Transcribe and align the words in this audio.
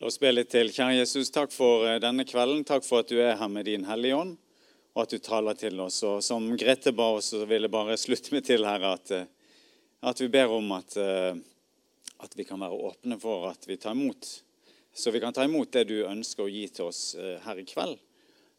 La 0.00 0.08
oss 0.08 0.16
be 0.16 0.30
litt 0.32 0.48
til. 0.48 0.70
Kjære 0.72 0.94
Jesus, 0.94 1.28
takk 1.28 1.50
for 1.52 1.82
eh, 1.84 1.98
denne 2.00 2.24
kvelden. 2.24 2.62
Takk 2.64 2.86
for 2.86 3.02
at 3.02 3.10
du 3.12 3.18
er 3.20 3.34
her 3.36 3.48
med 3.52 3.66
din 3.68 3.82
Hellige 3.84 4.16
Ånd, 4.16 4.30
og 4.96 5.02
at 5.02 5.12
du 5.12 5.18
taler 5.20 5.58
til 5.60 5.76
oss. 5.84 5.98
Og 6.08 6.22
som 6.24 6.46
Grete 6.56 6.94
ba 6.96 7.10
oss, 7.18 7.28
så 7.34 7.42
vil 7.44 7.66
jeg 7.66 7.72
bare 7.74 7.98
slutte 8.00 8.32
meg 8.32 8.46
til 8.48 8.64
her 8.64 8.86
at, 8.94 9.12
eh, 9.12 9.26
at 10.08 10.22
vi 10.24 10.30
ber 10.32 10.54
om 10.56 10.72
at, 10.78 10.96
eh, 10.96 11.36
at, 12.16 12.38
vi 12.38 12.48
kan 12.48 12.64
være 12.64 12.78
åpne 12.88 13.18
for 13.20 13.50
at 13.50 13.68
vi 13.68 13.76
tar 13.76 13.92
imot. 13.92 14.30
Så 14.96 15.12
vi 15.12 15.20
kan 15.20 15.36
ta 15.36 15.44
imot 15.44 15.68
det 15.76 15.84
du 15.92 15.98
ønsker 16.06 16.46
å 16.46 16.48
gi 16.48 16.64
til 16.72 16.88
oss 16.88 17.02
her 17.44 17.60
i 17.60 17.66
kveld. 17.68 18.00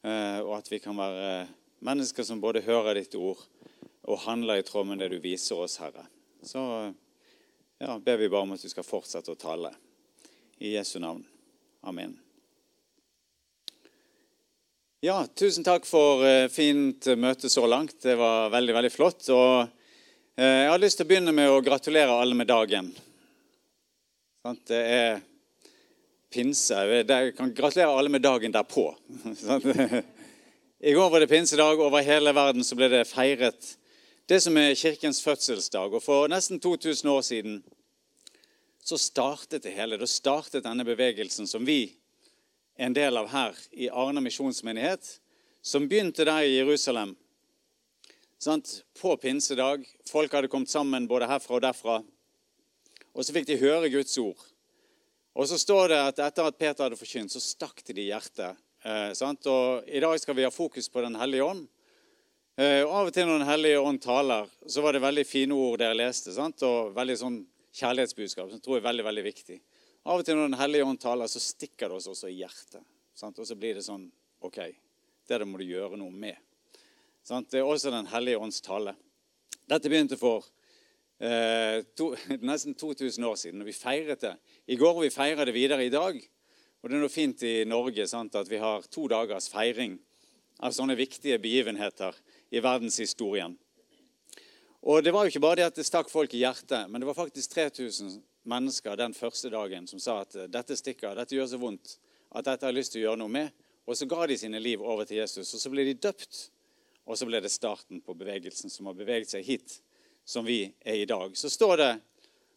Og 0.05 0.53
at 0.55 0.69
vi 0.71 0.79
kan 0.81 0.95
være 0.97 1.49
mennesker 1.83 2.25
som 2.25 2.39
både 2.41 2.63
hører 2.65 3.01
ditt 3.01 3.17
ord 3.19 3.41
og 4.07 4.23
handler 4.23 4.61
i 4.61 4.65
tråd 4.65 4.87
med 4.87 5.03
det 5.03 5.11
du 5.11 5.19
viser 5.21 5.59
oss, 5.59 5.75
Herre. 5.81 6.05
Så 6.41 6.63
ja, 7.81 7.97
ber 7.99 8.21
vi 8.21 8.31
bare 8.31 8.47
om 8.47 8.55
at 8.55 8.63
du 8.63 8.71
skal 8.71 8.87
fortsette 8.87 9.35
å 9.35 9.37
tale. 9.37 9.73
I 10.61 10.77
Jesu 10.77 10.97
navn. 11.03 11.25
Amen. 11.81 12.13
Ja, 15.01 15.23
tusen 15.33 15.65
takk 15.65 15.87
for 15.89 16.21
uh, 16.21 16.45
fint 16.53 17.07
møte 17.17 17.49
så 17.49 17.65
langt. 17.65 17.95
Det 18.03 18.13
var 18.19 18.51
veldig, 18.53 18.75
veldig 18.77 18.91
flott. 18.93 19.25
Og 19.33 19.65
uh, 19.65 20.45
jeg 20.45 20.69
har 20.69 20.81
lyst 20.81 21.01
til 21.01 21.07
å 21.07 21.09
begynne 21.09 21.33
med 21.33 21.49
å 21.49 21.63
gratulere 21.65 22.13
alle 22.13 22.37
med 22.37 22.51
dagen. 22.51 22.91
Det 24.69 24.77
er 24.77 25.19
pinse. 26.33 26.85
Jeg 27.01 27.33
kan 27.37 27.53
gratulere 27.57 27.97
alle 27.97 28.13
med 28.13 28.21
dagen 28.25 28.53
derpå. 28.53 28.91
I 30.91 30.93
går 30.93 31.09
var 31.09 31.19
det 31.19 31.27
pinsedag. 31.27 31.81
Over 31.81 32.05
hele 32.05 32.33
verden 32.33 32.63
så 32.65 32.77
ble 32.77 32.87
det 32.89 33.03
feiret 33.09 33.75
det 34.29 34.39
som 34.41 34.55
er 34.57 34.77
kirkens 34.77 35.19
fødselsdag. 35.25 35.93
Og 35.93 36.01
for 36.05 36.29
nesten 36.31 36.61
2000 36.61 37.09
år 37.09 37.21
siden 37.25 37.59
så 38.83 38.97
startet 38.97 39.63
det 39.63 39.75
hele. 39.75 39.97
Da 39.97 40.07
startet 40.09 40.65
denne 40.65 40.85
bevegelsen 40.85 41.47
som 41.47 41.65
vi 41.65 41.83
er 42.77 42.87
en 42.87 42.95
del 42.97 43.17
av 43.17 43.29
her 43.29 43.57
i 43.71 43.89
Arna 43.89 44.21
misjonsmenighet, 44.23 45.19
som 45.61 45.87
begynte 45.87 46.25
der 46.25 46.47
i 46.47 46.55
Jerusalem. 46.57 47.15
Sant? 48.41 48.81
På 48.97 49.17
pinsedag. 49.21 49.85
Folk 50.09 50.33
hadde 50.33 50.49
kommet 50.49 50.69
sammen 50.69 51.05
både 51.07 51.29
herfra 51.29 51.59
og 51.59 51.61
derfra. 51.61 51.99
Og 53.13 53.25
så 53.25 53.35
fikk 53.35 53.45
de 53.51 53.59
høre 53.61 53.91
Guds 53.93 54.17
ord. 54.17 54.39
Og 55.37 55.47
så 55.47 55.59
står 55.61 55.91
det 55.91 55.99
at 56.01 56.23
etter 56.25 56.49
at 56.49 56.57
Peter 56.57 56.87
hadde 56.87 56.97
forkynt, 56.99 57.31
så 57.31 57.39
stakk 57.43 57.83
det 57.85 57.95
de 57.99 58.07
i 58.07 58.09
hjertet. 58.09 58.57
Eh, 58.81 59.13
og 59.45 59.85
I 59.85 60.01
dag 60.01 60.17
skal 60.19 60.35
vi 60.35 60.43
ha 60.47 60.51
fokus 60.51 60.89
på 60.89 61.03
Den 61.05 61.15
hellige 61.15 61.45
ånd. 61.45 61.67
Eh, 62.57 62.81
og 62.81 62.91
Av 62.97 63.11
og 63.11 63.13
til 63.13 63.29
når 63.29 63.39
Den 63.39 63.47
hellige 63.47 63.79
ånd 63.79 64.01
taler, 64.01 64.49
så 64.67 64.81
var 64.81 64.93
det 64.93 65.05
veldig 65.05 65.25
fine 65.27 65.53
ord 65.53 65.79
dere 65.79 65.95
leste. 65.95 66.33
Sant? 66.33 66.63
Og 66.65 66.95
veldig 66.97 67.17
sånn 67.19 67.39
kjærlighetsbudskap, 67.77 68.49
som 68.49 68.57
jeg 68.57 68.65
tror 68.65 68.79
er 68.79 68.87
veldig 68.87 69.05
veldig 69.07 69.25
viktig. 69.25 69.57
Av 70.09 70.19
og 70.19 70.25
til 70.25 70.37
når 70.37 70.49
Den 70.49 70.59
hellige 70.59 70.85
ånd 70.85 70.99
taler, 71.01 71.29
så 71.29 71.39
stikker 71.39 71.89
det 71.89 71.99
oss 71.99 72.09
også 72.09 72.29
i 72.31 72.39
hjertet. 72.39 72.81
Sant? 73.13 73.37
Og 73.39 73.47
så 73.47 73.57
blir 73.59 73.77
det 73.77 73.85
sånn 73.85 74.07
OK, 74.41 74.57
det 74.57 75.37
der 75.37 75.45
må 75.45 75.59
du 75.61 75.67
gjøre 75.67 75.99
noe 75.99 76.11
med. 76.11 76.39
Sant? 77.23 77.51
Det 77.51 77.61
er 77.61 77.69
også 77.69 77.93
Den 77.93 78.09
hellige 78.09 78.41
ånds 78.41 78.61
tale. 78.65 78.95
Dette 79.69 79.91
begynte 79.91 80.17
for 80.17 80.47
eh, 81.21 81.83
to, 81.95 82.11
nesten 82.49 82.75
2000 82.75 83.27
år 83.29 83.37
siden, 83.37 83.61
og 83.61 83.69
vi 83.69 83.77
feiret 83.77 84.25
det. 84.25 84.35
I 84.67 84.79
går 84.79 84.95
og 84.95 85.05
vi 85.05 85.13
feirer 85.13 85.45
det 85.45 85.55
videre 85.55 85.85
i 85.85 85.93
dag. 85.93 86.17
Og 86.81 86.89
det 86.89 86.97
er 86.97 87.03
noe 87.03 87.13
fint 87.13 87.43
i 87.45 87.61
Norge 87.69 88.07
sant, 88.09 88.35
at 88.35 88.49
vi 88.49 88.57
har 88.57 88.87
to 88.89 89.05
dagers 89.11 89.51
feiring 89.53 89.99
av 90.65 90.73
sånne 90.73 90.97
viktige 90.97 91.37
begivenheter 91.41 92.17
i 92.49 92.61
verdenshistorien. 92.61 93.53
Og 94.81 95.03
det 95.03 95.13
var 95.13 95.25
jo 95.25 95.31
ikke 95.33 95.43
bare 95.43 95.59
det 95.59 95.67
at 95.69 95.77
det 95.77 95.85
stakk 95.85 96.09
folk 96.09 96.33
i 96.33 96.41
hjertet, 96.41 96.89
men 96.89 97.01
det 97.01 97.07
var 97.09 97.17
faktisk 97.17 97.53
3000 97.53 98.15
mennesker 98.49 98.97
den 98.97 99.13
første 99.13 99.51
dagen 99.53 99.85
som 99.87 100.01
sa 100.01 100.21
at 100.23 100.33
dette 100.49 100.77
stikker, 100.77 101.13
dette 101.15 101.37
gjør 101.37 101.51
så 101.51 101.59
vondt 101.61 101.99
at 102.31 102.47
dette 102.47 102.65
har 102.65 102.71
jeg 102.71 102.79
lyst 102.79 102.95
til 102.95 103.03
å 103.03 103.05
gjøre 103.09 103.21
noe 103.21 103.31
med. 103.31 103.51
Og 103.85 103.97
så 103.97 104.07
ga 104.09 104.25
de 104.29 104.37
sine 104.39 104.59
liv 104.61 104.81
over 104.81 105.05
til 105.05 105.19
Jesus, 105.19 105.51
og 105.53 105.61
så 105.61 105.71
ble 105.73 105.85
de 105.85 105.97
døpt. 105.99 106.47
Og 107.09 107.17
så 107.17 107.25
ble 107.27 107.41
det 107.43 107.51
starten 107.51 107.99
på 108.05 108.15
bevegelsen 108.15 108.71
som 108.71 108.87
har 108.87 108.95
beveget 108.95 109.33
seg 109.33 109.45
hit, 109.45 109.79
som 110.25 110.45
vi 110.45 110.63
er 110.85 111.01
i 111.01 111.07
dag. 111.09 111.33
Så 111.37 111.49
står 111.51 111.75
det 111.81 111.91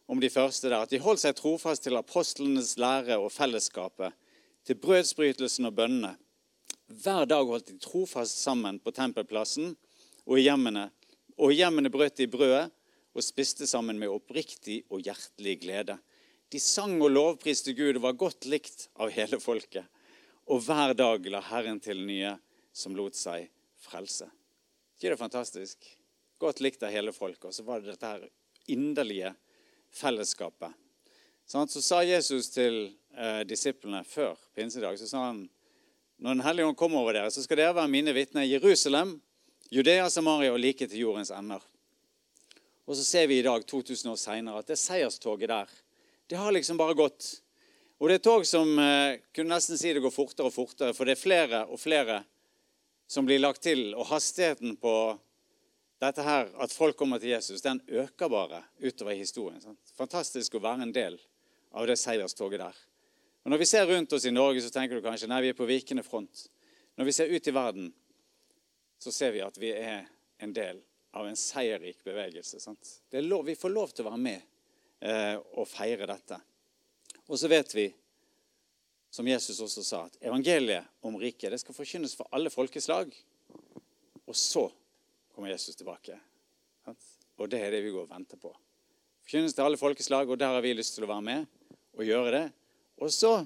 om 0.07 0.21
de 0.21 0.29
første 0.29 0.69
der 0.69 0.85
at 0.85 0.93
de 0.93 1.01
holdt 1.01 1.23
seg 1.23 1.35
trofast 1.37 1.83
til 1.83 1.97
apostlenes 1.97 2.75
lære 2.79 3.17
og 3.19 3.33
fellesskapet, 3.33 4.13
til 4.65 4.79
brødsbrytelsen 4.81 5.67
og 5.67 5.75
bønnene. 5.77 6.15
Hver 6.89 7.25
dag 7.29 7.45
holdt 7.45 7.73
de 7.73 7.79
trofast 7.81 8.39
sammen 8.41 8.79
på 8.81 8.93
tempelplassen 8.93 9.73
og 10.25 10.39
i 10.39 10.45
hjemmene 10.45 10.87
og 11.35 11.53
hjemmene 11.55 11.91
brøt 11.91 12.17
de 12.19 12.27
brødet 12.31 12.69
og 13.15 13.23
spiste 13.23 13.67
sammen 13.67 13.99
med 13.99 14.11
oppriktig 14.11 14.81
og 14.89 15.03
hjertelig 15.03 15.57
glede. 15.63 15.97
De 16.51 16.59
sang 16.61 16.95
og 17.01 17.11
lovpriste 17.11 17.73
Gud 17.75 17.97
og 17.97 18.03
var 18.05 18.19
godt 18.19 18.47
likt 18.51 18.87
av 18.99 19.11
hele 19.15 19.39
folket. 19.41 19.85
Og 20.51 20.61
hver 20.67 20.93
dag 20.93 21.25
la 21.31 21.41
Herren 21.47 21.79
til 21.81 22.03
nye 22.05 22.35
som 22.75 22.95
lot 22.95 23.15
seg 23.17 23.49
frelse. 23.81 24.27
ikke 24.95 25.13
det 25.13 25.19
fantastisk? 25.19 25.87
Godt 26.39 26.61
likt 26.61 26.83
av 26.83 26.91
hele 26.91 27.11
folket. 27.15 27.49
Og 27.49 27.53
så 27.53 27.63
var 27.63 27.81
det 27.81 27.93
dette 27.93 28.11
her 28.11 28.27
inderlige 28.67 29.33
fellesskapet. 29.95 30.73
Så 31.45 31.65
sa 31.81 32.01
Jesus 32.03 32.49
til 32.49 32.95
eh, 33.15 33.43
disiplene 33.45 34.03
før 34.03 34.35
pinsedag 34.55 34.97
så 34.99 35.07
sa 35.07 35.27
han, 35.27 35.45
når 36.17 36.33
Den 36.33 36.45
hellige 36.45 36.65
ånd 36.65 36.77
kommer 36.79 37.03
over 37.03 37.13
dere, 37.13 37.31
så 37.31 37.43
skal 37.43 37.59
dere 37.59 37.75
være 37.75 37.91
mine 37.91 38.13
vitner 38.15 38.45
i 38.45 38.53
Jerusalem, 38.53 39.17
Judea, 39.73 40.09
Samaria 40.09 40.53
og 40.53 40.59
like 40.61 40.85
til 40.87 41.07
jordens 41.07 41.31
ender. 41.33 41.63
Og 42.85 42.97
så 42.97 43.03
ser 43.03 43.27
vi 43.27 43.39
i 43.39 43.45
dag, 43.45 43.65
2000 43.65 44.11
år 44.11 44.19
seinere, 44.21 44.61
at 44.61 44.69
det 44.69 44.77
seierstoget 44.77 45.49
der, 45.49 45.71
det 46.29 46.37
har 46.37 46.53
liksom 46.53 46.77
bare 46.77 46.97
gått. 46.97 47.41
Og 47.97 48.09
det 48.09 48.19
er 48.19 48.25
tog 48.27 48.45
som 48.45 48.77
eh, 48.81 49.21
kunne 49.33 49.55
nesten 49.55 49.79
si 49.79 49.93
det 49.93 50.03
går 50.03 50.13
fortere 50.13 50.49
og 50.49 50.53
fortere, 50.53 50.93
for 50.93 51.07
det 51.07 51.15
er 51.15 51.21
flere 51.21 51.61
og 51.65 51.79
flere 51.81 52.21
som 53.07 53.25
blir 53.25 53.41
lagt 53.41 53.63
til. 53.65 53.87
Og 53.95 54.09
hastigheten 54.09 54.75
på 54.81 54.93
dette 56.03 56.25
her, 56.25 56.51
at 56.61 56.73
folk 56.75 56.97
kommer 56.99 57.21
til 57.21 57.33
Jesus, 57.33 57.63
den 57.65 57.81
øker 57.87 58.29
bare 58.29 58.61
utover 58.83 59.15
i 59.15 59.21
historien. 59.23 59.61
Sant? 59.63 59.95
Fantastisk 59.97 60.57
å 60.57 60.63
være 60.65 60.85
en 60.85 60.93
del 60.93 61.17
av 61.75 61.87
det 61.89 61.97
seierstoget 62.01 62.61
der. 62.61 62.83
Og 63.45 63.53
Når 63.53 63.61
vi 63.61 63.69
ser 63.69 63.89
rundt 63.89 64.13
oss 64.13 64.25
i 64.25 64.33
Norge, 64.33 64.61
så 64.61 64.73
tenker 64.73 64.97
du 64.97 65.05
kanskje 65.05 65.29
nei, 65.29 65.41
vi 65.45 65.53
er 65.53 65.57
på 65.57 65.69
vikende 65.69 66.03
front. 66.05 66.47
Når 66.97 67.09
vi 67.09 67.13
ser 67.13 67.31
ut 67.33 67.47
i 67.47 67.53
verden, 67.53 67.93
så 69.05 69.11
ser 69.11 69.35
vi 69.35 69.41
at 69.45 69.57
vi 69.61 69.69
er 69.69 70.07
en 70.41 70.53
del 70.53 70.79
av 71.13 71.27
en 71.29 71.37
seierrik 71.37 71.99
bevegelse. 72.03 72.57
Lov, 73.21 73.45
vi 73.45 73.53
får 73.55 73.69
lov 73.69 73.91
til 73.93 74.01
å 74.01 74.09
være 74.09 74.21
med 74.23 74.39
eh, 75.05 75.35
og 75.53 75.67
feire 75.69 76.07
dette. 76.09 76.39
Og 77.29 77.37
så 77.37 77.49
vet 77.51 77.75
vi, 77.77 77.85
som 79.13 79.29
Jesus 79.29 79.61
også 79.61 79.83
sa, 79.85 79.99
at 80.09 80.17
evangeliet 80.25 80.89
om 81.05 81.19
riket 81.21 81.53
det 81.53 81.61
skal 81.61 81.77
forkynnes 81.77 82.17
for 82.17 82.25
alle 82.33 82.49
folkeslag. 82.49 83.13
Og 84.25 84.33
så 84.33 84.65
kommer 85.35 85.53
Jesus 85.53 85.77
tilbake. 85.77 86.17
Sant? 86.81 87.05
Og 87.37 87.51
det 87.53 87.61
er 87.61 87.77
det 87.77 87.83
vi 87.85 87.93
går 87.93 88.07
og 88.07 88.11
venter 88.15 88.41
på. 88.41 88.55
Forkynnes 89.21 89.53
til 89.53 89.67
alle 89.67 89.77
folkeslag, 89.77 90.33
og 90.33 90.41
der 90.41 90.57
har 90.57 90.65
vi 90.65 90.73
lyst 90.73 90.97
til 90.97 91.05
å 91.05 91.13
være 91.13 91.27
med 91.29 91.45
og 91.93 92.09
gjøre 92.09 92.33
det. 92.39 92.43
Og 93.05 93.13
så 93.13 93.37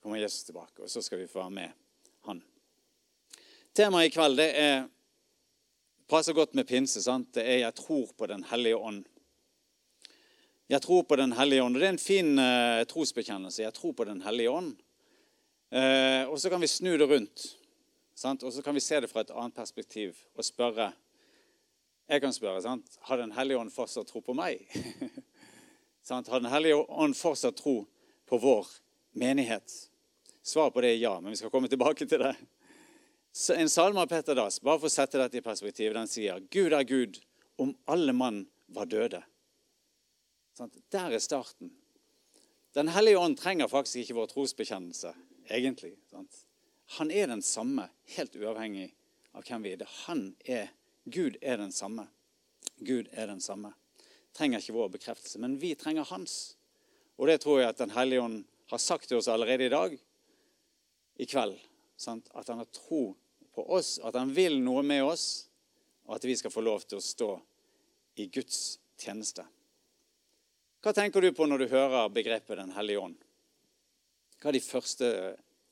kommer 0.00 0.24
Jesus 0.24 0.48
tilbake, 0.48 0.80
og 0.80 0.88
så 0.88 1.04
skal 1.04 1.20
vi 1.20 1.28
få 1.28 1.44
være 1.44 1.58
med 1.60 1.76
Temaet 3.70 4.08
i 4.08 4.10
kveld 4.10 4.34
det 4.34 4.48
er, 4.58 4.80
passer 6.10 6.34
godt 6.34 6.56
med 6.58 6.66
pinse. 6.66 7.02
sant? 7.02 7.34
Det 7.34 7.44
er 7.46 7.58
'Jeg 7.58 7.74
tror 7.74 8.12
på 8.18 8.26
Den 8.26 8.42
hellige 8.44 8.76
ånd'. 8.76 9.04
Jeg 10.68 10.82
tror 10.82 11.02
på 11.02 11.16
Den 11.16 11.32
hellige 11.32 11.62
ånd. 11.62 11.76
og 11.76 11.80
Det 11.80 11.86
er 11.86 11.92
en 11.92 11.98
fin 11.98 12.38
eh, 12.38 12.84
trosbekjennelse. 12.84 13.62
Jeg 13.62 13.74
tror 13.74 13.92
på 13.92 14.04
Den 14.04 14.22
hellige 14.22 14.50
ånd. 14.50 14.76
Eh, 15.72 16.28
og 16.28 16.40
så 16.40 16.50
kan 16.50 16.60
vi 16.60 16.66
snu 16.66 16.96
det 16.96 17.08
rundt. 17.08 17.56
Sant? 18.14 18.42
Og 18.42 18.52
så 18.52 18.62
kan 18.62 18.74
vi 18.74 18.80
se 18.80 19.00
det 19.00 19.10
fra 19.10 19.20
et 19.20 19.30
annet 19.30 19.54
perspektiv 19.54 20.16
og 20.34 20.44
spørre 20.44 20.92
Jeg 22.08 22.20
kan 22.20 22.32
spørre 22.32 22.62
sant? 22.62 22.98
Har 23.00 23.16
Den 23.16 23.32
hellige 23.32 23.58
ånd 23.58 23.70
fortsatt 23.70 24.06
tro 24.06 24.20
på 24.20 24.34
meg? 24.34 24.66
har 26.08 26.40
Den 26.40 26.50
hellige 26.50 26.74
ånd 26.74 27.14
fortsatt 27.14 27.56
tro 27.56 27.86
på 28.26 28.38
vår 28.38 28.66
menighet? 29.12 29.90
Svaret 30.42 30.72
på 30.72 30.80
det 30.80 30.90
er 30.90 30.98
ja, 30.98 31.20
men 31.20 31.30
vi 31.30 31.36
skal 31.36 31.50
komme 31.50 31.68
tilbake 31.68 32.06
til 32.06 32.18
det. 32.18 32.36
En 33.54 33.70
salme 33.70 34.00
av 34.00 34.06
Petter 34.10 34.34
Dass, 34.34 34.58
bare 34.60 34.80
for 34.82 34.90
å 34.90 34.92
sette 34.92 35.20
dette 35.20 35.38
i 35.38 35.44
perspektiv, 35.44 35.92
den 35.94 36.08
sier 36.10 36.40
Gud 36.50 36.74
er 36.74 36.86
Gud 36.86 37.20
om 37.62 37.76
alle 37.86 38.12
mann 38.16 38.42
var 38.74 38.90
døde. 38.90 39.22
Der 40.90 41.14
er 41.14 41.22
starten. 41.22 41.70
Den 42.74 42.90
hellige 42.92 43.18
ånd 43.18 43.38
trenger 43.38 43.70
faktisk 43.70 44.02
ikke 44.02 44.18
vår 44.18 44.32
trosbekjennelse, 44.32 45.14
egentlig. 45.48 45.94
Han 46.98 47.10
er 47.10 47.30
den 47.30 47.42
samme, 47.42 47.88
helt 48.16 48.34
uavhengig 48.36 48.90
av 49.34 49.46
hvem 49.46 49.64
vi 49.64 49.74
er. 49.76 49.86
Han 50.06 50.24
er 50.44 50.74
Gud 51.10 51.38
er 51.40 51.58
den 51.62 51.72
samme. 51.72 52.08
Gud 52.82 53.08
er 53.12 53.30
den 53.30 53.40
samme. 53.40 53.72
Trenger 54.36 54.62
ikke 54.62 54.76
vår 54.76 54.92
bekreftelse, 54.98 55.40
men 55.42 55.56
vi 55.58 55.72
trenger 55.78 56.06
hans. 56.10 56.56
Og 57.18 57.30
det 57.30 57.40
tror 57.42 57.60
jeg 57.60 57.72
at 57.72 57.78
Den 57.78 57.94
hellige 57.94 58.22
ånd 58.22 58.44
har 58.70 58.78
sagt 58.78 59.08
til 59.08 59.18
oss 59.18 59.28
allerede 59.28 59.66
i 59.66 59.72
dag, 59.72 59.96
i 61.18 61.26
kveld. 61.26 61.58
Sant? 62.00 62.30
At 62.32 62.48
han 62.48 62.62
har 62.62 62.68
tro 62.72 63.10
på 63.54 63.64
oss, 63.76 63.98
at 64.00 64.16
han 64.16 64.32
vil 64.32 64.60
noe 64.64 64.82
med 64.86 65.04
oss, 65.04 65.26
og 66.08 66.16
at 66.16 66.24
vi 66.24 66.36
skal 66.38 66.52
få 66.52 66.64
lov 66.64 66.86
til 66.88 66.98
å 66.98 67.04
stå 67.04 67.32
i 68.22 68.30
Guds 68.32 68.78
tjeneste. 69.00 69.44
Hva 70.80 70.94
tenker 70.96 71.20
du 71.20 71.34
på 71.36 71.44
når 71.44 71.64
du 71.64 71.72
hører 71.74 72.12
begrepet 72.14 72.56
Den 72.56 72.72
hellige 72.72 73.02
ånd? 73.04 73.18
hva 74.40 74.48
er 74.48 74.56
de 74.56 74.64
første 74.64 75.08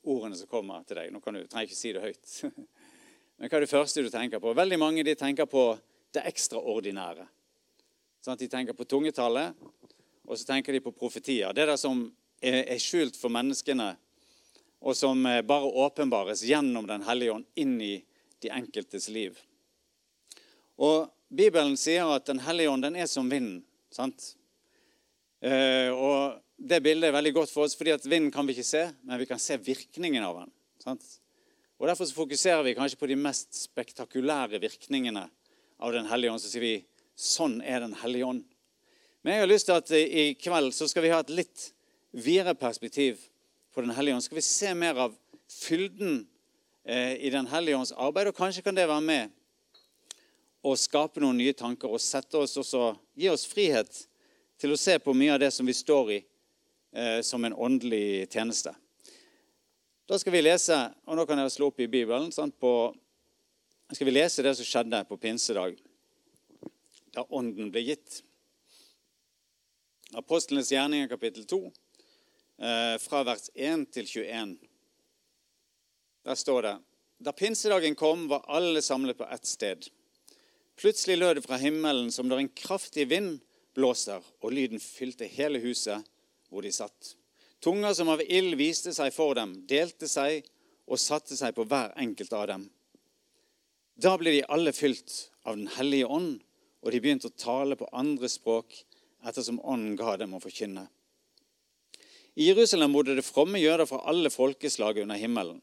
ordene 0.05 0.37
som 0.37 0.49
kommer 0.49 0.83
til 0.85 0.99
deg? 0.99 1.09
Nå 1.09 1.21
kan 1.23 1.35
du, 1.35 1.41
trenger 1.49 1.69
ikke 1.69 1.79
si 1.79 1.93
det 1.95 2.03
høyt. 2.03 2.33
Men 3.39 3.49
hva 3.49 3.57
er 3.57 3.65
det 3.65 3.71
første 3.71 4.03
du 4.05 4.09
tenker 4.13 4.41
på? 4.43 4.53
Veldig 4.53 4.77
mange 4.77 5.05
de 5.05 5.15
tenker 5.17 5.49
på 5.49 5.71
det 6.13 6.25
ekstraordinære. 6.29 7.25
Sånn 8.25 8.37
de 8.37 8.49
tenker 8.51 8.77
på 8.77 8.85
tungetallet, 8.89 9.57
og 10.27 10.37
så 10.37 10.45
tenker 10.45 10.75
de 10.75 10.83
på 10.85 10.93
profetier. 10.93 11.53
Det 11.55 11.65
der 11.65 11.79
som 11.79 12.03
er 12.39 12.77
skjult 12.81 13.17
for 13.17 13.33
menneskene, 13.33 13.93
og 14.79 14.95
som 14.95 15.23
bare 15.23 15.71
åpenbares 15.85 16.43
gjennom 16.47 16.87
Den 16.87 17.03
hellige 17.03 17.33
ånd 17.33 17.45
inn 17.59 17.81
i 17.81 17.95
de 18.39 18.51
enkeltes 18.55 19.09
liv. 19.11 19.35
Og 20.79 21.09
Bibelen 21.29 21.75
sier 21.77 22.07
at 22.09 22.27
Den 22.29 22.41
hellige 22.43 22.71
ånd 22.71 22.85
den 22.87 22.95
er 22.95 23.09
som 23.11 23.29
vinden. 23.29 23.63
sant? 23.91 24.35
Eh, 25.41 25.89
og 25.89 26.41
Det 26.59 26.81
bildet 26.83 27.07
er 27.07 27.15
veldig 27.15 27.33
godt 27.33 27.51
for 27.51 27.63
oss, 27.63 27.75
fordi 27.75 27.93
at 27.95 28.05
vinden 28.05 28.31
kan 28.31 28.47
vi 28.47 28.51
ikke 28.51 28.67
se, 28.67 28.89
men 29.03 29.19
vi 29.19 29.25
kan 29.25 29.39
se 29.39 29.57
virkningen 29.57 30.23
av 30.23 30.41
den. 30.41 30.51
sant? 30.83 31.03
Og 31.79 31.87
Derfor 31.87 32.05
så 32.05 32.15
fokuserer 32.15 32.63
vi 32.63 32.75
kanskje 32.75 32.99
på 32.99 33.07
de 33.07 33.15
mest 33.15 33.53
spektakulære 33.55 34.59
virkningene 34.59 35.29
av 35.79 35.91
Den 35.93 36.05
hellige 36.05 36.31
ånd. 36.31 36.41
Så 36.41 36.51
sier 36.51 36.61
vi 36.61 36.85
sånn 37.15 37.61
er 37.61 37.79
Den 37.79 37.93
hellige 37.93 38.25
ånd. 38.25 38.43
Men 39.23 39.33
jeg 39.33 39.41
har 39.41 39.47
lyst 39.47 39.65
til 39.65 39.75
at 39.75 39.91
i 39.91 40.33
kveld 40.39 40.73
så 40.73 40.87
skal 40.87 41.03
vi 41.03 41.09
ha 41.11 41.19
et 41.19 41.29
litt 41.29 41.71
videre 42.11 42.55
perspektiv 42.55 43.19
Den 43.81 43.95
hellige 43.95 44.15
ånd. 44.15 44.23
Skal 44.23 44.39
vi 44.39 44.45
se 44.45 44.73
mer 44.73 44.97
av 45.07 45.15
fylden 45.49 46.27
eh, 46.83 47.15
i 47.15 47.29
Den 47.29 47.47
hellige 47.47 47.77
ånds 47.77 47.91
arbeid, 47.91 48.27
og 48.31 48.37
kanskje 48.37 48.63
kan 48.65 48.75
det 48.75 48.87
være 48.89 49.05
med 49.05 49.35
å 50.61 50.75
skape 50.75 51.21
noen 51.23 51.39
nye 51.39 51.55
tanker 51.55 51.91
og 51.91 52.01
sette 52.03 52.37
oss 52.37 52.57
også, 52.59 52.91
gi 53.15 53.29
oss 53.31 53.45
frihet 53.47 54.03
til 54.59 54.75
å 54.75 54.79
se 54.79 54.97
på 54.99 55.15
mye 55.15 55.37
av 55.37 55.41
det 55.43 55.51
som 55.55 55.67
vi 55.67 55.75
står 55.75 56.11
i, 56.17 56.19
eh, 56.93 57.19
som 57.23 57.45
en 57.45 57.55
åndelig 57.55 58.27
tjeneste. 58.31 58.75
Da 60.09 60.17
skal 60.19 60.33
vi 60.33 60.41
lese, 60.41 60.75
og 61.05 61.15
nå 61.15 61.25
kan 61.29 61.39
jeg 61.39 61.53
slå 61.53 61.69
opp 61.69 61.79
i 61.79 61.87
Bibelen 61.87 62.31
sant, 62.33 62.55
på, 62.59 62.91
skal 63.93 64.09
vi 64.09 64.15
lese 64.15 64.43
det 64.43 64.55
som 64.57 64.67
skjedde 64.67 65.03
på 65.07 65.19
pinsedag, 65.21 65.77
da 67.13 67.23
Ånden 67.33 67.71
ble 67.73 67.81
gitt. 67.87 68.23
Apostlenes 70.17 70.71
gjerninger, 70.73 71.07
kapittel 71.09 71.45
2, 71.45 71.61
eh, 71.69 71.88
fra 72.99 73.21
vers 73.23 73.45
1 73.55 73.85
til 73.95 74.07
21. 74.07 74.57
Der 76.27 76.35
står 76.35 76.65
det 76.65 76.73
Da 77.23 77.31
pinsedagen 77.31 77.95
kom, 77.95 78.27
var 78.27 78.43
alle 78.47 78.81
samlet 78.81 79.17
på 79.17 79.27
ett 79.31 79.45
sted. 79.45 79.87
Plutselig 80.79 81.17
lød 81.17 81.35
det 81.35 81.43
fra 81.43 81.57
himmelen 81.59 82.11
som 82.11 82.27
når 82.27 82.43
en 82.43 82.51
kraftig 82.55 83.09
vind 83.11 83.39
blåser, 83.75 84.23
og 84.43 84.53
lyden 84.53 84.79
fylte 84.79 85.27
hele 85.27 85.59
huset 85.63 86.05
hvor 86.49 86.63
de 86.63 86.71
satt. 86.71 87.15
Tunger 87.59 87.93
som 87.93 88.11
av 88.11 88.23
ild 88.23 88.55
viste 88.59 88.93
seg 88.95 89.11
for 89.11 89.35
dem, 89.35 89.57
delte 89.67 90.07
seg 90.07 90.47
og 90.87 91.01
satte 91.01 91.35
seg 91.35 91.55
på 91.55 91.65
hver 91.67 91.91
enkelt 91.99 92.31
av 92.33 92.45
dem. 92.47 92.69
Da 93.99 94.15
ble 94.17 94.37
de 94.37 94.45
alle 94.47 94.71
fylt 94.71 95.31
av 95.43 95.57
Den 95.57 95.67
hellige 95.75 96.07
ånd, 96.07 96.39
og 96.79 96.91
de 96.91 97.01
begynte 97.03 97.27
å 97.27 97.35
tale 97.35 97.75
på 97.75 97.89
andre 97.91 98.29
språk 98.31 98.77
ettersom 99.27 99.59
ånden 99.59 99.97
ga 99.99 100.15
dem 100.21 100.37
å 100.37 100.39
forkynne. 100.39 100.87
I 102.35 102.49
Jerusalem 102.49 102.93
bodde 102.93 103.15
det 103.17 103.25
fromme 103.25 103.59
jøder 103.59 103.87
fra 103.89 104.03
alle 104.09 104.29
folkeslag 104.29 105.01
under 105.01 105.17
himmelen. 105.17 105.61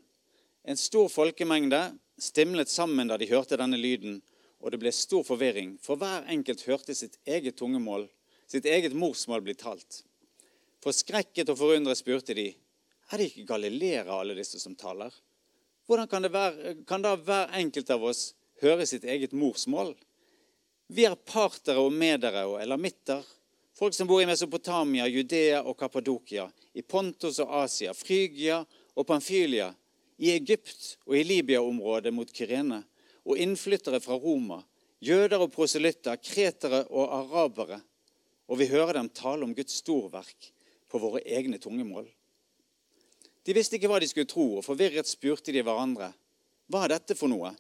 En 0.67 0.77
stor 0.77 1.09
folkemengde 1.09 1.81
stimlet 2.19 2.69
sammen 2.73 3.09
da 3.09 3.19
de 3.21 3.29
hørte 3.31 3.59
denne 3.61 3.79
lyden, 3.79 4.19
og 4.61 4.73
det 4.73 4.81
ble 4.83 4.91
stor 4.93 5.23
forvirring, 5.27 5.77
for 5.83 6.01
hver 6.01 6.27
enkelt 6.33 6.65
hørte 6.67 6.97
sitt 6.97 7.19
eget 7.29 7.59
tungemål, 7.61 8.09
sitt 8.51 8.67
eget 8.67 8.97
morsmål 8.97 9.45
bli 9.47 9.55
talt. 9.59 10.03
Forskrekket 10.83 11.53
og 11.53 11.61
forundret 11.61 12.01
spurte 12.01 12.35
de, 12.35 12.51
er 13.13 13.21
det 13.21 13.31
ikke 13.31 13.47
galileere 13.53 14.11
alle 14.11 14.35
disse 14.35 14.59
som 14.59 14.75
taler? 14.79 15.13
Hvordan 15.87 16.11
kan, 16.11 16.27
være, 16.33 16.75
kan 16.89 17.05
da 17.05 17.15
hver 17.15 17.53
enkelt 17.55 17.91
av 17.95 18.03
oss 18.11 18.33
høre 18.63 18.87
sitt 18.89 19.05
eget 19.07 19.37
morsmål? 19.37 19.95
Vi 20.91 21.07
er 21.07 21.15
partere 21.15 21.83
og 21.83 21.95
medere 21.95 22.47
og 22.51 22.59
elamitter, 22.63 23.23
folk 23.79 23.95
som 23.95 24.09
bor 24.09 24.23
i 24.23 24.27
Mesopotamia, 24.27 25.07
Judea 25.07 25.63
og 25.63 25.77
Kappadokia, 25.79 26.49
i 26.73 26.83
Pontos 26.83 27.39
og 27.45 27.53
Asia, 27.63 27.93
Frygia 27.95 28.63
og 28.95 29.07
Pamphylia, 29.07 29.73
i 30.17 30.33
Egypt 30.33 30.97
og 31.05 31.17
i 31.19 31.25
Libya-området 31.25 32.13
mot 32.15 32.33
Kyrene, 32.33 32.81
og 33.27 33.39
innflyttere 33.43 34.01
fra 34.01 34.17
Roma, 34.17 34.63
jøder 35.05 35.43
og 35.45 35.53
proselytter, 35.53 36.17
kretere 36.23 36.87
og 36.89 37.13
arabere. 37.19 37.81
Og 38.49 38.61
vi 38.61 38.71
hører 38.71 38.95
dem 39.01 39.11
tale 39.11 39.45
om 39.45 39.55
Guds 39.55 39.81
storverk 39.83 40.53
på 40.89 41.01
våre 41.03 41.21
egne 41.27 41.59
tungemål. 41.59 42.07
De 43.45 43.55
visste 43.55 43.77
ikke 43.77 43.91
hva 43.91 43.99
de 44.01 44.09
skulle 44.09 44.31
tro, 44.31 44.47
og 44.59 44.65
forvirret 44.65 45.11
spurte 45.11 45.53
de 45.53 45.63
hverandre. 45.67 46.13
Hva 46.71 46.87
er 46.87 46.97
dette 46.97 47.19
for 47.19 47.31
noe? 47.31 47.53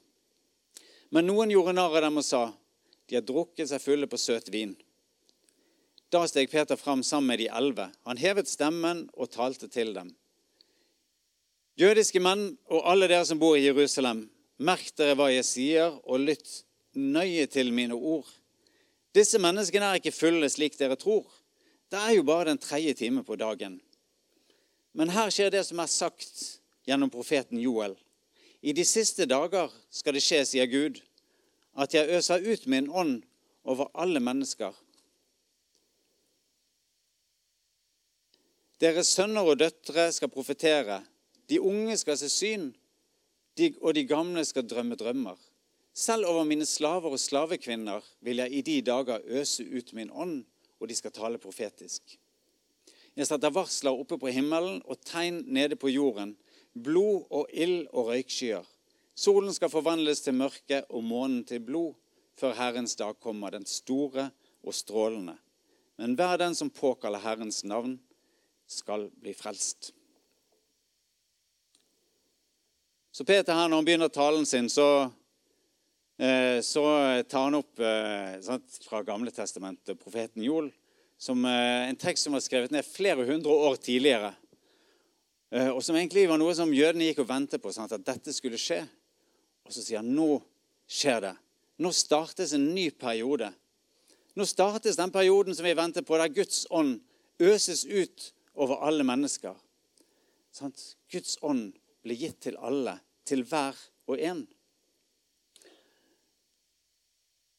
Men 1.11 1.27
noen 1.29 1.51
gjorde 1.53 1.75
narr 1.77 1.99
av 1.99 2.07
dem 2.07 2.23
og 2.23 2.27
sa, 2.27 2.47
de 3.07 3.19
har 3.19 3.27
drukket 3.27 3.69
seg 3.71 3.83
fulle 3.83 4.09
på 4.11 4.19
søt 4.19 4.49
vin. 4.51 4.73
Da 6.13 6.23
steg 6.29 6.51
Peter 6.51 6.77
fram 6.77 7.03
sammen 7.03 7.27
med 7.27 7.39
de 7.43 7.49
elleve. 7.49 7.89
Han 8.07 8.21
hevet 8.21 8.49
stemmen 8.49 9.09
og 9.15 9.31
talte 9.35 9.69
til 9.69 9.91
dem. 9.97 10.13
Jødiske 11.77 12.23
menn 12.23 12.55
og 12.71 12.87
alle 12.89 13.09
dere 13.11 13.27
som 13.27 13.41
bor 13.41 13.57
i 13.59 13.67
Jerusalem, 13.67 14.23
merk 14.57 14.95
dere 14.97 15.17
hva 15.19 15.27
jeg 15.29 15.45
sier, 15.45 15.99
og 16.07 16.23
lytt 16.23 16.63
nøye 16.97 17.45
til 17.53 17.73
mine 17.75 17.99
ord. 17.99 18.29
Disse 19.17 19.41
menneskene 19.43 19.91
er 19.91 20.01
ikke 20.01 20.15
fulle 20.15 20.49
slik 20.53 20.79
dere 20.79 20.97
tror. 20.97 21.27
Det 21.91 21.99
er 21.99 22.17
jo 22.17 22.25
bare 22.27 22.49
den 22.51 22.63
tredje 22.63 22.95
time 22.95 23.25
på 23.25 23.37
dagen. 23.37 23.81
Men 24.97 25.13
her 25.13 25.29
skjer 25.31 25.53
det 25.53 25.67
som 25.67 25.83
er 25.83 25.91
sagt 25.93 26.63
gjennom 26.89 27.13
profeten 27.13 27.61
Joel. 27.61 27.99
I 28.63 28.73
de 28.73 28.85
siste 28.87 29.27
dager 29.29 29.69
skal 29.93 30.17
det 30.17 30.25
skje, 30.25 30.41
sier 30.49 30.71
Gud, 30.71 31.03
at 31.77 31.93
jeg 31.93 32.09
øser 32.17 32.41
ut 32.41 32.65
min 32.67 32.89
ånd 32.89 33.21
over 33.69 33.91
alle 33.95 34.23
mennesker. 34.23 34.73
Deres 38.81 39.13
sønner 39.17 39.47
og 39.47 39.59
døtre 39.59 40.11
skal 40.13 40.29
profetere. 40.33 41.01
De 41.49 41.61
unge 41.61 41.97
skal 41.97 42.19
se 42.19 42.29
syn, 42.29 42.73
og 43.81 43.95
de 43.97 44.05
gamle 44.05 44.45
skal 44.45 44.67
drømme 44.69 44.99
drømmer. 45.01 45.37
Selv 45.97 46.27
over 46.29 46.45
mine 46.45 46.67
slaver 46.69 47.15
og 47.17 47.21
slavekvinner 47.21 48.05
vil 48.21 48.43
jeg 48.43 48.53
i 48.53 48.61
de 48.61 48.83
dager 48.85 49.25
øse 49.25 49.65
ut 49.65 49.95
min 49.97 50.11
ånd 50.13 50.43
og 50.81 50.89
de 50.89 50.97
skal 50.97 51.15
tale 51.15 51.41
profetisk. 51.41 52.17
Jeg 53.17 53.29
setter 53.29 53.53
varsler 53.53 53.97
oppe 53.97 54.19
på 54.21 54.33
himmelen 54.33 54.83
og 54.85 55.01
tegn 55.09 55.43
nede 55.49 55.79
på 55.81 55.89
jorden, 55.89 56.35
blod 56.77 57.25
og 57.33 57.49
ild 57.53 57.87
og 57.93 58.11
røykskyer. 58.11 58.67
Solen 59.17 59.55
skal 59.57 59.73
forvandles 59.73 60.21
til 60.21 60.37
mørke 60.37 60.83
og 60.93 61.05
månen 61.05 61.45
til 61.49 61.63
blod, 61.65 61.95
før 62.37 62.53
Herrens 62.59 62.97
dag 63.01 63.17
kommer, 63.21 63.51
den 63.51 63.65
store 63.65 64.29
og 64.61 64.75
strålende. 64.77 65.39
Men 65.97 66.19
hver 66.19 66.37
den 66.37 66.55
som 66.55 66.69
påkaller 66.69 67.23
Herrens 67.25 67.63
navn, 67.65 67.97
skal 68.67 69.09
bli 69.23 69.35
frelst. 69.35 69.93
Så 73.13 73.25
Peter 73.25 73.55
her, 73.55 73.69
når 73.69 73.81
han 73.81 73.87
begynner 73.89 74.13
talen 74.13 74.47
sin, 74.47 74.69
så 74.69 75.09
Eh, 76.19 76.61
så 76.61 76.83
tar 77.29 77.43
han 77.45 77.55
opp 77.55 77.81
eh, 77.81 78.41
sant, 78.41 78.79
fra 78.89 79.03
Gamle 79.05 79.31
testamentet, 79.31 79.99
profeten 80.01 80.43
Joel, 80.43 80.71
som 81.21 81.45
eh, 81.45 81.89
en 81.91 81.99
tekst 82.01 82.25
som 82.25 82.33
var 82.33 82.45
skrevet 82.45 82.73
ned 82.73 82.89
flere 82.89 83.27
hundre 83.29 83.53
år 83.53 83.77
tidligere. 83.77 84.33
Og 85.57 85.79
som 85.85 85.95
egentlig 85.95 86.25
var 86.27 86.41
noe 86.43 86.53
som 86.59 86.73
jødene 86.75 87.07
gikk 87.07 87.21
og 87.23 87.29
ventet 87.31 87.63
på, 87.63 87.71
sant, 87.73 87.93
at 87.95 88.03
dette 88.05 88.33
skulle 88.35 88.59
skje. 88.59 88.81
Og 89.65 89.71
så 89.73 89.81
sier 89.81 90.01
han 90.03 90.09
nå 90.11 90.41
skjer 90.91 91.21
det. 91.23 91.31
Nå 91.81 91.93
startes 91.95 92.51
en 92.57 92.65
ny 92.75 92.89
periode. 92.91 93.53
Nå 94.37 94.45
startes 94.45 94.99
den 94.99 95.15
perioden 95.15 95.55
som 95.55 95.65
vi 95.65 95.77
venter 95.79 96.05
på, 96.05 96.19
der 96.19 96.35
Guds 96.35 96.65
ånd 96.75 96.99
øses 97.39 97.87
ut 97.87 98.27
over 98.57 98.83
alle 98.87 99.05
mennesker. 99.05 99.57
Sant? 100.53 100.97
Guds 101.13 101.37
ånd 101.45 101.77
blir 102.05 102.17
gitt 102.17 102.41
til 102.47 102.57
alle, 102.57 102.99
til 103.29 103.45
hver 103.49 103.77
og 104.09 104.21
en. 104.23 104.45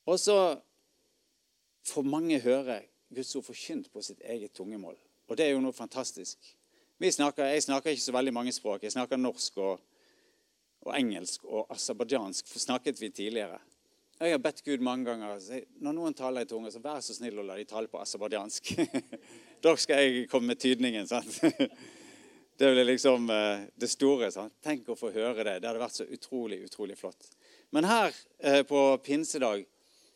Og 0.07 0.19
så 0.19 0.37
får 1.87 2.07
mange 2.07 2.39
høre 2.43 2.81
Guds 3.13 3.35
ord 3.35 3.45
forkynt 3.47 3.91
på 3.91 4.01
sitt 4.03 4.23
eget 4.23 4.55
tungemål. 4.55 4.97
Og 5.27 5.37
det 5.37 5.45
er 5.45 5.55
jo 5.55 5.63
noe 5.63 5.75
fantastisk. 5.75 6.39
Snakker, 6.97 7.45
jeg 7.45 7.63
snakker 7.63 7.93
ikke 7.93 8.03
så 8.03 8.15
veldig 8.15 8.33
mange 8.33 8.51
språk. 8.55 8.83
Jeg 8.83 8.95
snakker 8.95 9.19
norsk 9.19 9.57
og, 9.61 9.81
og 10.87 10.93
engelsk 10.97 11.43
og 11.45 11.67
aserbajdsjansk. 11.75 12.47
snakket 12.47 13.01
vi 13.01 13.09
tidligere. 13.09 13.59
Jeg 14.17 14.33
har 14.33 14.39
bedt 14.41 14.63
Gud 14.65 14.81
mange 14.81 15.05
ganger 15.05 15.41
når 15.77 15.93
noen 15.93 16.15
taler 16.17 16.41
i 16.41 16.49
tunge, 16.49 16.71
så 16.73 16.79
vær 16.81 17.03
så 17.05 17.13
snill 17.13 17.37
å 17.37 17.43
la 17.45 17.53
de 17.59 17.67
tale 17.69 17.89
på 17.91 17.99
aserbajdsjansk. 18.01 18.71
da 19.65 19.73
skal 19.77 20.01
jeg 20.01 20.23
komme 20.31 20.55
med 20.55 20.61
tydningen. 20.61 21.05
sant? 21.09 21.37
Det 22.57 22.71
blir 22.73 22.87
liksom 22.87 23.29
eh, 23.29 23.67
det 23.77 23.87
store. 23.91 24.31
Sant? 24.33 24.55
Tenk 24.65 24.87
å 24.89 24.95
få 24.97 25.11
høre 25.13 25.43
det. 25.45 25.59
Det 25.61 25.69
hadde 25.69 25.81
vært 25.83 25.99
så 25.99 26.07
utrolig, 26.09 26.57
utrolig 26.65 26.95
flott. 26.97 27.27
Men 27.69 27.85
her 27.85 28.15
eh, 28.41 28.63
på 28.65 28.79
pinsedag 29.05 29.61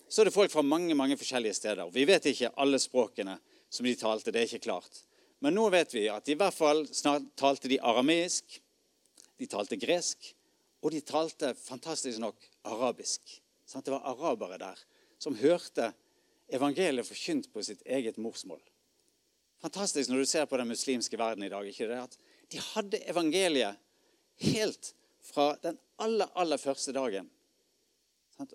så 0.09 0.23
er 0.23 0.27
det 0.27 0.33
folk 0.33 0.49
fra 0.49 0.63
mange 0.65 0.97
mange 0.97 1.19
forskjellige 1.21 1.59
steder. 1.59 1.91
Vi 1.93 2.07
vet 2.09 2.25
ikke 2.31 2.49
alle 2.57 2.79
språkene 2.81 3.37
som 3.69 3.85
de 3.85 3.93
talte. 3.99 4.33
det 4.33 4.41
er 4.41 4.49
ikke 4.49 4.65
klart. 4.65 5.03
Men 5.45 5.53
nå 5.53 5.67
vet 5.69 5.93
vi 5.93 6.07
at 6.09 6.33
i 6.33 6.37
hvert 6.39 6.57
fall 6.57 6.81
snart 6.89 7.29
talte 7.37 7.69
de 7.69 7.77
arameisk, 7.77 8.57
de 9.37 9.51
talte 9.53 9.77
gresk, 9.77 10.33
og 10.81 10.97
de 10.97 11.05
talte 11.05 11.53
fantastisk 11.61 12.17
nok 12.25 12.49
arabisk. 12.73 13.37
Sant? 13.71 13.85
Det 13.85 13.93
var 13.95 14.07
arabere 14.11 14.59
der 14.59 14.79
som 15.21 15.37
hørte 15.39 15.93
evangeliet 16.51 17.07
forkynt 17.07 17.47
på 17.53 17.63
sitt 17.63 17.83
eget 17.85 18.17
morsmål. 18.19 18.59
Fantastisk 19.61 20.09
når 20.09 20.23
du 20.23 20.25
ser 20.25 20.47
på 20.49 20.57
den 20.59 20.67
muslimske 20.67 21.17
verden 21.17 21.45
i 21.45 21.49
dag. 21.49 21.67
ikke 21.67 21.87
det? 21.87 21.99
At 22.01 22.17
de 22.51 22.59
hadde 22.73 23.03
evangeliet 23.07 23.79
helt 24.41 24.93
fra 25.21 25.53
den 25.61 25.77
aller, 26.01 26.27
aller 26.33 26.57
første 26.57 26.91
dagen. 26.91 27.29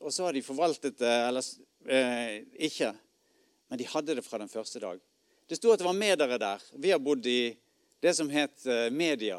Og 0.03 0.13
så 0.13 0.27
har 0.27 0.35
de 0.35 0.43
forvaltet 0.43 0.99
det 0.99 1.15
eller 1.29 1.47
eh, 1.87 2.43
ikke, 2.69 2.91
men 3.71 3.79
de 3.79 3.87
hadde 3.87 4.19
det 4.19 4.25
fra 4.27 4.41
den 4.43 4.51
første 4.51 4.83
dag. 4.83 5.01
Det 5.47 5.57
sto 5.57 5.71
at 5.71 5.79
det 5.79 5.87
var 5.87 5.97
medere 5.97 6.41
der. 6.43 6.63
Vi 6.75 6.91
har 6.91 6.99
bodd 6.99 7.27
i 7.31 7.55
det 8.03 8.17
som 8.19 8.29
het 8.31 8.67
eh, 8.67 8.91
media 8.91 9.39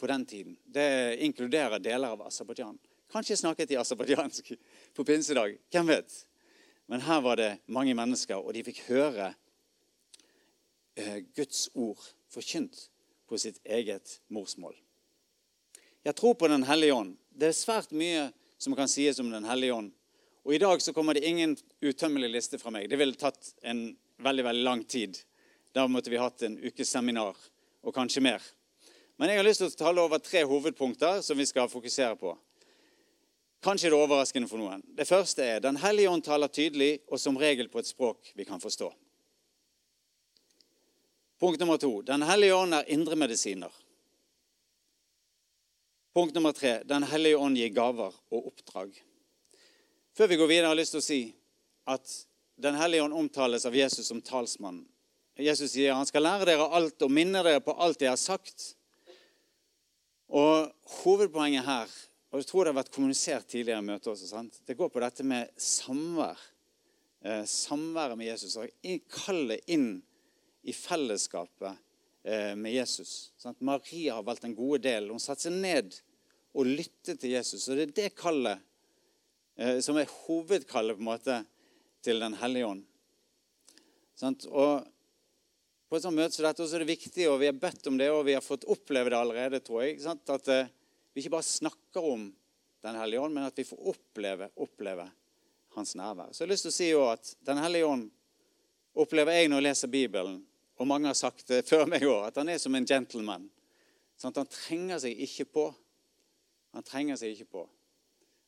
på 0.00 0.08
den 0.08 0.24
tiden. 0.26 0.56
Det 0.64 1.20
inkluderer 1.28 1.78
deler 1.78 2.16
av 2.16 2.24
Aserbajdsjan. 2.26 2.78
Kanskje 3.12 3.36
snakket 3.36 3.68
de 3.68 3.78
aserbajdsjansk 3.80 4.54
på 4.96 5.04
pinsedag. 5.04 5.58
Hvem 5.72 5.92
vet? 5.92 6.14
Men 6.86 7.02
her 7.04 7.20
var 7.20 7.36
det 7.36 7.58
mange 7.66 7.94
mennesker, 7.98 8.38
og 8.40 8.54
de 8.54 8.64
fikk 8.66 8.84
høre 8.88 9.32
eh, 10.96 11.22
Guds 11.36 11.68
ord 11.74 12.00
forkynt 12.32 12.88
på 13.26 13.38
sitt 13.38 13.58
eget 13.64 14.20
morsmål. 14.32 14.74
Jeg 16.06 16.14
tror 16.14 16.34
på 16.34 16.48
Den 16.48 16.62
hellige 16.62 16.94
ånd. 16.94 17.16
Det 17.28 17.50
er 17.50 17.56
svært 17.58 17.90
mye 17.90 18.28
som 18.58 18.76
kan 18.78 18.88
sies 18.88 19.18
om 19.20 19.30
Den 19.30 19.44
hellige 19.44 19.74
ånd. 19.74 19.92
Og 20.46 20.54
I 20.54 20.60
dag 20.62 20.82
så 20.82 20.92
kommer 20.94 21.14
det 21.14 21.26
ingen 21.26 21.56
utømmelig 21.82 22.30
liste 22.30 22.58
fra 22.58 22.70
meg. 22.70 22.86
Det 22.90 22.98
ville 23.00 23.18
tatt 23.18 23.50
en 23.66 23.96
veldig 24.22 24.44
veldig 24.46 24.64
lang 24.64 24.84
tid. 24.84 25.18
Da 25.74 25.88
måtte 25.90 26.10
vi 26.10 26.20
hatt 26.22 26.42
en 26.46 26.54
ukes 26.62 26.88
seminar, 26.88 27.34
og 27.82 27.94
kanskje 27.94 28.22
mer. 28.22 28.42
Men 29.18 29.32
jeg 29.32 29.40
har 29.40 29.48
lyst 29.48 29.64
til 29.64 29.72
å 29.72 29.78
tale 29.80 30.04
over 30.06 30.22
tre 30.22 30.44
hovedpunkter 30.46 31.18
som 31.26 31.38
vi 31.38 31.48
skal 31.48 31.68
fokusere 31.72 32.14
på. 32.20 32.36
Kanskje 33.64 33.90
det 33.90 33.96
er 33.96 34.04
overraskende 34.04 34.48
for 34.50 34.60
noen. 34.60 34.82
Det 34.96 35.08
første 35.08 35.44
er 35.44 35.60
Den 35.60 35.76
hellige 35.80 36.10
ånd 36.10 36.24
taler 36.24 36.48
tydelig 36.48 37.00
og 37.08 37.20
som 37.20 37.38
regel 37.38 37.68
på 37.68 37.80
et 37.80 37.88
språk 37.88 38.32
vi 38.34 38.44
kan 38.44 38.60
forstå. 38.60 38.92
Punkt 41.40 41.60
nummer 41.60 41.76
to. 41.76 42.02
Den 42.02 42.22
hellige 42.22 42.54
ånd 42.54 42.74
er 42.74 42.88
indremedisiner. 42.88 43.72
Punkt 46.16 46.34
nummer 46.34 46.52
tre. 46.52 46.80
Den 46.84 47.04
hellige 47.04 47.36
ånd 47.36 47.58
gir 47.58 47.72
gaver 47.76 48.14
og 48.32 48.46
oppdrag. 48.52 48.94
Før 50.16 50.30
vi 50.30 50.36
går 50.40 50.48
videre, 50.48 50.70
har 50.70 50.76
jeg 50.76 50.80
lyst 50.80 50.96
til 50.96 51.02
å 51.02 51.10
si 51.10 51.20
at 51.86 52.22
Den 52.56 52.72
hellige 52.80 53.04
ånd 53.04 53.12
omtales 53.12 53.66
av 53.68 53.74
Jesus 53.76 54.06
som 54.08 54.22
talsmann. 54.24 54.78
Jesus 55.36 55.74
sier 55.74 55.92
han 55.92 56.08
skal 56.08 56.24
lære 56.24 56.46
dere 56.48 56.70
alt 56.72 57.02
og 57.04 57.10
minne 57.12 57.42
dere 57.44 57.60
på 57.60 57.74
alt 57.76 58.00
jeg 58.00 58.08
har 58.08 58.16
sagt. 58.16 58.70
Og 60.32 60.70
Hovedpoenget 61.02 61.66
her 61.66 61.92
og 62.32 62.40
jeg 62.40 62.48
tror 62.48 62.64
det 62.64 62.72
har 62.72 62.80
vært 62.80 62.92
kommunisert 62.94 63.46
tidligere 63.48 63.82
i 63.82 63.86
møtet 63.86 64.10
også. 64.12 64.28
sant? 64.28 64.60
Det 64.66 64.76
går 64.76 64.90
på 64.92 65.02
dette 65.02 65.24
med 65.26 65.52
samvær. 65.62 66.40
Eh, 67.26 67.44
samværet 67.48 68.18
med 68.18 68.28
Jesus. 68.28 68.56
Og 68.60 69.06
kallet 69.12 69.62
inn 69.72 70.02
i 70.66 70.74
fellesskapet 70.74 71.78
eh, 72.26 72.54
med 72.58 72.74
Jesus. 72.74 73.32
Sant? 73.38 73.62
Maria 73.64 74.18
har 74.18 74.26
valgt 74.26 74.44
den 74.46 74.56
gode 74.58 74.82
delen. 74.88 75.14
Hun 75.14 75.22
satte 75.22 75.46
seg 75.46 75.54
ned 75.54 75.94
og 76.56 76.66
lyttet 76.66 77.20
til 77.22 77.36
Jesus. 77.36 77.68
Og 77.68 77.78
det 77.78 77.86
er 77.86 77.94
det 78.00 78.10
kallet 78.18 78.62
eh, 79.56 79.78
som 79.84 79.98
er 80.00 80.10
hovedkallet 80.26 80.98
på 80.98 81.04
en 81.04 81.12
måte 81.12 81.40
til 82.06 82.20
Den 82.22 82.36
hellige 82.38 82.66
ånd. 82.68 82.84
Sant? 84.16 84.46
Og 84.46 84.84
på 85.86 85.98
et 85.98 86.02
sånt 86.02 86.18
møte 86.18 86.34
som 86.34 86.46
dette 86.46 86.66
så 86.66 86.76
er 86.78 86.82
det 86.82 86.94
viktig, 86.94 87.26
og 87.30 87.40
vi 87.42 87.48
har 87.48 87.58
bedt 87.58 87.86
om 87.90 87.98
det, 87.98 88.08
og 88.10 88.24
vi 88.26 88.34
har 88.34 88.44
fått 88.44 88.66
oppleve 88.70 89.10
det 89.12 89.18
allerede, 89.18 89.60
tror 89.62 89.84
jeg, 89.84 90.00
sant? 90.02 90.22
at 90.30 90.50
eh, 90.52 90.70
vi 91.16 91.22
ikke 91.24 91.32
bare 91.38 91.48
snakker 91.48 92.04
om 92.04 92.34
Den 92.84 92.94
hellige 92.94 93.20
ånd, 93.20 93.34
men 93.34 93.46
at 93.48 93.56
vi 93.58 93.64
får 93.64 93.86
oppleve, 93.88 94.50
oppleve 94.62 95.06
hans 95.74 95.94
nærvær. 95.96 96.28
Så 96.30 96.42
jeg 96.42 96.46
har 96.46 96.50
lyst 96.52 96.66
til 96.66 96.70
å 96.70 96.76
si 96.76 96.88
jo 96.90 97.06
at 97.08 97.30
Den 97.40 97.58
hellige 97.58 97.88
ånd 97.88 98.04
opplever 98.94 99.32
jeg 99.32 99.48
når 99.48 99.62
jeg 99.62 99.66
leser 99.66 99.92
Bibelen, 99.92 100.36
og 100.76 100.86
mange 100.86 101.08
har 101.08 101.16
sagt 101.16 101.48
det 101.48 101.62
før 101.70 101.86
meg 101.88 102.04
òg, 102.04 102.28
at 102.28 102.36
han 102.36 102.52
er 102.52 102.60
som 102.60 102.76
en 102.76 102.86
gentleman. 102.86 103.48
Sånn 104.20 104.36
han 104.36 104.52
trenger 104.52 105.00
seg 105.02 105.24
ikke 105.24 105.48
på. 105.56 105.64
Han 106.76 106.84
trenger 106.84 107.16
seg 107.20 107.32
ikke 107.32 107.48
på. 107.56 107.64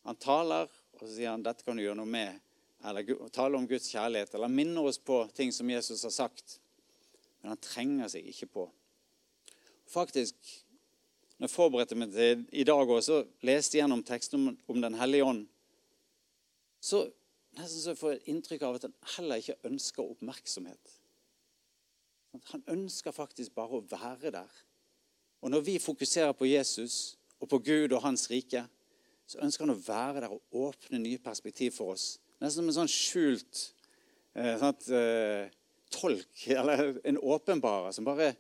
Han 0.05 0.21
taler, 0.21 0.69
og 0.69 1.03
så 1.03 1.11
sier 1.15 1.33
han 1.33 1.45
dette 1.45 1.65
kan 1.65 1.77
du 1.77 1.87
gjøre 1.87 2.03
noe 2.03 2.13
med. 2.13 2.37
Eller 2.85 3.09
taler 3.33 3.59
om 3.59 3.67
Guds 3.69 3.89
kjærlighet, 3.91 4.37
eller 4.37 4.53
minner 4.53 4.93
oss 4.93 5.01
på 5.01 5.23
ting 5.37 5.57
som 5.57 5.73
Jesus 5.73 6.05
har 6.05 6.13
sagt. 6.15 6.59
Men 7.41 7.57
han 7.57 7.65
trenger 7.65 8.13
seg 8.13 8.29
ikke 8.29 8.53
på. 8.61 8.71
Faktisk 9.89 10.37
når 11.39 11.47
jeg 11.47 11.55
forberedte 11.55 11.99
meg 11.99 12.13
til 12.15 12.43
i 12.51 12.65
dag 12.67 12.91
også, 12.91 13.23
leste 13.47 13.79
gjennom 13.79 14.03
teksten 14.07 14.41
om, 14.41 14.57
om 14.69 14.81
Den 14.83 14.99
hellige 14.99 15.25
ånd, 15.25 15.45
så 16.83 17.05
nesten 17.59 17.83
så 17.83 17.95
får 17.99 18.17
jeg 18.17 18.33
inntrykk 18.33 18.65
av 18.67 18.79
at 18.79 18.89
han 18.89 18.97
heller 19.17 19.43
ikke 19.43 19.59
ønsker 19.71 20.03
oppmerksomhet. 20.03 20.97
Han 22.53 22.65
ønsker 22.75 23.15
faktisk 23.15 23.55
bare 23.55 23.79
å 23.79 23.87
være 23.89 24.33
der. 24.35 24.51
Og 25.43 25.51
når 25.51 25.65
vi 25.67 25.79
fokuserer 25.83 26.35
på 26.37 26.49
Jesus 26.51 27.17
og 27.39 27.49
på 27.51 27.61
Gud 27.63 27.95
og 27.95 28.03
Hans 28.03 28.27
rike, 28.31 28.65
så 29.29 29.41
ønsker 29.45 29.67
han 29.67 29.75
å 29.75 29.83
være 29.83 30.25
der 30.25 30.35
og 30.35 30.43
åpne 30.69 31.01
nye 31.03 31.21
perspektiv 31.23 31.77
for 31.79 31.95
oss. 31.95 32.17
Nesten 32.43 32.63
som 32.63 32.71
en 32.71 32.79
sånn 32.81 32.91
skjult 32.91 33.63
eh, 34.35 34.55
sånn 34.59 34.95
eh, 34.97 35.55
tolk, 35.95 36.45
eller 36.51 36.99
en 37.07 37.19
åpenbarer, 37.19 37.95
som 37.95 38.07
bare 38.09 38.35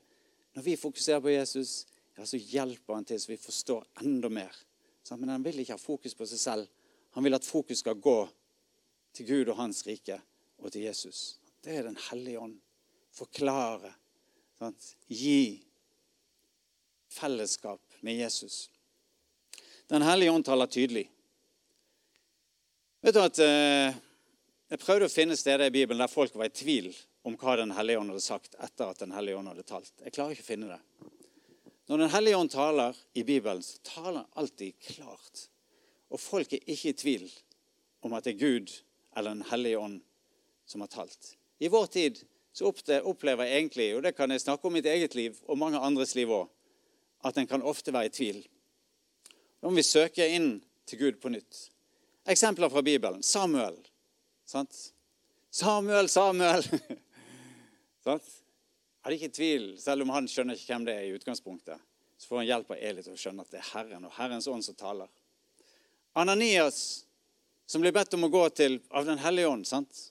Når 0.56 0.64
vi 0.64 0.76
fokuserer 0.76 1.20
på 1.20 1.30
Jesus, 1.30 1.86
ja, 2.18 2.26
så 2.26 2.36
hjelper 2.36 2.98
han 2.98 3.06
til 3.06 3.20
så 3.22 3.30
vi 3.30 3.38
forstår 3.38 3.86
enda 4.02 4.28
mer. 4.28 4.54
Men 5.16 5.30
han 5.36 5.44
vil 5.44 5.62
ikke 5.62 5.76
ha 5.76 5.80
fokus 5.80 6.16
på 6.18 6.26
seg 6.28 6.40
selv. 6.42 6.66
Han 7.16 7.24
vil 7.24 7.38
at 7.38 7.46
fokus 7.46 7.80
skal 7.80 8.00
gå 8.02 8.18
til 9.16 9.28
Gud 9.28 9.52
og 9.52 9.60
Hans 9.60 9.84
rike 9.86 10.18
og 10.58 10.72
til 10.74 10.88
Jesus. 10.88 11.38
Det 11.64 11.76
er 11.78 11.86
Den 11.86 11.98
hellige 12.10 12.40
ånd. 12.40 12.58
Forklare. 13.14 13.94
Gi 15.08 15.62
fellesskap 17.08 17.80
med 18.00 18.18
Jesus. 18.18 18.70
Den 19.86 20.02
hellige 20.02 20.30
ånd 20.30 20.44
taler 20.44 20.66
tydelig. 20.66 21.06
Vet 23.00 23.14
du 23.14 23.22
at 23.22 23.38
eh, 23.38 23.94
Jeg 24.68 24.82
prøvde 24.82 25.06
å 25.06 25.12
finne 25.12 25.36
steder 25.38 25.70
i 25.70 25.72
Bibelen 25.72 26.02
der 26.02 26.10
folk 26.12 26.34
var 26.36 26.50
i 26.50 26.52
tvil 26.52 26.90
om 27.24 27.38
hva 27.40 27.54
Den 27.56 27.72
hellige 27.72 28.00
ånd 28.02 28.12
hadde 28.12 28.24
sagt 28.24 28.58
etter 28.58 28.90
at 28.90 29.00
Den 29.00 29.14
hellige 29.16 29.38
ånd 29.38 29.48
hadde 29.48 29.64
talt. 29.64 29.94
Jeg 30.02 30.12
klarer 30.12 30.34
ikke 30.34 30.44
å 30.44 30.50
finne 30.50 30.74
det. 30.74 30.97
Når 31.88 31.98
Den 31.98 32.10
hellige 32.12 32.36
ånd 32.36 32.50
taler 32.52 32.96
i 33.16 33.22
Bibelen, 33.24 33.62
så 33.62 33.78
taler 33.82 34.20
han 34.20 34.32
alltid 34.32 34.72
klart. 34.80 35.46
Og 36.12 36.20
folk 36.20 36.52
er 36.52 36.66
ikke 36.66 36.92
i 36.92 36.96
tvil 36.96 37.24
om 38.04 38.12
at 38.12 38.26
det 38.26 38.34
er 38.34 38.42
Gud 38.42 38.72
eller 39.16 39.34
Den 39.34 39.46
hellige 39.48 39.78
ånd 39.78 40.00
som 40.68 40.84
har 40.84 40.92
talt. 40.92 41.36
I 41.58 41.70
vår 41.72 41.86
tid 41.86 42.20
så 42.52 42.68
opplever 42.68 43.44
jeg 43.44 43.56
egentlig, 43.56 43.88
og 43.96 44.02
det 44.04 44.12
kan 44.16 44.30
jeg 44.30 44.44
snakke 44.44 44.68
om 44.68 44.76
mitt 44.76 44.86
eget 44.86 45.14
liv 45.14 45.36
og 45.46 45.58
mange 45.58 45.80
andres 45.80 46.14
liv 46.14 46.28
òg, 46.28 46.48
at 47.24 47.38
en 47.38 47.48
kan 47.48 47.62
ofte 47.62 47.92
være 47.94 48.10
i 48.10 48.14
tvil. 48.14 48.42
Nå 49.62 49.70
må 49.70 49.80
vi 49.80 49.86
søke 49.86 50.26
inn 50.28 50.58
til 50.86 51.00
Gud 51.00 51.20
på 51.22 51.32
nytt. 51.32 51.68
Eksempler 52.28 52.68
fra 52.68 52.82
Bibelen. 52.84 53.22
Samuel. 53.22 53.78
Sant? 54.44 54.92
Samuel, 55.50 56.08
Samuel! 56.08 56.66
sant? 58.04 58.28
Hadde 59.08 59.22
ikke 59.22 59.36
tvil, 59.38 59.62
selv 59.80 60.04
om 60.04 60.10
han 60.12 60.26
skjønner 60.28 60.58
ikke 60.58 60.74
hvem 60.74 60.82
det 60.84 60.94
er 60.98 61.06
i 61.06 61.12
utgangspunktet. 61.16 61.80
Så 62.20 62.28
får 62.28 62.42
han 62.42 62.48
hjelp 62.50 62.72
av 62.74 62.80
Eli 62.90 63.04
til 63.06 63.14
å 63.14 63.20
skjønne 63.22 63.44
at 63.46 63.54
det 63.54 63.62
er 63.62 63.70
Herren 63.70 64.04
og 64.04 64.12
Herrens 64.18 64.48
ånd 64.52 64.66
som 64.66 64.76
taler. 64.76 65.08
Ananias, 66.18 67.06
som 67.64 67.80
blir 67.80 67.94
bedt 67.96 68.12
om 68.18 68.26
å 68.26 68.30
gå 68.32 68.42
til 68.52 68.76
av 68.92 69.08
Den 69.08 69.22
hellige 69.22 69.48
ånd. 69.48 69.64
sant? 69.66 70.02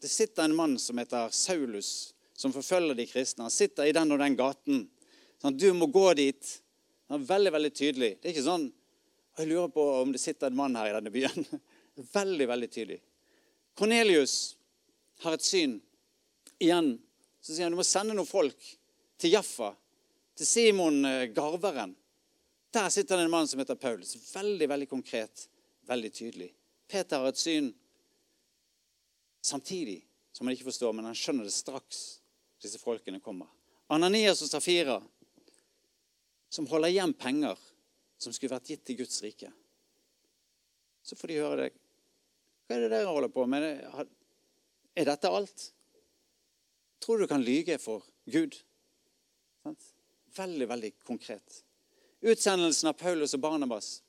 Det 0.00 0.10
sitter 0.10 0.44
en 0.44 0.58
mann 0.58 0.76
som 0.78 1.00
heter 1.00 1.32
Saulus, 1.32 2.12
som 2.36 2.52
forfølger 2.52 2.98
de 2.98 3.08
kristne. 3.08 3.46
Han 3.48 3.56
sitter 3.56 3.88
i 3.88 3.96
den 3.96 4.12
og 4.12 4.20
den 4.20 4.36
gaten. 4.36 4.84
Sånn, 5.40 5.56
du 5.56 5.72
må 5.72 5.88
gå 5.88 6.12
dit. 6.20 6.52
Han 7.08 7.22
er 7.22 7.26
veldig 7.32 7.56
veldig 7.56 7.72
tydelig. 7.72 8.12
Det 8.20 8.28
er 8.28 8.36
ikke 8.36 8.50
sånn 8.50 8.68
Jeg 9.38 9.48
lurer 9.48 9.72
på 9.72 9.82
om 10.02 10.12
det 10.12 10.20
sitter 10.20 10.50
en 10.50 10.60
mann 10.60 10.76
her 10.76 10.90
i 10.90 10.96
denne 10.98 11.14
byen. 11.14 11.44
Veldig, 12.12 12.46
veldig 12.46 12.68
tydelig. 12.70 13.00
Kornelius 13.78 14.56
har 15.22 15.34
et 15.34 15.42
syn. 15.46 15.78
Igjen 16.58 16.98
så 17.48 17.54
sier 17.54 17.64
han 17.64 17.72
du 17.72 17.78
må 17.80 17.84
sende 17.86 18.12
noen 18.12 18.28
folk 18.28 18.60
til 19.16 19.32
Jaffa, 19.32 19.70
til 20.36 20.46
Simon 20.46 20.98
eh, 21.08 21.30
garveren. 21.32 21.94
Der 22.76 22.90
sitter 22.92 23.16
det 23.16 23.24
en 23.24 23.30
mann 23.32 23.48
som 23.48 23.62
heter 23.62 23.78
Paulus. 23.80 24.10
Veldig 24.34 24.66
veldig 24.68 24.88
konkret, 24.90 25.46
veldig 25.88 26.10
tydelig. 26.12 26.48
Peter 26.92 27.22
har 27.22 27.30
et 27.32 27.40
syn 27.40 27.70
samtidig 29.40 30.02
som 30.36 30.44
han 30.44 30.58
ikke 30.58 30.66
forstår, 30.68 30.92
men 30.92 31.08
han 31.08 31.16
skjønner 31.16 31.48
det 31.48 31.54
straks 31.56 32.02
disse 32.60 32.82
folkene 32.82 33.22
kommer. 33.24 33.48
Ananias 33.88 34.44
og 34.44 34.52
Safira, 34.52 34.98
som 36.52 36.68
holder 36.68 36.92
igjen 36.92 37.16
penger 37.16 37.56
som 38.20 38.36
skulle 38.36 38.58
vært 38.58 38.74
gitt 38.74 38.84
til 38.84 39.00
Guds 39.00 39.22
rike. 39.24 39.48
Så 41.00 41.16
får 41.16 41.32
de 41.32 41.40
høre 41.40 41.58
det. 41.62 41.72
Hva 42.68 42.76
er 42.76 42.84
det 42.84 42.92
dere 42.92 43.08
holder 43.08 43.32
på 43.32 43.48
med? 43.48 43.70
Er 44.92 45.08
dette 45.08 45.32
alt? 45.32 45.70
Tror 46.98 47.18
du 47.18 47.24
du 47.24 47.30
kan 47.30 47.44
lyge 47.44 47.78
for 47.78 48.04
Gud. 48.26 48.56
Veldig, 50.36 50.68
veldig 50.68 50.92
konkret. 51.06 51.62
Utsendelsen 52.20 52.90
av 52.90 52.98
Paulus 52.98 53.34
og 53.34 53.40
Barnabas. 53.40 54.02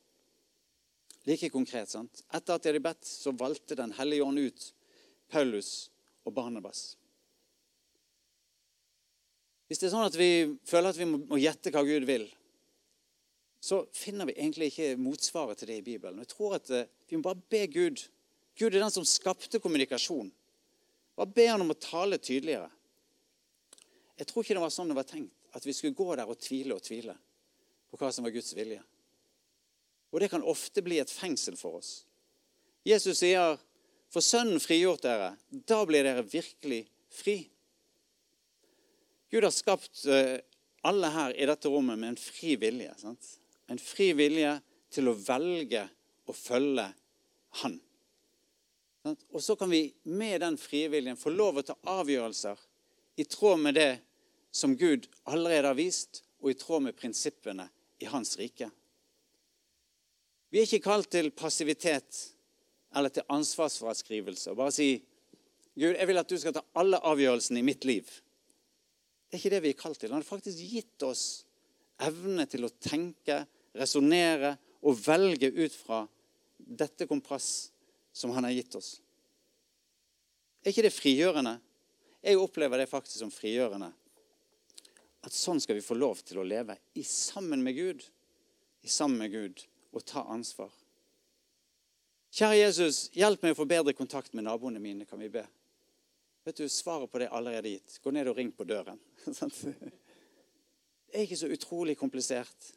Like 1.27 1.49
konkret. 1.49 1.89
sant? 1.89 2.23
Etter 2.33 2.55
at 2.55 2.63
de 2.63 2.71
hadde 2.71 2.83
bedt, 2.83 3.05
så 3.05 3.31
valgte 3.31 3.75
Den 3.75 3.93
hellige 3.97 4.23
ånd 4.23 4.39
ut 4.39 4.73
Paulus 5.29 5.89
og 6.25 6.33
Barnabas. 6.33 6.95
Hvis 9.69 9.81
det 9.81 9.89
er 9.89 9.93
sånn 9.93 10.07
at 10.07 10.17
vi 10.17 10.57
føler 10.65 10.89
at 10.89 10.97
vi 10.97 11.05
må 11.05 11.37
gjette 11.37 11.69
hva 11.69 11.83
Gud 11.85 12.07
vil, 12.09 12.25
så 13.61 13.83
finner 13.93 14.25
vi 14.25 14.37
egentlig 14.39 14.71
ikke 14.71 14.95
motsvaret 14.97 15.59
til 15.59 15.69
det 15.69 15.81
i 15.81 15.85
Bibelen. 15.85 16.21
Jeg 16.23 16.31
tror 16.31 16.55
at 16.57 16.69
eh, 16.73 16.87
Vi 17.09 17.17
må 17.17 17.25
bare 17.25 17.41
be 17.49 17.67
Gud. 17.67 18.01
Gud 18.57 18.73
er 18.73 18.79
den 18.79 18.93
som 18.93 19.05
skapte 19.05 19.59
kommunikasjon. 19.59 20.31
Bare 21.17 21.33
be 21.35 21.47
han 21.49 21.61
om 21.61 21.73
å 21.73 21.77
tale 21.77 22.17
tydeligere. 22.17 22.69
Jeg 24.19 24.27
tror 24.27 24.43
ikke 24.43 24.57
det 24.57 24.63
var 24.65 24.73
sånn 24.73 24.91
det 24.91 24.97
var 24.97 25.07
tenkt, 25.07 25.35
at 25.55 25.65
vi 25.65 25.73
skulle 25.75 25.95
gå 25.95 26.11
der 26.19 26.27
og 26.27 26.39
tvile 26.43 26.75
og 26.75 26.83
tvile 26.83 27.15
på 27.89 27.99
hva 27.99 28.11
som 28.13 28.25
var 28.27 28.33
Guds 28.35 28.51
vilje. 28.57 28.81
Og 30.11 30.19
det 30.19 30.29
kan 30.31 30.43
ofte 30.43 30.83
bli 30.83 30.99
et 30.99 31.11
fengsel 31.11 31.55
for 31.57 31.79
oss. 31.79 32.03
Jesus 32.87 33.21
sier, 33.21 33.57
'For 34.09 34.25
Sønnen 34.25 34.59
frigjort 34.59 35.03
dere, 35.05 35.37
da 35.51 35.85
blir 35.85 36.03
dere 36.03 36.23
virkelig 36.25 36.87
fri'. 37.09 37.47
Gud 39.29 39.43
har 39.43 39.53
skapt 39.53 40.05
eh, 40.05 40.41
alle 40.83 41.11
her 41.13 41.35
i 41.37 41.45
dette 41.45 41.69
rommet 41.69 41.99
med 41.99 42.09
en 42.09 42.17
fri 42.17 42.55
vilje. 42.55 42.93
Sant? 42.97 43.27
En 43.69 43.77
fri 43.77 44.13
vilje 44.17 44.55
til 44.89 45.11
å 45.11 45.13
velge 45.13 45.85
å 46.25 46.33
følge 46.33 46.87
Han. 47.61 47.79
Og 49.33 49.41
så 49.41 49.55
kan 49.55 49.69
vi 49.69 49.93
med 50.03 50.41
den 50.41 50.57
frie 50.57 50.89
viljen 50.89 51.17
få 51.17 51.31
lov 51.33 51.57
å 51.57 51.63
ta 51.65 51.75
avgjørelser 51.97 52.59
i 53.17 53.25
tråd 53.25 53.59
med 53.59 53.77
det 53.79 53.99
som 54.51 54.75
Gud 54.77 55.07
allerede 55.29 55.67
har 55.67 55.77
vist, 55.77 56.23
og 56.39 56.51
i 56.51 56.57
tråd 56.57 56.85
med 56.87 56.97
prinsippene 56.97 57.67
i 57.99 58.07
Hans 58.09 58.37
rike. 58.39 58.69
Vi 60.49 60.61
er 60.61 60.65
ikke 60.65 60.87
kalt 60.87 61.11
til 61.13 61.29
passivitet 61.35 62.21
eller 62.95 63.13
til 63.13 63.27
ansvarsfraskrivelse. 63.29 64.55
Bare 64.57 64.73
si 64.73 64.95
Gud, 65.75 65.93
jeg 65.93 66.07
vil 66.09 66.19
at 66.19 66.31
du 66.31 66.37
skal 66.39 66.55
ta 66.55 66.63
alle 66.79 66.97
avgjørelsene 67.05 67.61
i 67.61 67.67
mitt 67.67 67.85
liv. 67.85 68.07
Det 69.29 69.37
er 69.37 69.41
ikke 69.43 69.53
det 69.53 69.61
vi 69.63 69.73
er 69.75 69.81
kalt 69.83 69.99
til. 70.01 70.09
Han 70.11 70.23
har 70.23 70.27
faktisk 70.27 70.63
gitt 70.71 71.05
oss 71.05 71.25
evne 72.01 72.47
til 72.49 72.65
å 72.65 72.71
tenke, 72.81 73.43
resonnere 73.77 74.55
og 74.81 74.97
velge 75.03 75.51
ut 75.53 75.75
fra 75.75 76.01
dette 76.57 77.05
kompass 77.07 77.69
som 78.15 78.33
han 78.33 78.47
har 78.47 78.55
gitt 78.55 78.75
oss. 78.79 78.95
Er 80.63 80.73
ikke 80.73 80.87
det 80.87 80.95
frigjørende? 80.95 81.59
Jeg 82.25 82.39
opplever 82.41 82.81
det 82.81 82.89
faktisk 82.91 83.21
som 83.21 83.31
frigjørende. 83.31 83.93
At 85.25 85.35
sånn 85.35 85.59
skal 85.59 85.75
vi 85.79 85.83
få 85.83 85.97
lov 85.99 86.21
til 86.23 86.39
å 86.39 86.47
leve 86.47 86.77
i 86.95 87.03
sammen 87.03 87.63
med 87.63 87.75
Gud. 87.75 88.05
I 88.81 88.91
sammen 88.91 89.19
med 89.19 89.33
Gud 89.33 89.65
og 89.91 90.05
ta 90.07 90.23
ansvar. 90.31 90.71
Kjære 92.29 92.59
Jesus, 92.59 92.99
hjelp 93.17 93.41
meg 93.43 93.55
å 93.55 93.57
få 93.57 93.65
bedre 93.67 93.95
kontakt 93.97 94.35
med 94.37 94.45
naboene 94.45 94.79
mine, 94.79 95.07
kan 95.09 95.19
vi 95.19 95.31
be. 95.33 95.43
Vet 96.45 96.61
du, 96.61 96.69
Svaret 96.69 97.09
på 97.11 97.19
det 97.19 97.27
er 97.27 97.35
allerede 97.35 97.73
gitt. 97.73 97.97
Gå 98.03 98.13
ned 98.13 98.29
og 98.29 98.37
ring 98.37 98.51
på 98.53 98.67
døren. 98.69 98.99
Det 101.09 101.17
er 101.17 101.25
ikke 101.25 101.39
så 101.39 101.47
utrolig 101.49 101.95
komplisert. 101.97 102.67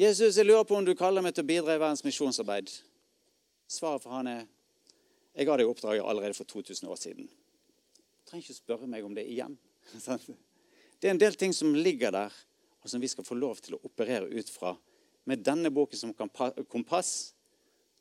Jesus, 0.00 0.38
jeg 0.38 0.46
lurer 0.46 0.64
på 0.64 0.78
om 0.78 0.84
du 0.84 0.94
kaller 0.96 1.20
meg 1.20 1.34
til 1.36 1.44
å 1.44 1.48
bidra 1.50 1.74
i 1.76 1.80
verdens 1.82 2.00
misjonsarbeid. 2.06 2.70
Svaret 3.68 4.00
for 4.00 4.16
han 4.16 4.30
er 4.32 4.46
jeg 5.36 5.44
ga 5.44 5.58
deg 5.60 5.68
oppdraget 5.68 6.08
allerede 6.08 6.36
for 6.36 6.48
2000 6.48 6.88
år 6.88 6.96
siden. 6.96 7.28
Du 7.28 8.30
trenger 8.30 8.46
ikke 8.46 8.56
spørre 8.56 8.88
meg 8.88 9.04
om 9.04 9.12
det 9.16 9.26
igjen. 9.28 9.58
Det 11.00 11.08
er 11.08 11.14
en 11.14 11.20
del 11.20 11.36
ting 11.38 11.54
som 11.54 11.74
ligger 11.74 12.14
der, 12.14 12.34
og 12.82 12.90
som 12.90 13.02
vi 13.02 13.10
skal 13.10 13.26
få 13.26 13.36
lov 13.38 13.60
til 13.62 13.76
å 13.76 13.82
operere 13.84 14.30
ut 14.30 14.50
fra 14.50 14.74
med 15.26 15.42
denne 15.44 15.72
boken 15.74 15.98
som 15.98 16.14
kompass, 16.14 17.14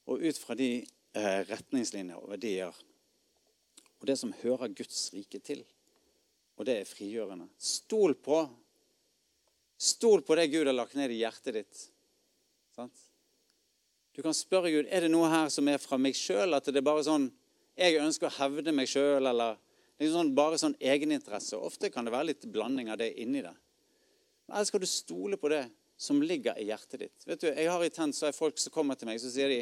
og 0.06 0.22
ut 0.22 0.38
fra 0.38 0.54
de 0.58 0.70
eh, 0.82 1.40
retningslinjer 1.50 2.20
og 2.20 2.30
verdier 2.36 2.84
og 4.06 4.10
det 4.12 4.20
som 4.20 4.34
hører 4.44 4.74
Guds 4.78 5.08
rike 5.16 5.40
til. 5.42 5.64
Og 6.60 6.68
det 6.68 6.76
er 6.78 6.86
frigjørende. 6.86 7.48
Stol 7.58 8.14
på 8.14 8.44
Stol 9.76 10.22
på 10.24 10.38
det 10.40 10.46
Gud 10.54 10.70
har 10.70 10.76
lagt 10.76 10.94
ned 10.96 11.12
i 11.12 11.18
hjertet 11.20 11.58
ditt. 11.58 11.80
Sant? 12.78 12.96
Du 14.16 14.22
kan 14.24 14.36
spørre 14.38 14.72
Gud 14.72 14.88
er 14.88 15.04
det 15.04 15.10
noe 15.12 15.28
her 15.28 15.50
som 15.52 15.68
er 15.68 15.82
fra 15.84 15.98
meg 16.00 16.16
sjøl, 16.16 16.56
at 16.56 16.70
det 16.70 16.80
er 16.80 16.86
bare 16.86 17.04
sånn 17.04 17.26
jeg 17.76 17.98
ønsker 18.00 18.30
å 18.30 18.36
hevde 18.38 18.72
meg 18.72 18.88
sjøl, 18.88 19.26
eller 19.28 19.58
liksom 20.00 20.18
sånn, 20.20 20.34
bare 20.36 20.60
sånn 20.60 20.76
egeninteresse. 20.80 21.58
Ofte 21.58 21.92
kan 21.94 22.06
det 22.06 22.14
være 22.16 22.32
litt 22.32 22.46
blanding 22.52 22.92
av 22.92 23.00
det 23.00 23.14
inni 23.22 23.44
det. 23.46 23.54
Men 24.46 24.58
Eller 24.58 24.70
skal 24.70 24.84
du 24.84 24.90
stole 24.90 25.38
på 25.38 25.50
det 25.50 25.64
som 25.98 26.22
ligger 26.22 26.58
i 26.60 26.68
hjertet 26.70 27.00
ditt? 27.00 27.28
Vet 27.28 27.42
du, 27.42 27.48
Jeg 27.48 27.70
har 27.72 27.84
i 27.84 27.90
tent 27.90 28.16
så 28.16 28.28
er 28.28 28.36
folk 28.36 28.60
som 28.60 28.74
kommer 28.74 28.96
til 28.96 29.08
meg, 29.08 29.22
så 29.22 29.32
sier 29.32 29.50
de 29.50 29.62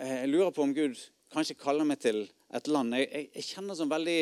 Jeg 0.00 0.28
lurer 0.28 0.50
på 0.50 0.62
om 0.62 0.74
Gud 0.74 0.98
kanskje 1.30 1.58
kaller 1.60 1.86
meg 1.86 2.00
til 2.02 2.24
et 2.50 2.68
land. 2.68 2.94
Jeg, 2.96 3.08
jeg, 3.12 3.30
jeg 3.34 3.48
kjenner 3.52 3.78
sånn 3.78 3.92
veldig 3.92 4.20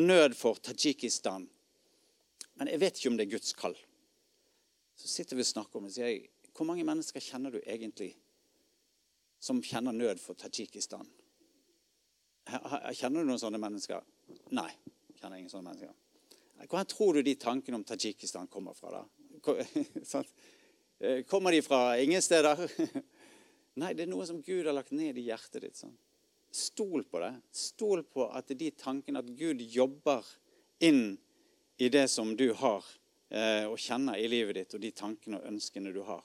nød 0.00 0.36
for 0.38 0.56
Tadsjikistan. 0.62 1.48
Men 2.56 2.70
jeg 2.72 2.80
vet 2.80 2.96
ikke 2.96 3.12
om 3.12 3.18
det 3.18 3.26
er 3.26 3.34
Guds 3.36 3.52
kall. 3.56 3.76
Så 4.96 5.10
sitter 5.12 5.36
vi 5.36 5.44
og 5.44 5.50
snakker 5.50 5.76
om 5.76 5.84
det, 5.84 5.92
og 5.92 5.98
sier 5.98 6.08
jeg, 6.08 6.30
hvor 6.56 6.68
mange 6.68 6.86
mennesker 6.88 7.20
kjenner 7.20 7.52
du 7.52 7.58
egentlig 7.60 8.14
som 9.44 9.60
kjenner 9.60 9.92
nød 9.92 10.22
for 10.22 10.38
Tadsjikistan? 10.40 11.04
Kjenner 12.46 13.22
du 13.22 13.30
noen 13.30 13.40
sånne 13.42 13.60
mennesker? 13.60 14.02
Nei. 14.54 14.70
kjenner 15.18 15.40
ingen 15.40 15.50
sånne 15.50 15.72
mennesker. 15.72 15.94
Hvor 16.70 16.84
tror 16.88 17.14
du 17.14 17.22
de 17.26 17.34
tankene 17.34 17.80
om 17.80 17.84
Tadsjikistan 17.84 18.46
kommer 18.52 18.74
fra? 18.74 19.02
da? 19.02 19.04
Eh, 20.98 21.26
kommer 21.28 21.52
de 21.52 21.58
fra 21.60 21.98
ingen 22.00 22.22
steder? 22.24 22.56
Nei, 23.76 23.90
det 23.92 24.06
er 24.06 24.08
noe 24.08 24.24
som 24.24 24.38
Gud 24.40 24.64
har 24.64 24.72
lagt 24.72 24.94
ned 24.96 25.18
i 25.20 25.26
hjertet 25.26 25.60
ditt. 25.60 25.76
sånn. 25.76 25.92
Stol 26.48 27.02
på 27.04 27.20
det. 27.20 27.34
Stol 27.52 28.00
på 28.08 28.24
at 28.32 28.48
de 28.48 28.70
tankene 28.72 29.20
at 29.20 29.28
Gud 29.36 29.60
jobber 29.60 30.24
inn 30.80 31.18
i 31.76 31.90
det 31.92 32.06
som 32.08 32.32
du 32.32 32.46
har 32.56 32.80
eh, 33.28 33.68
og 33.68 33.76
kjenner 33.76 34.16
i 34.16 34.24
livet 34.32 34.56
ditt, 34.56 34.72
og 34.72 34.80
de 34.80 34.94
tankene 34.96 35.36
og 35.36 35.50
ønskene 35.52 35.92
du 35.92 36.00
har. 36.08 36.24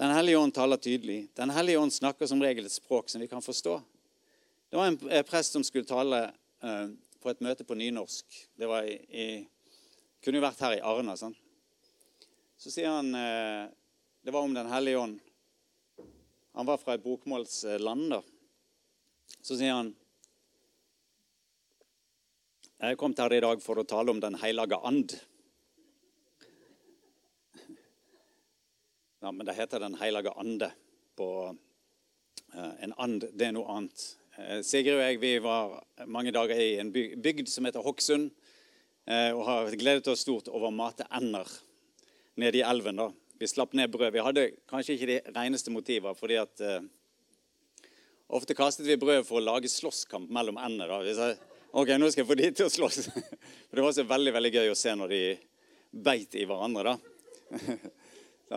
Den 0.00 0.16
hellige 0.16 0.40
ånd 0.40 0.56
taler 0.56 0.80
tydelig. 0.80 1.26
Den 1.36 1.52
hellige 1.52 1.84
ånd 1.84 1.92
snakker 1.92 2.26
som 2.26 2.40
regel 2.40 2.64
et 2.64 2.72
språk 2.72 3.12
som 3.12 3.20
vi 3.20 3.28
kan 3.28 3.44
forstå. 3.44 3.76
Det 4.72 4.76
var 4.76 4.86
en 4.86 5.08
eh, 5.08 5.22
prest 5.22 5.52
som 5.52 5.64
skulle 5.64 5.84
tale 5.84 6.24
eh, 6.62 6.86
på 7.20 7.28
et 7.28 7.40
møte 7.44 7.64
på 7.68 7.74
nynorsk. 7.76 8.36
Det 8.56 8.64
var 8.64 8.86
i, 8.88 8.94
i, 9.04 9.24
kunne 10.24 10.38
jo 10.40 10.44
vært 10.46 10.62
her 10.64 10.76
i 10.78 10.80
Arna. 10.80 11.12
Sånn. 11.12 11.34
Så 12.56 12.72
sier 12.72 12.88
han 12.88 13.10
eh, 13.12 13.66
Det 14.24 14.32
var 14.32 14.46
om 14.48 14.54
Den 14.56 14.70
hellige 14.72 15.02
ånd. 15.02 15.18
Han 16.56 16.70
var 16.70 16.80
fra 16.80 16.96
et 16.96 17.04
bokmålsland. 17.04 18.14
da. 18.14 18.22
Så 19.42 19.58
sier 19.60 19.76
han 19.76 19.92
Jeg 22.80 22.96
kom 22.96 23.12
til 23.12 23.28
her 23.28 23.36
i 23.36 23.44
dag 23.44 23.60
for 23.60 23.76
å 23.76 23.84
tale 23.84 24.16
om 24.16 24.24
Den 24.24 24.40
hellige 24.40 24.80
and. 24.88 25.18
Ja, 29.20 29.36
men 29.36 29.44
det 29.44 29.58
heter 29.60 29.84
Den 29.84 30.00
hellige 30.00 30.32
ande 30.32 30.72
på 31.20 31.30
En 32.56 32.96
and, 32.96 33.28
det 33.36 33.50
er 33.50 33.56
noe 33.60 33.68
annet. 33.76 34.08
Uh, 34.38 34.60
Sigrid 34.64 34.96
og 34.96 35.02
jeg 35.04 35.20
vi 35.20 35.32
var 35.44 35.74
mange 36.08 36.32
dager 36.32 36.56
i 36.56 36.78
en 36.80 36.92
bygd 36.92 37.50
som 37.52 37.68
heter 37.68 37.84
Hokksund. 37.84 38.30
Uh, 39.04 39.30
og 39.34 39.44
har 39.48 39.76
gledet 39.76 40.08
oss 40.08 40.22
stort 40.24 40.48
over 40.48 40.70
å 40.70 40.74
mate 40.74 41.04
ender 41.12 41.48
nede 42.40 42.60
i 42.60 42.64
elven. 42.64 42.96
da. 42.96 43.10
Vi 43.38 43.50
slapp 43.50 43.74
ned 43.76 43.92
brød. 43.92 44.12
Vi 44.14 44.24
hadde 44.24 44.48
kanskje 44.70 44.96
ikke 44.96 45.10
de 45.10 45.20
reneste 45.36 45.74
motiver. 45.74 46.14
fordi 46.14 46.38
at 46.40 46.64
uh, 46.64 46.80
Ofte 48.32 48.54
kastet 48.56 48.86
vi 48.88 48.96
brød 48.96 49.26
for 49.28 49.36
å 49.36 49.44
lage 49.44 49.68
slåsskamp 49.68 50.30
mellom 50.32 50.56
endene. 50.56 51.02
Vi 51.04 51.12
sa 51.18 51.26
ok, 51.76 51.90
nå 52.00 52.08
skal 52.08 52.22
jeg 52.22 52.28
få 52.30 52.36
de 52.40 52.48
til 52.56 52.64
å 52.64 52.72
slåss. 52.72 53.10
For 53.68 53.76
det 53.76 53.82
var 53.82 53.90
også 53.90 54.06
veldig 54.08 54.32
veldig 54.32 54.52
gøy 54.54 54.70
å 54.72 54.78
se 54.78 54.94
når 54.96 55.12
de 55.12 55.20
beit 55.92 56.38
i 56.40 56.46
hverandre. 56.48 56.94
da. 56.94 57.76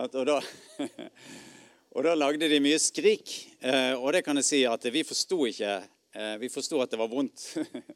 og, 0.06 0.22
da 0.24 0.40
og 1.96 2.04
da 2.04 2.12
lagde 2.12 2.48
de 2.52 2.58
mye 2.60 2.76
skrik. 2.76 3.30
Uh, 3.64 3.96
og 3.96 4.10
det 4.12 4.20
kan 4.26 4.36
jeg 4.36 4.44
si 4.44 4.58
at 4.68 4.82
vi 4.92 5.00
forsto 5.06 5.46
ikke 5.48 5.78
uh, 5.80 6.34
Vi 6.42 6.50
forsto 6.52 6.80
at 6.84 6.92
det 6.92 7.00
var 7.00 7.08
vondt. 7.08 7.46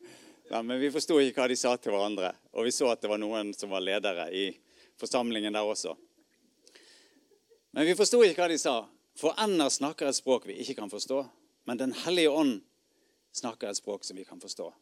men 0.66 0.80
vi 0.80 0.88
forsto 0.92 1.18
ikke 1.20 1.42
hva 1.42 1.50
de 1.52 1.58
sa 1.60 1.74
til 1.76 1.92
hverandre. 1.92 2.32
Og 2.56 2.64
vi 2.64 2.72
så 2.72 2.88
at 2.88 3.04
det 3.04 3.10
var 3.12 3.20
noen 3.20 3.52
som 3.52 3.72
var 3.72 3.84
ledere 3.84 4.30
i 4.32 4.46
forsamlingen 5.00 5.52
der 5.52 5.68
også. 5.68 5.92
Men 7.76 7.86
vi 7.86 7.94
forsto 7.98 8.22
ikke 8.24 8.40
hva 8.40 8.48
de 8.50 8.58
sa, 8.58 8.74
for 9.20 9.36
ender 9.38 9.68
snakker 9.68 10.08
et 10.08 10.16
språk 10.16 10.48
vi 10.48 10.56
ikke 10.64 10.80
kan 10.80 10.90
forstå. 10.90 11.22
Men 11.68 11.78
Den 11.78 11.92
hellige 11.92 12.32
ånd 12.32 12.62
snakker 13.36 13.68
et 13.68 13.78
språk 13.78 14.08
som 14.08 14.16
vi 14.16 14.24
kan 14.24 14.40
forstå. 14.40 14.72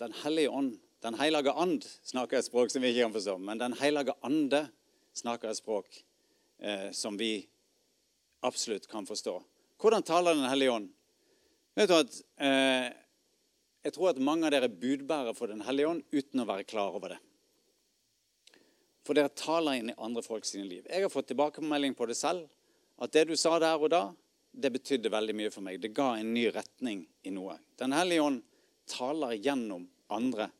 Den 0.00 0.16
hellige 0.24 0.50
ånd, 0.50 0.78
Den 1.00 1.14
hellige 1.14 1.52
and 1.56 1.84
snakker 2.04 2.38
et 2.38 2.44
språk 2.44 2.70
som 2.70 2.82
vi 2.82 2.88
ikke 2.88 3.04
kan 3.04 3.12
forstå. 3.12 3.38
Men 3.38 3.58
Den 3.58 3.72
hellige 3.72 4.16
ande 4.24 4.68
snakker 5.12 5.50
et 5.50 5.56
språk 5.56 6.04
eh, 6.60 6.90
som 6.92 7.16
vi 7.16 7.48
absolutt 8.46 8.88
kan 8.88 9.06
forstå. 9.06 9.36
Hvordan 9.80 10.02
taler 10.02 10.34
Den 10.34 10.48
hellige 10.48 10.70
ånd? 10.70 10.90
Vet 11.74 11.88
du 11.88 11.96
at 11.96 12.20
eh, 12.36 12.92
jeg 13.84 13.94
tror 13.96 14.10
at 14.10 14.20
mange 14.20 14.46
av 14.46 14.52
dere 14.52 14.68
er 14.68 14.80
budbærere 14.82 15.34
for 15.36 15.48
Den 15.48 15.64
hellige 15.64 15.88
ånd 15.88 16.02
uten 16.12 16.42
å 16.42 16.48
være 16.48 16.68
klar 16.68 16.96
over 16.96 17.14
det. 17.14 17.20
For 19.06 19.16
dere 19.16 19.32
taler 19.32 19.78
inn 19.80 19.92
i 19.92 19.98
andre 19.98 20.22
folks 20.22 20.52
liv. 20.54 20.84
Jeg 20.84 21.02
har 21.02 21.12
fått 21.12 21.30
tilbakemelding 21.32 21.96
på 21.96 22.08
det 22.10 22.18
selv. 22.18 22.48
At 23.00 23.14
det 23.16 23.30
du 23.30 23.36
sa 23.40 23.56
der 23.58 23.80
og 23.80 23.88
da, 23.92 24.02
det 24.52 24.72
betydde 24.74 25.12
veldig 25.12 25.34
mye 25.38 25.52
for 25.54 25.64
meg. 25.64 25.80
Det 25.80 25.94
ga 25.96 26.12
en 26.18 26.34
ny 26.34 26.50
retning 26.52 27.06
i 27.24 27.32
noe. 27.32 27.56
Den 27.80 27.94
hellige 27.96 28.26
ånd 28.26 28.42
taler 28.90 29.32
gjennom 29.38 29.86
andre. 30.12 30.50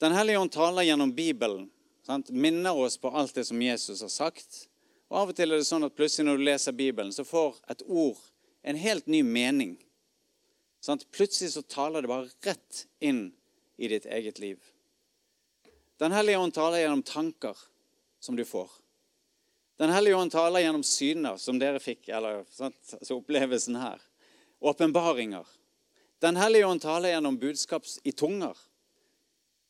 Den 0.00 0.16
hellige 0.16 0.40
ånd 0.40 0.52
taler 0.54 0.86
gjennom 0.86 1.12
Bibelen. 1.12 1.68
Sant? 2.06 2.30
Minner 2.30 2.76
oss 2.76 2.96
på 3.00 3.12
alt 3.12 3.34
det 3.36 3.44
som 3.48 3.60
Jesus 3.60 4.00
har 4.04 4.12
sagt. 4.12 4.64
Og 5.14 5.20
Av 5.20 5.30
og 5.30 5.36
til 5.38 5.54
er 5.54 5.60
det 5.62 5.68
sånn 5.68 5.86
at 5.86 5.94
plutselig 5.94 6.26
når 6.26 6.40
du 6.40 6.44
leser 6.48 6.74
Bibelen, 6.74 7.12
så 7.14 7.22
får 7.22 7.60
et 7.70 7.84
ord 7.86 8.18
en 8.66 8.78
helt 8.82 9.06
ny 9.06 9.20
mening. 9.22 9.76
Sånn 10.82 10.98
Plutselig 11.14 11.52
så 11.54 11.62
taler 11.62 12.02
det 12.02 12.10
bare 12.10 12.32
rett 12.42 12.80
inn 12.98 13.28
i 13.78 13.90
ditt 13.92 14.08
eget 14.10 14.40
liv. 14.42 14.58
Den 16.02 16.10
hellige 16.10 16.40
ånd 16.42 16.56
taler 16.56 16.82
gjennom 16.82 17.04
tanker 17.06 17.62
som 18.18 18.34
du 18.34 18.42
får. 18.42 18.66
Den 19.78 19.94
hellige 19.94 20.18
ånd 20.18 20.34
taler 20.34 20.64
gjennom 20.64 20.82
syner, 20.82 21.38
som 21.38 21.62
dere 21.62 21.78
fikk, 21.78 22.08
eller 22.10 22.42
altså 22.42 23.20
opplevelsen 23.20 23.78
her. 23.78 24.02
Åpenbaringer. 24.66 25.46
Den 26.26 26.42
hellige 26.42 26.66
ånd 26.66 26.82
taler 26.82 27.14
gjennom 27.14 27.38
budskap 27.38 27.86
i 28.02 28.10
tunger. 28.10 28.58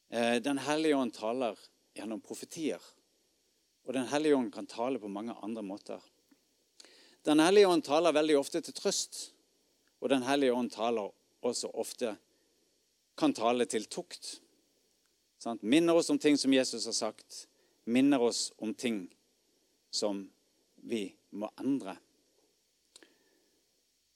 Eh, 0.08 0.40
den 0.40 0.64
hellige 0.64 0.96
ånd 0.96 1.12
taler 1.12 1.60
gjennom 1.92 2.24
profetier. 2.24 2.80
Og 3.84 3.94
Den 3.94 4.06
hellige 4.08 4.36
ånd 4.36 4.52
kan 4.52 4.66
tale 4.66 4.98
på 4.98 5.08
mange 5.08 5.34
andre 5.42 5.62
måter. 5.62 6.00
Den 7.24 7.40
hellige 7.40 7.68
ånd 7.68 7.84
taler 7.84 8.12
veldig 8.12 8.38
ofte 8.38 8.60
til 8.60 8.74
trøst. 8.74 9.34
Og 10.00 10.08
Den 10.08 10.22
hellige 10.22 10.52
ånd 10.52 10.70
taler 10.70 11.12
også 11.44 11.70
ofte 11.74 12.16
kan 13.16 13.34
tale 13.34 13.66
til 13.66 13.84
tukt. 13.86 14.40
Sant? 15.38 15.62
Minner 15.62 15.94
oss 15.94 16.10
om 16.10 16.18
ting 16.18 16.38
som 16.38 16.52
Jesus 16.52 16.84
har 16.84 16.96
sagt. 16.96 17.46
Minner 17.84 18.20
oss 18.20 18.52
om 18.56 18.74
ting 18.74 19.06
som 19.90 20.24
vi 20.74 21.14
må 21.30 21.50
endre. 21.60 21.96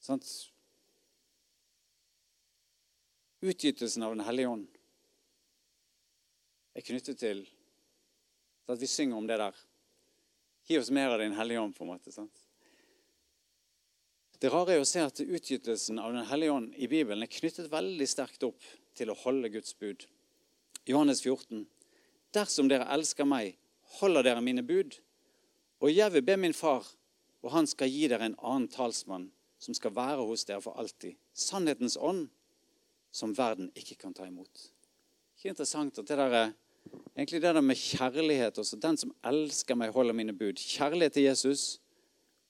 Sant? 0.01 0.25
Utgytelsen 3.41 4.03
av 4.03 4.15
Den 4.15 4.25
hellige 4.25 4.49
ånd 4.51 4.67
er 6.75 6.83
knyttet 6.85 7.21
til 7.21 7.45
at 8.73 8.81
vi 8.81 8.87
synger 8.87 9.17
om 9.17 9.27
det 9.27 9.39
der. 9.41 9.55
Gi 10.67 10.77
oss 10.77 10.91
mer 10.93 11.15
av 11.15 11.19
Din 11.19 11.33
hellige 11.33 11.59
ånd, 11.59 11.75
på 11.75 11.83
en 11.83 11.91
måte. 11.93 12.11
sant? 12.11 12.45
Det 14.39 14.51
rare 14.53 14.77
er 14.77 14.83
å 14.83 14.87
se 14.87 15.01
at 15.03 15.19
utgytelsen 15.19 15.99
av 15.99 16.13
Den 16.13 16.25
hellige 16.25 16.51
ånd 16.51 16.75
i 16.77 16.87
Bibelen 16.87 17.23
er 17.23 17.31
knyttet 17.31 17.71
veldig 17.71 18.07
sterkt 18.07 18.43
opp 18.47 18.61
til 18.95 19.11
å 19.11 19.17
holde 19.25 19.49
Guds 19.51 19.73
bud. 19.75 20.05
Johannes 20.85 21.21
14. 21.25 21.65
Dersom 22.31 22.69
dere 22.69 22.87
elsker 22.93 23.27
meg, 23.27 23.57
holder 23.99 24.23
dere 24.23 24.43
mine 24.45 24.63
bud. 24.63 24.95
Og 25.81 25.91
jeg 25.91 26.13
vil 26.13 26.23
be 26.23 26.37
min 26.37 26.55
far, 26.55 26.85
og 27.43 27.51
han 27.51 27.67
skal 27.67 27.91
gi 27.91 28.07
dere 28.07 28.29
en 28.29 28.37
annen 28.39 28.69
talsmann, 28.71 29.29
som 29.59 29.75
skal 29.75 29.95
være 29.95 30.23
hos 30.27 30.45
dere 30.47 30.61
for 30.63 30.79
alltid. 30.79 31.17
Sannhetens 31.33 31.97
ånd, 31.97 32.29
som 33.11 33.35
verden 33.35 33.71
ikke 33.75 33.97
kan 33.99 34.13
ta 34.15 34.27
imot. 34.27 34.69
Ikke 35.35 35.51
interessant 35.51 35.99
at 35.99 36.07
det 36.07 36.19
der 36.19 36.35
er 36.35 36.51
egentlig 37.15 37.41
det 37.41 37.53
der 37.55 37.61
med 37.61 37.79
kjærlighet 37.79 38.57
også. 38.61 38.79
Den 38.81 38.97
som 38.97 39.13
elsker 39.25 39.77
meg, 39.79 39.93
holder 39.95 40.15
mine 40.15 40.33
bud. 40.33 40.59
Kjærlighet 40.59 41.17
til 41.17 41.27
Jesus 41.27 41.79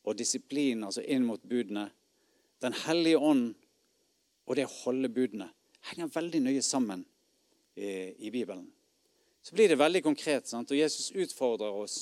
og 0.03 0.17
disiplin, 0.17 0.83
altså 0.83 1.03
inn 1.05 1.25
mot 1.27 1.41
budene. 1.41 1.89
Den 2.61 2.75
hellige 2.85 3.17
ånd 3.17 3.53
og 4.49 4.57
det 4.57 4.65
å 4.65 4.75
holde 4.83 5.11
budene 5.13 5.49
henger 5.91 6.11
veldig 6.11 6.41
nøye 6.43 6.61
sammen 6.65 7.05
i, 7.77 8.15
i 8.27 8.31
Bibelen. 8.33 8.67
Så 9.41 9.55
blir 9.55 9.69
det 9.71 9.79
veldig 9.79 10.01
konkret, 10.03 10.49
sant? 10.49 10.71
og 10.71 10.77
Jesus 10.77 11.13
utfordrer 11.15 11.71
oss 11.71 11.97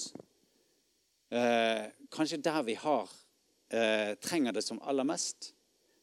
eh, 1.29 1.85
kanskje 2.11 2.41
der 2.41 2.63
vi 2.65 2.73
har 2.81 3.11
eh, 3.69 4.15
trenger 4.23 4.55
det 4.55 4.63
som 4.65 4.81
aller 4.81 5.05
mest. 5.07 5.51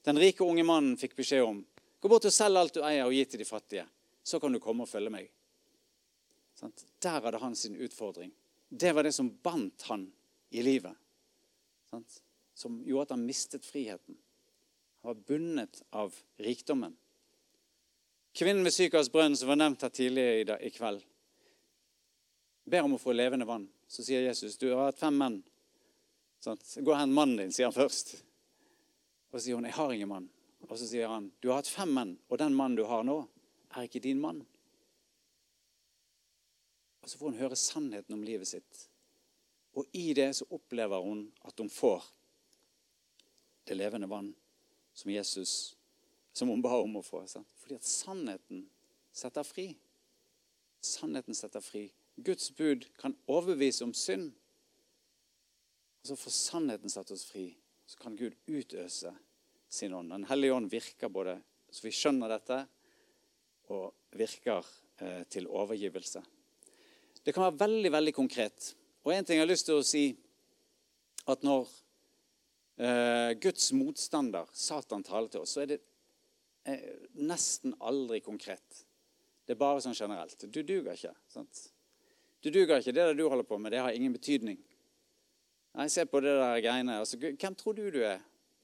Den 0.04 0.20
rike 0.20 0.44
unge 0.46 0.64
mannen 0.66 0.98
fikk 1.00 1.16
beskjed 1.18 1.42
om 1.44 1.64
gå 2.00 2.10
bort 2.12 2.28
og 2.28 2.36
selg 2.36 2.60
alt 2.60 2.76
du 2.76 2.82
eier, 2.84 3.06
og 3.06 3.16
gi 3.16 3.24
til 3.24 3.40
de 3.40 3.48
fattige. 3.48 3.86
Så 4.24 4.38
kan 4.40 4.52
du 4.52 4.60
komme 4.60 4.84
og 4.84 4.90
følge 4.90 5.12
meg. 5.12 5.30
Der 7.02 7.20
hadde 7.20 7.38
han 7.38 7.56
sin 7.56 7.76
utfordring. 7.76 8.32
Det 8.68 8.92
var 8.92 9.02
det 9.02 9.12
som 9.12 9.30
bandt 9.42 9.82
han 9.82 10.12
i 10.50 10.62
livet. 10.62 10.96
Som 12.54 12.82
gjorde 12.84 13.02
at 13.02 13.10
han 13.10 13.26
mistet 13.26 13.66
friheten. 13.66 14.16
Han 15.02 15.08
var 15.08 15.14
bundet 15.14 15.82
av 15.90 16.14
rikdommen. 16.36 16.96
Kvinnen 18.34 18.64
ved 18.64 18.72
Sykars 18.72 19.10
som 19.38 19.48
var 19.48 19.56
nevnt 19.56 19.82
her 19.82 19.88
tidligere 19.88 20.58
i, 20.58 20.70
kveld, 20.70 21.04
ber 22.64 22.82
om 22.82 22.96
å 22.96 22.98
få 22.98 23.12
levende 23.12 23.46
vann. 23.46 23.68
Så 23.86 24.02
sier 24.02 24.22
Jesus, 24.22 24.56
'Du 24.58 24.72
har 24.72 24.88
hatt 24.88 24.98
fem 24.98 25.18
menn.' 25.18 25.42
Sånn, 26.40 26.58
Gå 26.84 26.90
og 26.90 26.98
hent 26.98 27.12
mannen 27.14 27.36
din, 27.36 27.52
sier 27.52 27.66
han 27.66 27.72
først. 27.72 28.24
Og 29.30 29.38
så 29.38 29.44
sier 29.44 29.54
hun, 29.54 29.64
'Jeg 29.64 29.74
har 29.74 29.92
ingen 29.92 30.08
mann.' 30.08 30.30
Og 30.68 30.78
så 30.78 30.86
sier 30.86 31.08
han, 31.08 31.32
'Du 31.40 31.48
har 31.48 31.56
hatt 31.56 31.68
fem 31.68 31.94
menn, 31.94 32.18
og 32.28 32.38
den 32.38 32.54
mannen 32.54 32.76
du 32.76 32.84
har 32.84 33.04
nå, 33.04 33.28
er 33.76 33.82
ikke 33.82 34.02
din 34.02 34.20
mann.' 34.20 34.46
Og 37.04 37.10
så 37.10 37.18
får 37.20 37.30
hun 37.30 37.40
høre 37.42 37.56
sannheten 37.60 38.16
om 38.16 38.22
livet 38.24 38.48
sitt. 38.48 38.86
Og 39.76 39.84
i 39.92 40.14
det 40.16 40.30
så 40.38 40.46
opplever 40.56 41.02
hun 41.04 41.26
at 41.44 41.58
hun 41.60 41.68
får 41.68 42.06
det 43.68 43.76
levende 43.76 44.08
vann 44.08 44.30
som 44.96 45.10
Jesus 45.12 45.74
som 46.32 46.48
hun 46.48 46.62
ba 46.64 46.78
om 46.80 46.96
å 46.96 47.02
få. 47.04 47.20
Sant? 47.28 47.50
Fordi 47.60 47.76
at 47.76 47.84
sannheten 47.84 48.64
setter 49.12 49.44
fri. 49.44 49.66
Sannheten 50.80 51.36
setter 51.36 51.60
fri. 51.64 51.90
Guds 52.16 52.48
bud 52.56 52.88
kan 52.96 53.16
overbevise 53.28 53.84
om 53.84 53.92
synd. 53.94 54.32
Og 56.00 56.08
så 56.08 56.16
får 56.18 56.36
sannheten 56.38 56.92
satt 56.92 57.12
oss 57.12 57.26
fri. 57.28 57.50
Så 57.86 58.00
kan 58.00 58.16
Gud 58.16 58.38
utøse 58.48 59.12
sin 59.68 59.92
ånd. 59.92 60.08
Den 60.10 60.24
hellige 60.30 60.56
ånd 60.56 60.72
virker 60.72 61.12
både 61.12 61.36
så 61.74 61.84
vi 61.88 61.92
skjønner 61.94 62.30
dette, 62.30 62.60
og 63.74 64.14
virker 64.14 64.62
eh, 65.02 65.24
til 65.26 65.48
overgivelse. 65.50 66.20
Det 67.24 67.32
kan 67.32 67.46
være 67.46 67.62
veldig 67.64 67.92
veldig 67.92 68.14
konkret. 68.14 68.74
Og 69.04 69.12
en 69.14 69.24
ting 69.24 69.38
jeg 69.38 69.44
har 69.46 69.50
lyst 69.50 69.68
til 69.68 69.80
å 69.80 69.86
si 69.86 70.04
at 71.30 71.44
når 71.46 71.68
eh, 72.78 73.32
Guds 73.40 73.70
motstander, 73.76 74.48
Satan, 74.52 75.04
taler 75.04 75.32
til 75.32 75.44
oss, 75.44 75.56
så 75.56 75.64
er 75.64 75.74
det 75.74 75.80
Eh, 76.64 76.80
nesten 77.12 77.74
aldri 77.78 78.20
konkret. 78.24 78.84
Det 79.44 79.52
er 79.52 79.60
bare 79.60 79.82
sånn 79.84 79.96
generelt. 79.96 80.46
Du 80.48 80.62
duger 80.62 80.94
ikke. 80.94 81.12
sant? 81.28 81.66
Du 82.40 82.48
duger 82.50 82.80
ikke. 82.80 82.94
Det 82.96 83.10
du 83.18 83.26
holder 83.28 83.44
på 83.44 83.58
med, 83.60 83.72
det 83.72 83.82
har 83.84 83.92
ingen 83.92 84.14
betydning. 84.14 84.56
Nei, 85.74 85.88
Se 85.92 86.06
på 86.06 86.22
det 86.24 86.32
der 86.38 86.62
greiene. 86.64 87.00
Altså, 87.02 87.18
hvem 87.20 87.54
tror 87.54 87.76
du 87.76 87.90
du 87.90 88.00
er? 88.00 88.22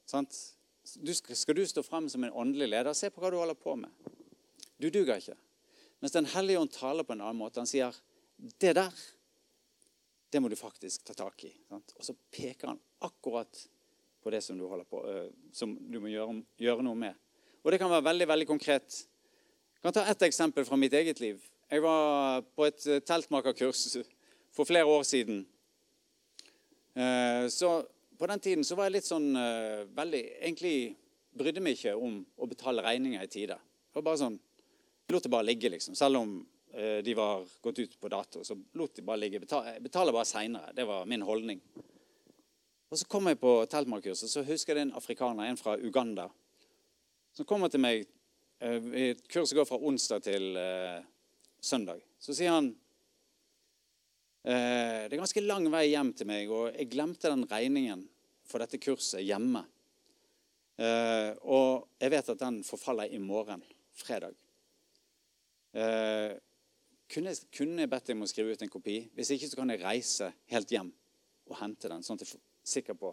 Sant? 0.09 0.33
Du 0.97 1.13
skal, 1.13 1.55
du 1.55 1.67
stå 1.67 1.85
frem 1.85 2.09
som 2.09 2.25
en 2.25 2.33
åndelig 2.33 2.71
leder? 2.71 2.97
Se 2.97 3.11
på 3.13 3.21
hva 3.21 3.31
du 3.31 3.37
holder 3.37 3.59
på 3.59 3.77
med. 3.77 3.93
Du 4.81 4.89
duger 4.89 5.21
ikke. 5.21 5.37
Mens 6.01 6.17
Den 6.17 6.31
hellige 6.33 6.59
ånd 6.59 6.73
taler 6.73 7.05
på 7.05 7.13
en 7.13 7.21
annen 7.21 7.37
måte. 7.37 7.61
Han 7.61 7.69
sier 7.69 7.93
det 8.41 8.73
der, 8.77 9.01
det 10.31 10.41
må 10.41 10.49
du 10.49 10.57
faktisk 10.57 11.05
ta 11.05 11.15
tak 11.15 11.45
i. 11.45 11.51
Sant? 11.69 11.95
Og 11.99 12.07
så 12.07 12.15
peker 12.33 12.73
han 12.73 12.81
akkurat 13.05 13.63
på 14.23 14.33
det 14.33 14.43
som 14.45 14.59
du, 14.59 14.67
holder 14.69 14.87
på, 14.89 15.01
uh, 15.05 15.29
som 15.53 15.75
du 15.75 15.99
må 16.01 16.13
gjøre, 16.13 16.41
gjøre 16.61 16.85
noe 16.87 16.99
med. 16.99 17.17
Og 17.65 17.73
det 17.73 17.81
kan 17.81 17.93
være 17.93 18.07
veldig 18.09 18.29
veldig 18.31 18.49
konkret. 18.49 19.01
Jeg 19.75 19.85
kan 19.85 19.97
ta 19.97 20.05
ett 20.09 20.23
eksempel 20.29 20.65
fra 20.69 20.79
mitt 20.81 20.95
eget 20.97 21.21
liv. 21.21 21.41
Jeg 21.71 21.83
var 21.85 22.43
på 22.57 22.67
et 22.67 22.87
eh, 22.91 23.03
teltmakerkurs 23.07 23.99
for 24.53 24.69
flere 24.69 24.89
år 24.91 25.05
siden. 25.07 25.45
Eh, 26.99 27.47
så 27.53 27.71
på 28.19 28.29
den 28.29 28.43
tiden 28.43 28.65
så 28.67 28.77
var 28.77 28.89
jeg 28.89 28.97
litt 28.97 29.07
sånn 29.07 29.29
veldig 29.97 30.23
Egentlig 30.41 30.75
brydde 31.37 31.63
meg 31.65 31.79
ikke 31.79 31.95
om 31.97 32.19
å 32.37 32.49
betale 32.51 32.85
regninger 32.85 33.23
i 33.23 33.31
tide. 33.31 33.57
Det 33.57 34.01
var 34.01 34.09
bare 34.09 34.21
sånn, 34.25 34.41
Jeg 35.07 35.15
lot 35.15 35.25
det 35.25 35.33
bare 35.33 35.47
ligge, 35.49 35.71
liksom. 35.73 35.95
Selv 35.99 36.21
om 36.21 36.35
de 36.71 37.15
var 37.19 37.43
gått 37.65 37.79
ut 37.83 37.95
på 38.01 38.09
dato, 38.09 38.45
så 38.47 38.55
lot 38.79 38.95
de 38.95 39.03
bare 39.03 39.19
ligge. 39.19 39.41
Betale, 39.43 40.13
bare 40.15 40.29
seinere. 40.29 40.71
Det 40.77 40.85
var 40.87 41.09
min 41.11 41.25
holdning. 41.27 41.59
Og 42.91 42.99
Så 42.99 43.07
kom 43.11 43.27
jeg 43.27 43.41
på 43.43 43.55
teltmakerkurset, 43.71 44.31
så 44.31 44.45
husker 44.47 44.79
jeg 44.79 44.87
en 44.87 44.95
afrikaner, 44.99 45.49
en 45.51 45.59
fra 45.59 45.75
Uganda 45.79 46.29
som 47.33 47.47
kommer 47.47 47.71
til 47.71 47.83
meg 47.83 48.05
eh, 48.61 49.17
Kurset 49.31 49.57
går 49.57 49.69
fra 49.69 49.79
onsdag 49.79 50.25
til 50.27 50.57
eh, 50.59 51.01
søndag. 51.63 52.03
Så 52.21 52.35
sier 52.37 52.57
han 52.57 52.73
eh, 54.45 55.07
Det 55.07 55.15
er 55.15 55.23
ganske 55.23 55.45
lang 55.45 55.69
vei 55.73 55.87
hjem 55.93 56.13
til 56.17 56.31
meg, 56.31 56.51
og 56.51 56.75
jeg 56.75 56.91
glemte 56.93 57.31
den 57.31 57.47
regningen 57.51 58.05
for 58.51 58.63
dette 58.63 58.81
kurset 58.83 59.23
hjemme. 59.23 59.63
Eh, 60.81 61.31
og 61.47 61.87
jeg 62.01 62.15
vet 62.17 62.33
at 62.35 62.43
den 62.43 62.63
forfaller 62.67 63.13
i 63.13 63.21
morgen, 63.23 63.63
fredag. 63.95 64.35
Eh, 65.77 66.35
kunne, 67.11 67.35
kunne 67.55 67.85
jeg 67.85 67.91
bedt 67.91 68.11
deg 68.11 68.19
om 68.19 68.27
å 68.27 68.31
skrive 68.31 68.55
ut 68.55 68.63
en 68.65 68.73
kopi? 68.73 69.01
Hvis 69.17 69.33
ikke 69.35 69.49
så 69.51 69.61
kan 69.61 69.73
jeg 69.73 69.83
reise 69.83 70.31
helt 70.53 70.71
hjem 70.75 70.93
og 71.51 71.59
hente 71.59 71.91
den, 71.91 72.05
sånn 72.07 72.21
at 72.21 72.27
jeg 72.27 72.39
er 72.39 72.45
sikker 72.71 72.99
på 72.99 73.11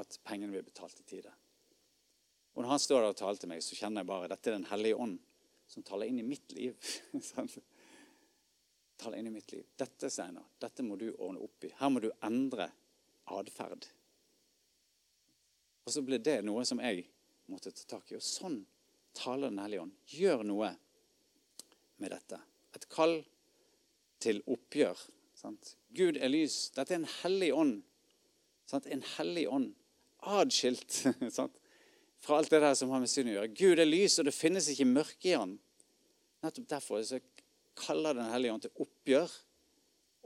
at 0.00 0.18
pengene 0.26 0.52
blir 0.52 0.66
betalt 0.66 1.00
i 1.00 1.06
tide. 1.08 1.32
Og 2.54 2.62
når 2.62 2.74
han 2.74 2.82
står 2.82 3.02
der 3.02 3.12
og 3.12 3.18
taler 3.18 3.40
til 3.40 3.50
meg, 3.52 3.62
så 3.64 3.78
kjenner 3.78 4.02
jeg 4.02 4.10
bare 4.10 4.28
dette 4.30 4.50
er 4.50 4.58
Den 4.58 4.68
hellige 4.68 4.98
ånd 5.00 5.18
som 5.70 5.84
taler 5.86 6.10
inn 6.10 6.18
i 6.18 6.26
mitt 6.26 6.52
liv. 6.52 6.74
taler 9.00 9.20
inn 9.20 9.30
i 9.30 9.34
mitt 9.34 9.52
liv. 9.54 9.64
Dette, 9.78 10.10
Steinar, 10.10 10.44
dette 10.60 10.84
må 10.84 10.98
du 10.98 11.08
ordne 11.12 11.44
opp 11.46 11.64
i. 11.64 11.72
Her 11.78 11.92
må 11.92 12.02
du 12.02 12.10
endre 12.26 12.68
atferd. 13.30 13.86
Og 15.86 15.94
så 15.94 16.02
ble 16.04 16.18
det 16.20 16.40
noe 16.44 16.66
som 16.68 16.82
jeg 16.82 17.06
måtte 17.50 17.72
ta 17.72 17.86
tak 17.96 18.10
i. 18.12 18.18
Og 18.18 18.26
sånn 18.26 18.60
taler 19.16 19.50
Den 19.50 19.62
hellige 19.62 19.86
ånd. 19.86 19.96
Gjør 20.10 20.44
noe 20.46 20.74
med 22.02 22.12
dette. 22.12 22.42
Et 22.76 22.86
kall 22.92 23.20
til 24.22 24.42
oppgjør. 24.46 24.98
Sant? 25.38 25.74
Gud 25.96 26.18
er 26.20 26.30
lys. 26.30 26.68
Dette 26.76 26.94
er 26.94 27.00
en 27.00 27.12
hellig 27.22 27.50
ånd. 27.56 27.78
Sant? 28.68 28.86
En 28.86 29.02
hellig 29.16 29.46
ånd. 29.50 29.72
Adskilt 30.20 31.02
sant? 31.38 31.56
fra 32.20 32.36
alt 32.36 32.50
det 32.52 32.60
der 32.60 32.74
som 32.76 32.90
har 32.92 33.00
med 33.00 33.08
synd 33.08 33.30
å 33.30 33.36
gjøre. 33.38 33.52
Gud 33.56 33.80
er 33.80 33.88
lys, 33.88 34.18
og 34.20 34.26
det 34.28 34.36
finnes 34.36 34.68
ikke 34.68 34.88
mørke 34.88 35.30
i 35.30 35.38
han. 35.38 35.54
Nettopp 36.44 36.66
derfor 36.68 37.00
så 37.04 37.20
kaller 37.80 38.14
Den 38.14 38.28
hellige 38.28 38.52
ånd 38.52 38.64
til 38.66 38.82
oppgjør 38.84 39.32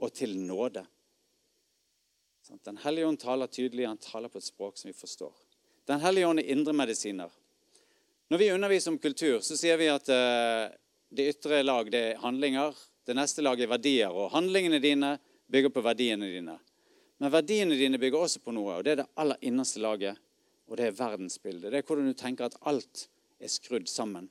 og 0.03 0.11
til 0.13 0.35
nåde. 0.43 0.83
Den 2.67 2.77
hellige 2.83 3.07
ånd 3.07 3.19
taler 3.21 3.47
tydelig, 3.47 3.87
han 3.87 4.01
taler 4.01 4.29
på 4.29 4.41
et 4.41 4.47
språk 4.47 4.77
som 4.77 4.89
vi 4.89 4.97
forstår. 4.97 5.33
Den 5.87 6.01
hellige 6.03 6.27
ånd 6.27 6.41
er 6.41 6.51
indremedisiner. 6.51 7.31
Når 8.29 8.41
vi 8.41 8.51
underviser 8.51 8.91
om 8.91 8.99
kultur, 8.99 9.39
så 9.45 9.57
sier 9.57 9.77
vi 9.79 9.87
at 9.89 10.09
uh, 10.09 10.73
det 11.09 11.29
ytre 11.33 11.63
lag 11.63 11.89
det 11.91 12.03
er 12.11 12.21
handlinger. 12.21 12.75
Det 13.05 13.15
neste 13.17 13.43
laget 13.45 13.67
er 13.67 13.73
verdier. 13.75 14.13
Og 14.13 14.31
handlingene 14.33 14.79
dine 14.83 15.15
bygger 15.51 15.73
på 15.73 15.83
verdiene 15.85 16.29
dine. 16.31 16.57
Men 17.21 17.31
verdiene 17.31 17.77
dine 17.79 17.99
bygger 18.01 18.25
også 18.25 18.41
på 18.43 18.53
noe, 18.55 18.79
og 18.79 18.83
det 18.83 18.95
er 18.95 19.01
det 19.03 19.11
aller 19.21 19.45
innerste 19.45 19.79
laget. 19.83 20.19
Og 20.67 20.79
det 20.79 20.89
er 20.89 20.97
verdensbildet. 20.97 21.69
Det 21.71 21.79
er 21.79 21.85
hvordan 21.87 22.09
du 22.09 22.17
tenker 22.17 22.49
at 22.49 22.57
alt 22.67 23.05
er 23.39 23.51
skrudd 23.51 23.87
sammen. 23.91 24.27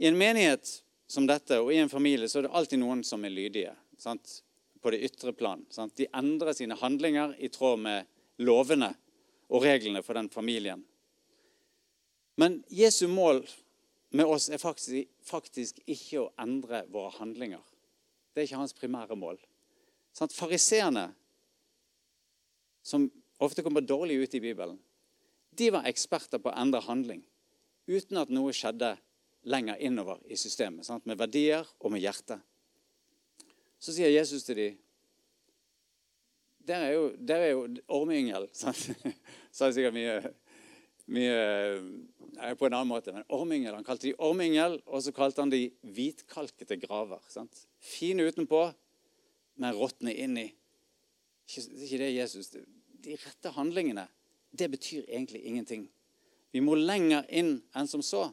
I 0.00 0.08
en 0.08 0.16
menighet 0.16 0.78
som 1.10 1.26
dette 1.28 1.58
og 1.60 1.72
i 1.74 1.80
en 1.82 1.90
familie 1.92 2.28
så 2.30 2.40
er 2.40 2.46
det 2.46 2.54
alltid 2.56 2.80
noen 2.80 3.02
som 3.04 3.24
er 3.26 3.34
lydige. 3.34 3.74
Sant? 4.00 4.40
På 4.80 4.92
det 4.94 5.02
ytre 5.04 5.34
plan. 5.36 5.66
Sant? 5.68 5.92
De 5.98 6.06
endrer 6.16 6.54
sine 6.56 6.78
handlinger 6.80 7.34
i 7.36 7.50
tråd 7.52 7.82
med 7.82 8.08
lovene 8.40 8.94
og 9.50 9.66
reglene 9.66 10.00
for 10.06 10.16
den 10.16 10.30
familien. 10.32 10.84
Men 12.40 12.62
Jesu 12.72 13.04
mål 13.10 13.42
med 14.10 14.26
oss 14.26 14.48
er 14.50 14.58
faktisk, 14.58 15.10
faktisk 15.22 15.78
ikke 15.86 16.24
å 16.24 16.30
endre 16.42 16.82
våre 16.90 17.12
handlinger. 17.18 17.62
Det 18.34 18.42
er 18.42 18.48
ikke 18.48 18.62
hans 18.62 18.74
primære 18.76 19.16
mål. 19.18 19.38
Sånn, 20.16 20.32
Fariseerne, 20.34 21.10
som 22.82 23.06
ofte 23.42 23.62
kommer 23.62 23.84
dårlig 23.86 24.18
ut 24.24 24.34
i 24.34 24.42
Bibelen, 24.42 24.78
de 25.54 25.70
var 25.74 25.86
eksperter 25.90 26.42
på 26.42 26.50
å 26.50 26.58
endre 26.58 26.82
handling 26.86 27.22
uten 27.90 28.20
at 28.20 28.30
noe 28.30 28.52
skjedde 28.54 28.94
lenger 29.50 29.80
innover 29.82 30.20
i 30.30 30.36
systemet, 30.38 30.86
sant? 30.86 31.06
med 31.08 31.18
verdier 31.18 31.66
og 31.80 31.94
med 31.94 32.02
hjerte. 32.02 32.38
Så 33.80 33.94
sier 33.96 34.12
Jesus 34.12 34.44
til 34.46 34.60
dem 34.60 34.78
Dere 36.70 36.90
er 36.90 36.92
jo, 36.92 37.04
der 37.16 37.42
er 37.42 37.48
jo 37.54 37.62
ormeyngel. 37.88 38.44
Sa 38.54 38.74
jeg 38.74 39.74
sikkert 39.74 39.94
mye, 39.96 40.18
mye 41.10 42.54
på 42.58 42.66
en 42.66 42.76
annen 42.76 42.90
måte. 42.90 43.12
Men 43.14 43.26
ormyngel, 43.28 43.74
Han 43.74 43.84
kalte 43.84 44.08
de 44.08 44.14
ormyngel, 44.18 44.80
og 44.86 45.02
så 45.02 45.12
kalte 45.12 45.42
han 45.42 45.52
de 45.52 45.70
hvitkalkete 45.82 46.78
graver. 46.80 47.20
Sant? 47.28 47.66
Fine 47.80 48.28
utenpå, 48.28 48.62
men 49.60 49.76
råtne 49.76 50.14
inni. 50.14 50.50
Det 51.50 51.64
er 51.66 51.86
ikke 51.86 52.04
det 52.04 52.12
Jesus 52.14 52.52
De 53.00 53.16
rette 53.16 53.50
handlingene, 53.56 54.06
det 54.52 54.68
betyr 54.70 55.06
egentlig 55.08 55.40
ingenting. 55.44 55.88
Vi 56.52 56.60
må 56.60 56.74
lenger 56.74 57.24
inn 57.32 57.62
enn 57.74 57.88
som 57.88 58.02
så. 58.04 58.26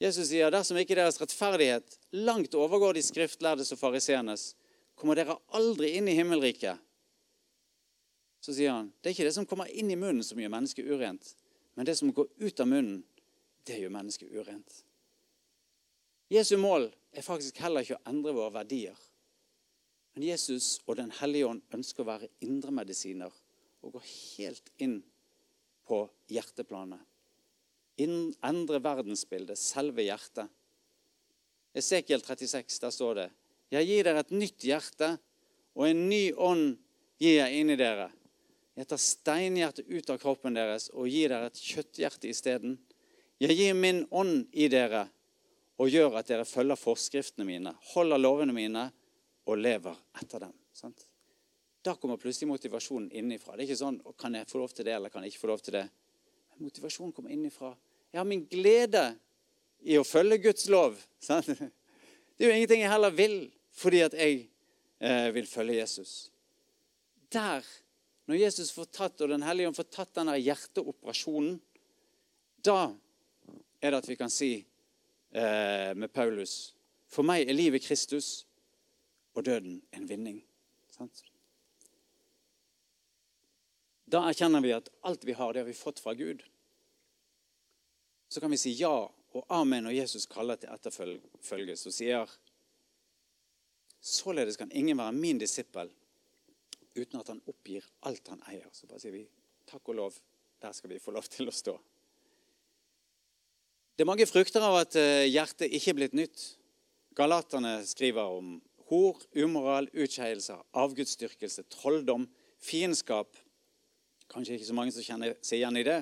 Jesus 0.00 0.30
sier 0.30 0.50
dersom 0.50 0.78
ikke 0.80 0.96
deres 0.96 1.20
rettferdighet 1.20 1.98
langt 2.24 2.54
overgår 2.56 2.96
de 2.96 3.02
skriftlærdes 3.04 3.74
og 3.74 3.80
fariseernes, 3.82 4.54
kommer 4.96 5.18
dere 5.18 5.36
aldri 5.54 5.92
inn 5.98 6.08
i 6.08 6.16
himmelriket. 6.16 6.80
Så 8.40 8.54
sier 8.56 8.74
han 8.74 8.90
det 9.00 9.10
er 9.10 9.16
ikke 9.16 9.28
det 9.28 9.36
som 9.36 9.46
kommer 9.48 9.70
inn 9.72 9.92
i 9.92 9.98
munnen 9.98 10.24
som 10.24 10.40
gjør 10.40 10.52
mennesket 10.52 10.88
urent, 10.88 11.34
men 11.74 11.86
det 11.86 11.96
som 11.98 12.12
går 12.12 12.28
ut 12.36 12.60
av 12.60 12.68
munnen, 12.70 13.02
det 13.64 13.80
gjør 13.80 13.94
mennesket 13.94 14.32
urent. 14.34 14.82
Jesu 16.32 16.56
mål 16.60 16.88
er 17.12 17.24
faktisk 17.24 17.58
heller 17.62 17.84
ikke 17.84 17.98
å 17.98 18.10
endre 18.10 18.34
våre 18.36 18.52
verdier. 18.60 18.96
Men 20.14 20.28
Jesus 20.28 20.78
og 20.86 20.96
Den 20.96 21.10
hellige 21.18 21.48
ånd 21.50 21.62
ønsker 21.74 22.04
å 22.04 22.10
være 22.12 22.30
indremedisiner 22.44 23.32
og 23.84 23.96
gå 23.96 24.02
helt 24.06 24.70
inn 24.82 25.00
på 25.88 26.04
hjerteplanet. 26.32 27.02
Endre 28.00 28.80
verdensbildet, 28.82 29.58
selve 29.60 30.06
hjertet. 30.06 30.50
Esekiel 31.74 32.22
36, 32.22 32.78
der 32.82 32.94
står 32.94 33.14
det 33.18 33.28
Jeg 33.74 33.88
gir 33.88 34.06
dere 34.06 34.22
et 34.22 34.34
nytt 34.34 34.64
hjerte, 34.66 35.16
og 35.74 35.88
en 35.88 36.04
ny 36.08 36.28
ånd 36.32 36.76
gir 37.18 37.40
jeg 37.40 37.60
inn 37.60 37.72
i 37.74 37.78
dere. 37.78 38.08
Jeg 38.74 38.88
tar 38.90 38.98
steinhjertet 38.98 39.86
ut 39.86 40.10
av 40.10 40.18
kroppen 40.18 40.56
deres 40.56 40.88
og 40.90 41.06
gir 41.06 41.30
dere 41.30 41.50
et 41.50 41.60
kjøtthjerte 41.60 42.30
isteden. 42.30 42.78
Jeg 43.42 43.54
gir 43.58 43.74
min 43.78 44.02
ånd 44.10 44.48
i 44.52 44.66
dere 44.70 45.06
og 45.78 45.90
gjør 45.90 46.18
at 46.18 46.30
dere 46.30 46.46
følger 46.46 46.78
forskriftene 46.78 47.46
mine, 47.46 47.74
holder 47.94 48.20
lovene 48.20 48.54
mine 48.54 48.84
og 49.46 49.58
lever 49.58 49.98
etter 50.20 50.46
dem. 50.46 50.54
Sant? 50.74 51.06
Da 51.84 51.94
kommer 52.00 52.18
plutselig 52.18 52.48
motivasjonen 52.48 53.10
innifra. 53.12 53.54
Det 53.54 53.64
er 53.64 53.68
ikke 53.68 53.82
sånn 53.82 54.00
kan 54.18 54.34
jeg 54.38 54.48
få 54.48 54.62
lov 54.62 54.74
til 54.74 54.88
det 54.88 54.94
eller 54.96 55.12
kan 55.12 55.22
jeg 55.22 55.34
ikke 55.34 55.44
få 55.44 55.50
lov 55.52 55.62
til 55.62 55.76
det. 55.76 55.84
Men 56.54 56.66
motivasjonen 56.70 57.12
kommer 57.14 57.34
innifra. 57.34 57.74
Jeg 58.10 58.22
har 58.22 58.28
min 58.28 58.46
glede 58.50 59.04
i 59.84 59.98
å 60.00 60.06
følge 60.06 60.40
Guds 60.46 60.66
lov. 60.72 60.98
Sant? 61.22 61.50
Det 62.34 62.46
er 62.46 62.50
jo 62.50 62.54
ingenting 62.56 62.82
jeg 62.82 62.90
heller 62.90 63.14
vil 63.14 63.36
fordi 63.74 64.00
at 64.06 64.14
jeg 64.18 64.38
eh, 65.02 65.28
vil 65.34 65.46
følge 65.46 65.76
Jesus. 65.76 66.14
Der 67.34 67.66
når 68.24 68.40
Jesus 68.40 68.72
får 68.72 68.84
tatt, 68.84 69.20
og 69.20 69.28
Den 69.28 69.44
hellige 69.44 69.68
ånd 69.68 69.76
får 69.76 69.90
tatt 69.92 70.14
denne 70.16 70.36
hjerteoperasjonen, 70.38 71.58
da 72.64 72.94
er 73.80 73.92
det 73.92 74.00
at 74.00 74.08
vi 74.08 74.16
kan 74.16 74.32
si 74.32 74.52
eh, 74.56 75.90
med 75.92 76.08
Paulus 76.12 76.72
For 77.12 77.26
meg 77.26 77.44
er 77.44 77.54
livet 77.54 77.84
Kristus 77.84 78.46
og 79.36 79.44
døden 79.44 79.76
en 79.94 80.06
vinning. 80.08 80.40
Sant? 80.90 81.20
Da 84.08 84.24
erkjenner 84.28 84.64
vi 84.64 84.72
at 84.74 84.88
alt 85.06 85.24
vi 85.26 85.36
har, 85.36 85.52
det 85.52 85.62
har 85.62 85.68
vi 85.68 85.76
fått 85.76 86.00
fra 86.00 86.14
Gud. 86.16 86.42
Så 88.28 88.40
kan 88.40 88.50
vi 88.50 88.58
si 88.58 88.72
ja 88.78 88.94
og 89.34 89.46
amen 89.52 89.86
når 89.86 89.98
Jesus 89.98 90.26
kaller 90.30 90.58
til 90.58 90.72
etterfølgelse 90.74 91.90
og 91.90 91.96
sier 91.96 92.34
Således 94.04 94.58
kan 94.60 94.72
ingen 94.72 94.98
være 95.00 95.16
min 95.16 95.38
disippel 95.40 95.88
uten 96.94 97.20
at 97.20 97.30
han 97.32 97.42
oppgir 97.50 97.86
alt 98.08 98.30
han 98.32 98.42
eier. 98.50 98.68
Så 98.72 98.88
bare 98.90 99.02
sier 99.02 99.14
vi 99.14 99.24
takk 99.68 99.90
og 99.92 99.98
lov, 99.98 100.18
der 100.62 100.74
skal 100.76 100.92
vi 100.92 101.02
få 101.02 101.14
lov 101.14 101.26
til 101.30 101.50
å 101.50 101.54
stå. 101.54 101.74
Det 103.94 104.02
er 104.02 104.10
mange 104.10 104.26
frukter 104.26 104.64
av 104.64 104.80
at 104.80 104.96
eh, 104.98 105.28
hjertet 105.30 105.70
ikke 105.70 105.92
er 105.92 105.98
blitt 106.00 106.16
nytt. 106.18 106.46
Galaterne 107.14 107.76
skriver 107.86 108.32
om 108.40 108.56
hor, 108.90 109.20
umoral, 109.38 109.86
utskeielser, 109.94 110.58
avgudsdyrkelse, 110.74 111.62
trolldom, 111.70 112.26
fiendskap. 112.58 113.38
Kanskje 114.32 114.58
ikke 114.58 114.68
så 114.70 114.76
mange 114.76 114.94
som 114.96 115.06
kjenner 115.06 115.36
seg 115.44 115.60
igjen 115.60 115.78
i 115.78 115.86
det, 115.86 116.00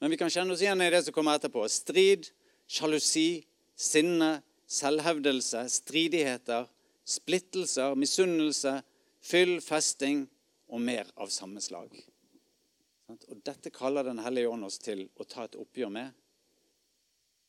men 0.00 0.12
vi 0.12 0.18
kan 0.20 0.32
kjenne 0.32 0.54
oss 0.54 0.62
igjen 0.64 0.80
i 0.84 0.90
det 0.92 1.02
som 1.04 1.14
kommer 1.16 1.36
etterpå. 1.36 1.64
Strid, 1.72 2.30
sjalusi, 2.68 3.44
sinne, 3.76 4.38
selvhevdelse, 4.66 5.66
stridigheter, 5.72 6.66
splittelser, 7.06 7.94
misunnelse, 7.98 8.78
fyll, 9.26 9.58
festing 9.60 10.26
og 10.70 10.82
mer 10.82 11.08
av 11.22 11.32
samme 11.34 11.62
slag. 11.62 11.94
Og 13.06 13.42
Dette 13.46 13.70
kaller 13.74 14.04
Den 14.04 14.22
hellige 14.22 14.50
ånd 14.50 14.66
oss 14.66 14.78
til 14.82 15.06
å 15.14 15.24
ta 15.24 15.46
et 15.46 15.58
oppgjør 15.58 15.92
med. 15.94 16.14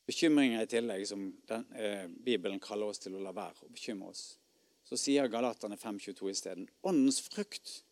Bekymringer 0.08 0.62
i 0.62 0.70
tillegg, 0.70 1.06
som 1.06 1.32
den, 1.46 1.66
eh, 1.74 2.06
Bibelen 2.08 2.60
kaller 2.60 2.86
oss 2.86 2.98
til 2.98 3.14
å 3.14 3.22
la 3.22 3.32
være 3.32 3.66
å 3.66 3.72
bekymre 3.72 4.08
oss. 4.08 4.38
Så 4.84 4.96
sier 4.96 5.28
Galaterne 5.28 5.76
5.22 5.76 6.30
isteden 6.30 6.68
åndens 6.82 7.20
frukt. 7.20 7.82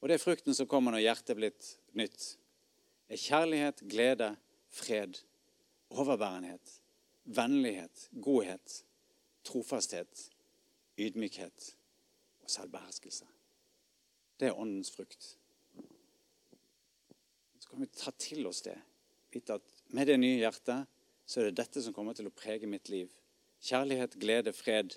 Og 0.00 0.08
det 0.08 0.14
er 0.14 0.24
frukten 0.24 0.54
som 0.54 0.66
kommer 0.66 0.92
når 0.92 1.02
hjertet 1.02 1.30
er 1.30 1.34
blitt 1.34 1.76
nytt. 1.94 2.36
er 3.10 3.16
kjærlighet, 3.16 3.80
glede, 3.88 4.36
fred, 4.68 5.18
overbærenhet, 5.90 6.80
vennlighet, 7.24 8.08
godhet, 8.12 8.84
trofasthet, 9.42 10.30
ydmykhet 10.96 11.74
selvbeherskelse. 12.50 13.28
Det 14.40 14.48
er 14.48 14.58
åndens 14.58 14.90
frukt. 14.90 15.36
Så 17.58 17.68
kan 17.68 17.82
vi 17.82 17.90
ta 17.94 18.12
til 18.18 18.46
oss 18.48 18.62
det. 18.66 18.78
Vite 19.30 19.58
at 19.60 19.74
med 19.94 20.08
det 20.10 20.18
nye 20.20 20.40
hjertet 20.40 20.88
så 21.26 21.40
er 21.40 21.50
det 21.50 21.60
dette 21.60 21.82
som 21.84 21.94
kommer 21.94 22.16
til 22.16 22.26
å 22.26 22.34
prege 22.34 22.66
mitt 22.66 22.88
liv. 22.90 23.10
Kjærlighet, 23.62 24.16
glede, 24.18 24.54
fred, 24.56 24.96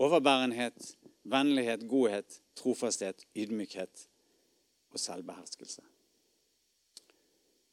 overbærenhet, 0.00 0.94
vennlighet, 1.28 1.84
godhet, 1.90 2.38
trofasthet, 2.56 3.26
ydmykhet 3.36 4.06
og 4.94 5.02
selvbeherskelse. 5.02 5.82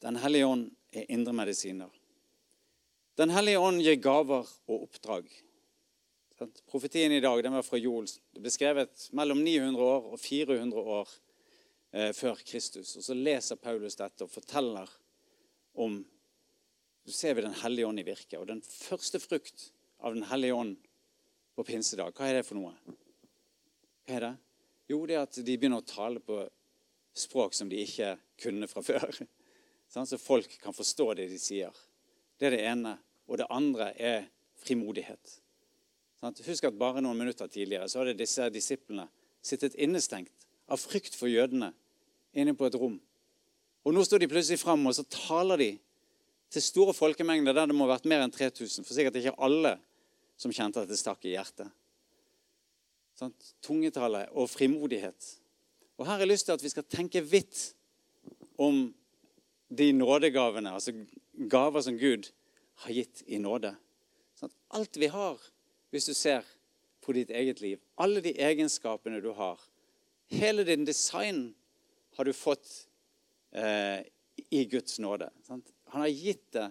Den 0.02 0.18
hellige 0.18 0.50
ånd 0.50 0.66
er 0.92 1.06
indremedisiner. 1.14 1.90
Den 3.18 3.30
hellige 3.30 3.60
ånd 3.62 3.84
gir 3.86 4.00
gaver 4.02 4.50
og 4.68 4.88
oppdrag. 4.88 5.28
Profetien 6.48 7.12
i 7.12 7.20
dag 7.20 7.44
den 7.44 7.54
var 7.54 7.62
fra 7.62 7.78
Joel. 7.78 8.08
Det 8.34 8.42
ble 8.42 8.52
skrevet 8.54 9.10
mellom 9.18 9.44
900 9.44 9.84
år 9.86 10.08
og 10.14 10.20
400 10.20 10.86
år 10.96 11.12
eh, 11.94 12.12
før 12.18 12.40
Kristus. 12.46 12.96
Og 12.98 13.06
Så 13.06 13.18
leser 13.18 13.60
Paulus 13.62 13.98
dette 14.00 14.26
og 14.26 14.32
forteller 14.32 14.90
om 15.74 16.02
Så 17.06 17.12
ser 17.18 17.34
vi 17.34 17.42
Den 17.42 17.58
hellige 17.58 17.88
ånd 17.88 18.00
i 18.00 18.06
virke. 18.06 18.40
Og 18.40 18.48
den 18.48 18.62
første 18.62 19.20
frukt 19.20 19.72
av 20.00 20.14
Den 20.14 20.24
hellige 20.30 20.54
ånd 20.54 20.76
på 21.56 21.64
pinsedag, 21.64 22.14
hva 22.16 22.30
er 22.30 22.40
det 22.40 22.46
for 22.46 22.58
noe? 22.58 22.74
Hva 24.06 24.16
er 24.16 24.26
det? 24.26 24.34
Jo, 24.90 25.06
det 25.06 25.16
er 25.16 25.26
at 25.26 25.40
de 25.46 25.58
begynner 25.58 25.82
å 25.82 25.88
tale 25.88 26.22
på 26.24 26.42
språk 27.18 27.54
som 27.54 27.70
de 27.70 27.82
ikke 27.84 28.16
kunne 28.42 28.70
fra 28.72 28.84
før. 28.86 29.22
Så 29.92 30.18
folk 30.18 30.58
kan 30.62 30.74
forstå 30.74 31.14
det 31.20 31.28
de 31.34 31.40
sier. 31.42 31.76
Det 32.40 32.50
er 32.50 32.56
det 32.56 32.66
ene. 32.70 32.96
Og 33.28 33.38
det 33.38 33.50
andre 33.52 33.92
er 33.98 34.30
frimodighet. 34.62 35.42
Husk 36.22 36.68
at 36.70 36.78
bare 36.78 37.02
noen 37.02 37.18
minutter 37.18 37.50
tidligere 37.50 37.88
så 37.90 38.02
hadde 38.02 38.20
disse 38.20 38.46
disiplene 38.54 39.08
sittet 39.42 39.74
innestengt 39.82 40.46
av 40.70 40.78
frykt 40.78 41.16
for 41.18 41.32
jødene 41.32 41.72
inne 42.38 42.54
på 42.56 42.68
et 42.68 42.78
rom. 42.78 43.00
Og 43.82 43.96
Nå 43.96 44.04
står 44.06 44.22
de 44.22 44.30
plutselig 44.30 44.62
fram 44.62 44.86
og 44.86 44.94
så 44.94 45.06
taler 45.10 45.58
de 45.58 45.72
til 46.52 46.64
store 46.64 46.94
folkemengder 46.94 47.56
der 47.56 47.72
det 47.72 47.76
må 47.76 47.88
ha 47.88 47.96
vært 47.96 48.10
mer 48.12 48.22
enn 48.22 48.34
3000. 48.34 48.86
For 48.86 48.94
sikkert 48.94 49.18
ikke 49.18 49.38
alle 49.42 49.78
som 50.38 50.54
kjente 50.54 50.84
at 50.84 50.90
det 50.90 51.00
stakk 51.00 51.26
i 51.26 51.34
hjertet. 51.34 51.72
Sånn, 53.18 53.34
tungetale 53.64 54.26
og 54.38 54.50
frimodighet. 54.52 55.36
Og 55.98 56.06
Her 56.06 56.16
har 56.16 56.24
jeg 56.24 56.32
lyst 56.34 56.48
til 56.50 56.58
at 56.58 56.64
vi 56.66 56.72
skal 56.74 56.88
tenke 56.90 57.22
vidt 57.22 57.72
om 58.62 58.88
de 59.72 59.88
nådegavene, 59.96 60.74
altså 60.76 60.94
gaver 61.50 61.86
som 61.86 61.98
Gud 61.98 62.30
har 62.84 62.94
gitt 62.94 63.22
i 63.26 63.40
nåde. 63.42 63.74
Sånn, 64.38 64.52
alt 64.76 64.98
vi 65.00 65.10
har 65.14 65.40
hvis 65.92 66.08
du 66.10 66.14
ser 66.16 66.48
på 67.02 67.14
ditt 67.16 67.32
eget 67.34 67.62
liv. 67.62 67.80
Alle 68.00 68.22
de 68.24 68.34
egenskapene 68.40 69.22
du 69.22 69.32
har. 69.36 69.60
Hele 70.32 70.64
din 70.64 70.86
design 70.86 71.50
har 72.16 72.26
du 72.26 72.34
fått 72.34 72.70
eh, 73.52 74.06
i 74.50 74.66
Guds 74.66 75.00
nåde. 75.00 75.30
Sant? 75.44 75.74
Han 75.92 76.06
har 76.06 76.14
gitt 76.14 76.52
det 76.56 76.70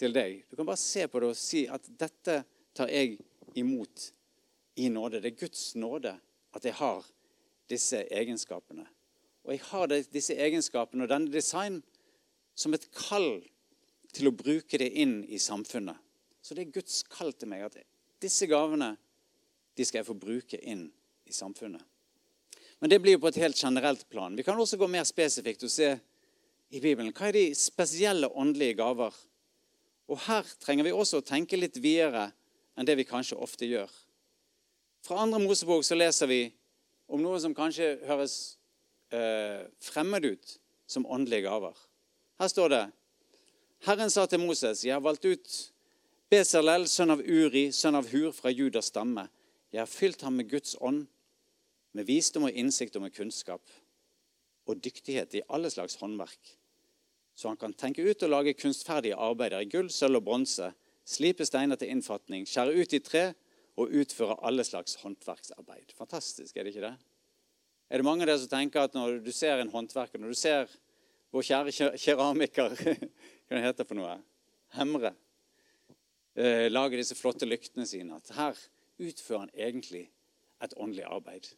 til 0.00 0.14
deg. 0.16 0.40
Du 0.50 0.56
kan 0.56 0.66
bare 0.66 0.80
se 0.80 1.06
på 1.08 1.20
det 1.20 1.30
og 1.30 1.38
si 1.38 1.66
at 1.70 1.86
dette 2.00 2.40
tar 2.74 2.90
jeg 2.90 3.18
imot 3.60 4.10
i 4.80 4.88
nåde. 4.88 5.20
Det 5.20 5.34
er 5.34 5.42
Guds 5.44 5.74
nåde 5.78 6.16
at 6.56 6.66
jeg 6.66 6.74
har 6.80 7.06
disse 7.70 8.02
egenskapene. 8.10 8.86
Og 9.46 9.54
jeg 9.54 9.62
har 9.70 9.92
disse 10.12 10.34
egenskapene 10.34 11.06
og 11.06 11.12
denne 11.12 11.32
design 11.32 11.80
som 12.58 12.74
et 12.74 12.88
kall 12.96 13.38
til 14.10 14.30
å 14.30 14.34
bruke 14.34 14.80
det 14.80 14.90
inn 14.98 15.20
i 15.30 15.38
samfunnet. 15.38 15.96
Så 16.42 16.56
det 16.56 16.66
er 16.66 16.74
Guds 16.74 17.02
kall 17.06 17.32
til 17.36 17.50
meg. 17.52 17.68
at 17.68 17.78
disse 18.22 18.48
gavene 18.50 18.94
de 19.76 19.86
skal 19.86 20.00
jeg 20.00 20.10
få 20.10 20.18
bruke 20.18 20.58
inn 20.60 20.88
i 21.28 21.34
samfunnet. 21.34 21.82
Men 22.80 22.90
det 22.92 23.00
blir 23.02 23.16
jo 23.16 23.22
på 23.22 23.30
et 23.30 23.40
helt 23.42 23.58
generelt 23.60 24.06
plan. 24.08 24.36
Vi 24.36 24.44
kan 24.44 24.58
også 24.58 24.78
gå 24.80 24.88
mer 24.88 25.04
spesifikt 25.08 25.64
og 25.66 25.72
se 25.72 25.90
i 26.70 26.80
Bibelen 26.80 27.12
hva 27.12 27.28
er 27.28 27.36
de 27.36 27.46
spesielle 27.56 28.30
åndelige 28.30 28.78
gaver. 28.80 29.14
Og 30.10 30.18
her 30.26 30.46
trenger 30.62 30.88
vi 30.88 30.94
også 30.94 31.20
å 31.20 31.26
tenke 31.26 31.58
litt 31.60 31.76
videre 31.82 32.30
enn 32.78 32.88
det 32.88 32.96
vi 32.98 33.08
kanskje 33.08 33.38
ofte 33.38 33.68
gjør. 33.68 33.90
Fra 35.04 35.20
andre 35.22 35.40
Mosebok 35.42 35.84
så 35.86 35.96
leser 35.96 36.30
vi 36.30 36.40
om 37.10 37.22
noe 37.22 37.40
som 37.42 37.54
kanskje 37.56 37.98
høres 38.08 38.36
eh, 39.12 39.66
fremmed 39.82 40.24
ut 40.26 40.56
som 40.90 41.06
åndelige 41.06 41.48
gaver. 41.48 41.76
Her 42.40 42.50
står 42.50 42.72
det 42.72 42.84
Herren 43.86 44.12
sa 44.12 44.26
til 44.28 44.42
Moses, 44.42 44.84
jeg 44.84 44.92
har 44.92 45.04
valgt 45.04 45.24
ut 45.24 45.52
Besalel, 46.30 46.84
sønn 46.86 47.10
av 47.10 47.24
Uri, 47.26 47.72
sønn 47.74 47.96
av 47.98 48.06
Hur 48.06 48.30
fra 48.30 48.52
Judas 48.54 48.86
stamme. 48.92 49.24
Jeg 49.74 49.80
har 49.82 49.88
fylt 49.90 50.20
ham 50.22 50.36
med 50.38 50.46
Guds 50.46 50.76
ånd, 50.78 51.08
med 51.90 52.06
visdom 52.06 52.44
og 52.46 52.54
innsikt 52.54 52.94
og 52.94 53.02
med 53.02 53.14
kunnskap 53.16 53.72
og 54.70 54.78
dyktighet 54.78 55.32
i 55.34 55.40
alle 55.50 55.72
slags 55.74 55.96
håndverk. 55.98 56.52
Så 57.34 57.48
han 57.50 57.58
kan 57.58 57.72
tenke 57.74 58.04
ut 58.06 58.22
og 58.22 58.30
lage 58.30 58.54
kunstferdige 58.54 59.18
arbeider 59.18 59.64
i 59.64 59.66
gull, 59.72 59.88
sølv 59.90 60.20
og 60.20 60.28
bronse, 60.28 60.68
slipe 61.02 61.42
steiner 61.48 61.80
til 61.80 61.90
innfatning, 61.90 62.44
skjære 62.46 62.76
ut 62.78 62.94
i 62.94 63.00
tre 63.02 63.24
og 63.74 63.90
utføre 63.90 64.36
alle 64.46 64.62
slags 64.68 65.00
håndverksarbeid. 65.02 65.96
Fantastisk, 65.98 66.54
er 66.54 66.62
det 66.62 66.76
ikke 66.76 66.84
det? 66.84 66.92
Er 67.90 67.98
det 67.98 68.06
mange 68.06 68.22
av 68.22 68.30
dere 68.30 68.42
som 68.44 68.52
tenker 68.52 68.86
at 68.86 68.94
når 68.94 69.18
du 69.24 69.32
ser 69.34 69.58
en 69.58 69.74
håndverker, 69.74 70.22
når 70.22 70.30
du 70.30 70.38
ser 70.38 70.70
vår 71.34 71.48
kjære 71.48 71.90
keramiker 71.98 72.78
Hva 73.50 73.64
heter 73.64 73.82
det 73.82 73.88
for 73.90 73.98
noe? 73.98 74.14
Hemre 74.78 75.10
eh, 76.40 76.66
lager 76.70 77.00
disse 77.00 77.16
flotte 77.18 77.48
lyktene 77.48 77.86
sine. 77.88 78.16
At 78.16 78.32
her 78.36 78.58
utfører 79.00 79.46
han 79.46 79.54
egentlig 79.54 80.06
et 80.64 80.74
åndelig 80.76 81.06
arbeid. 81.08 81.48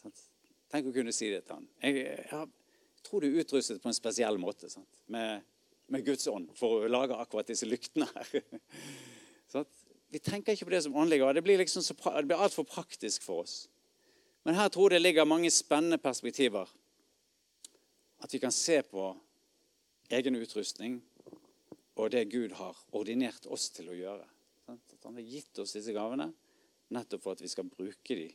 Sant? 0.00 0.26
Tenk 0.72 0.88
å 0.88 0.94
kunne 0.94 1.12
si 1.14 1.28
det 1.32 1.44
til 1.46 1.58
han. 1.58 1.68
Jeg, 1.84 2.04
jeg 2.30 3.06
tror 3.06 3.22
du 3.22 3.28
er 3.28 3.42
utrustet 3.42 3.82
på 3.82 3.90
en 3.90 3.96
spesiell 3.96 4.38
måte 4.40 4.70
med, 5.12 5.44
med, 5.92 6.04
Guds 6.06 6.28
ånd 6.30 6.52
for 6.56 6.80
å 6.80 6.90
lage 6.90 7.16
akkurat 7.18 7.48
disse 7.48 7.68
lyktene 7.68 8.08
her. 8.14 8.44
sant? 9.54 9.82
vi 10.12 10.20
tenker 10.20 10.52
ikke 10.52 10.68
på 10.68 10.74
det 10.74 10.82
som 10.84 10.96
åndelig. 10.96 11.24
Det 11.34 11.44
blir, 11.44 11.60
liksom 11.62 11.84
så, 11.84 11.94
blir 11.96 12.36
altfor 12.36 12.66
praktisk 12.68 13.24
for 13.24 13.46
oss. 13.46 13.68
Men 14.44 14.58
her 14.58 14.68
tror 14.68 14.90
jeg 14.90 15.00
det 15.00 15.06
ligger 15.06 15.28
mange 15.28 15.50
spennende 15.50 15.96
perspektiver. 15.98 16.68
At 18.20 18.34
vi 18.34 18.40
kan 18.42 18.52
se 18.52 18.82
på 18.82 19.06
egen 20.12 20.36
utrustning 20.36 21.00
og 21.96 22.12
det 22.12 22.24
Gud 22.32 22.54
har 22.56 22.78
ordinert 22.96 23.46
oss 23.52 23.68
til 23.74 23.90
å 23.92 23.96
gjøre. 23.96 24.26
At 24.72 25.04
han 25.04 25.18
har 25.18 25.26
gitt 25.26 25.58
oss 25.60 25.74
disse 25.76 25.92
gavene 25.94 26.30
nettopp 26.92 27.24
for 27.24 27.36
at 27.36 27.42
vi 27.42 27.50
skal 27.50 27.68
bruke 27.68 28.16
dem, 28.16 28.32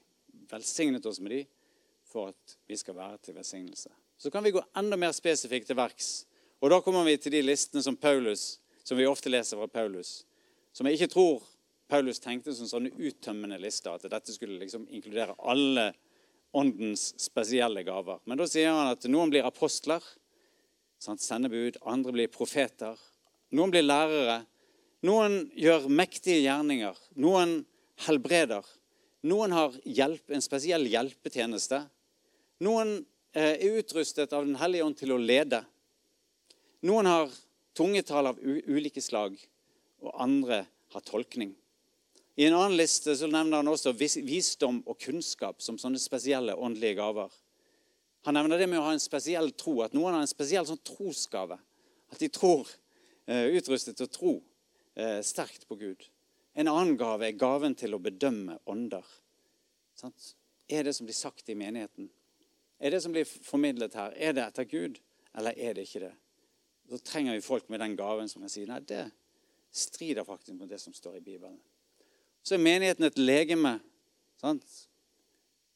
velsignet 0.49 1.05
oss 1.05 1.19
med 1.21 1.33
dem, 1.33 1.49
for 2.07 2.31
at 2.31 2.57
vi 2.69 2.77
skal 2.79 2.95
være 2.97 3.19
til 3.25 3.37
velsignelse. 3.37 3.91
Så 4.17 4.31
kan 4.33 4.45
vi 4.45 4.53
gå 4.55 4.63
enda 4.79 4.97
mer 4.97 5.13
spesifikt 5.13 5.69
til 5.69 5.77
verks. 5.77 6.25
Og 6.63 6.71
da 6.73 6.79
kommer 6.81 7.05
vi 7.05 7.17
til 7.21 7.35
de 7.35 7.43
listene 7.43 7.83
som 7.85 7.97
Paulus, 7.99 8.57
som 8.83 8.97
vi 8.97 9.05
ofte 9.05 9.29
leser 9.29 9.59
fra 9.59 9.67
Paulus, 9.69 10.23
som 10.73 10.87
jeg 10.87 10.97
ikke 10.97 11.13
tror 11.13 11.43
Paulus 11.87 12.19
tenkte 12.19 12.53
som 12.55 12.67
sånne 12.69 12.91
uttømmende 12.97 13.59
lister, 13.61 13.93
at 13.93 14.07
dette 14.11 14.33
skulle 14.33 14.59
liksom 14.59 14.87
inkludere 14.89 15.37
alle 15.39 15.91
åndens 16.57 17.11
spesielle 17.21 17.83
gaver. 17.87 18.19
Men 18.25 18.39
da 18.39 18.47
sier 18.49 18.73
han 18.73 18.91
at 18.91 19.05
noen 19.11 19.31
blir 19.31 19.45
apostler, 19.47 20.03
sendebud, 20.99 21.77
andre 21.87 22.15
blir 22.15 22.31
profeter, 22.33 22.97
noen 23.55 23.71
blir 23.73 23.85
lærere. 23.85 24.41
Noen 25.07 25.45
gjør 25.55 25.87
mektige 25.93 26.41
gjerninger. 26.43 26.97
Noen 27.21 27.61
helbreder. 28.07 28.65
Noen 29.27 29.53
har 29.55 29.75
hjelp, 29.83 30.25
en 30.31 30.43
spesiell 30.43 30.87
hjelpetjeneste. 30.89 31.81
Noen 32.65 32.97
eh, 33.33 33.55
er 33.55 33.77
utrustet 33.79 34.33
av 34.33 34.45
Den 34.45 34.57
hellige 34.59 34.87
ånd 34.87 34.97
til 34.99 35.13
å 35.13 35.21
lede. 35.21 35.61
Noen 36.87 37.09
har 37.09 37.31
tungetall 37.77 38.31
av 38.31 38.41
ulike 38.41 39.01
slag, 39.01 39.37
og 40.01 40.13
andre 40.21 40.63
har 40.93 41.05
tolkning. 41.05 41.53
I 42.37 42.45
en 42.45 42.53
annen 42.53 42.77
liste 42.77 43.15
så 43.17 43.29
nevner 43.29 43.63
han 43.63 43.69
også 43.71 43.95
visdom 43.97 44.83
og 44.85 44.99
kunnskap 45.01 45.61
som 45.65 45.79
sånne 45.81 45.97
spesielle 46.01 46.53
åndelige 46.53 46.99
gaver. 46.99 47.31
Han 48.27 48.37
nevner 48.37 48.61
det 48.61 48.67
med 48.69 48.77
å 48.77 48.85
ha 48.85 48.93
en 48.93 49.01
spesiell 49.01 49.49
tro, 49.57 49.79
at 49.81 49.95
noen 49.97 50.13
har 50.13 50.21
en 50.21 50.29
spesiell 50.29 50.67
sånn 50.67 50.81
trosgave. 50.85 51.57
At 52.13 52.21
de 52.21 52.29
tror 52.33 52.69
utrustet 53.27 53.97
til 53.97 54.07
å 54.07 54.11
tro 54.13 54.33
eh, 54.95 55.19
sterkt 55.25 55.67
på 55.67 55.75
Gud. 55.75 56.05
En 56.57 56.69
annen 56.71 56.97
gave 56.97 57.27
er 57.27 57.37
gaven 57.37 57.75
til 57.77 57.93
å 57.93 58.01
bedømme 58.01 58.57
ånder. 58.65 59.05
Er 60.69 60.87
det 60.87 60.93
som 60.97 61.07
blir 61.07 61.17
sagt 61.17 61.49
i 61.49 61.57
menigheten? 61.57 62.09
Er 62.79 62.93
det 62.93 63.01
som 63.01 63.13
blir 63.13 63.25
formidlet 63.25 63.95
her, 63.97 64.13
er 64.13 64.33
det 64.37 64.43
etter 64.45 64.67
Gud, 64.69 64.99
eller 65.37 65.57
er 65.57 65.77
det 65.77 65.87
ikke 65.87 66.03
det? 66.05 66.13
Så 66.89 66.99
trenger 67.03 67.35
vi 67.35 67.45
folk 67.45 67.69
med 67.69 67.81
den 67.81 67.95
gaven 67.99 68.29
som 68.29 68.43
kan 68.43 68.51
si 68.51 68.65
nei, 68.69 68.79
det 68.85 69.07
strider 69.73 70.25
faktisk 70.25 70.55
mot 70.57 70.69
det 70.69 70.79
som 70.81 70.93
står 70.93 71.17
i 71.17 71.23
Bibelen. 71.25 71.57
Så 72.45 72.55
er 72.55 72.63
menigheten 72.63 73.05
et 73.05 73.17
legeme. 73.19 73.77
Sant? 74.39 74.65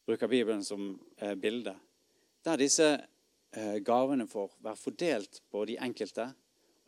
Bruker 0.08 0.30
Bibelen 0.32 0.64
som 0.64 0.94
eh, 1.18 1.36
bilde. 1.36 1.74
Der 2.46 2.62
disse 2.62 2.88
eh, 2.96 3.78
gavene 3.86 4.28
får 4.30 4.54
være 4.64 4.80
fordelt 4.80 5.42
på 5.52 5.66
de 5.68 5.78
enkelte 5.82 6.30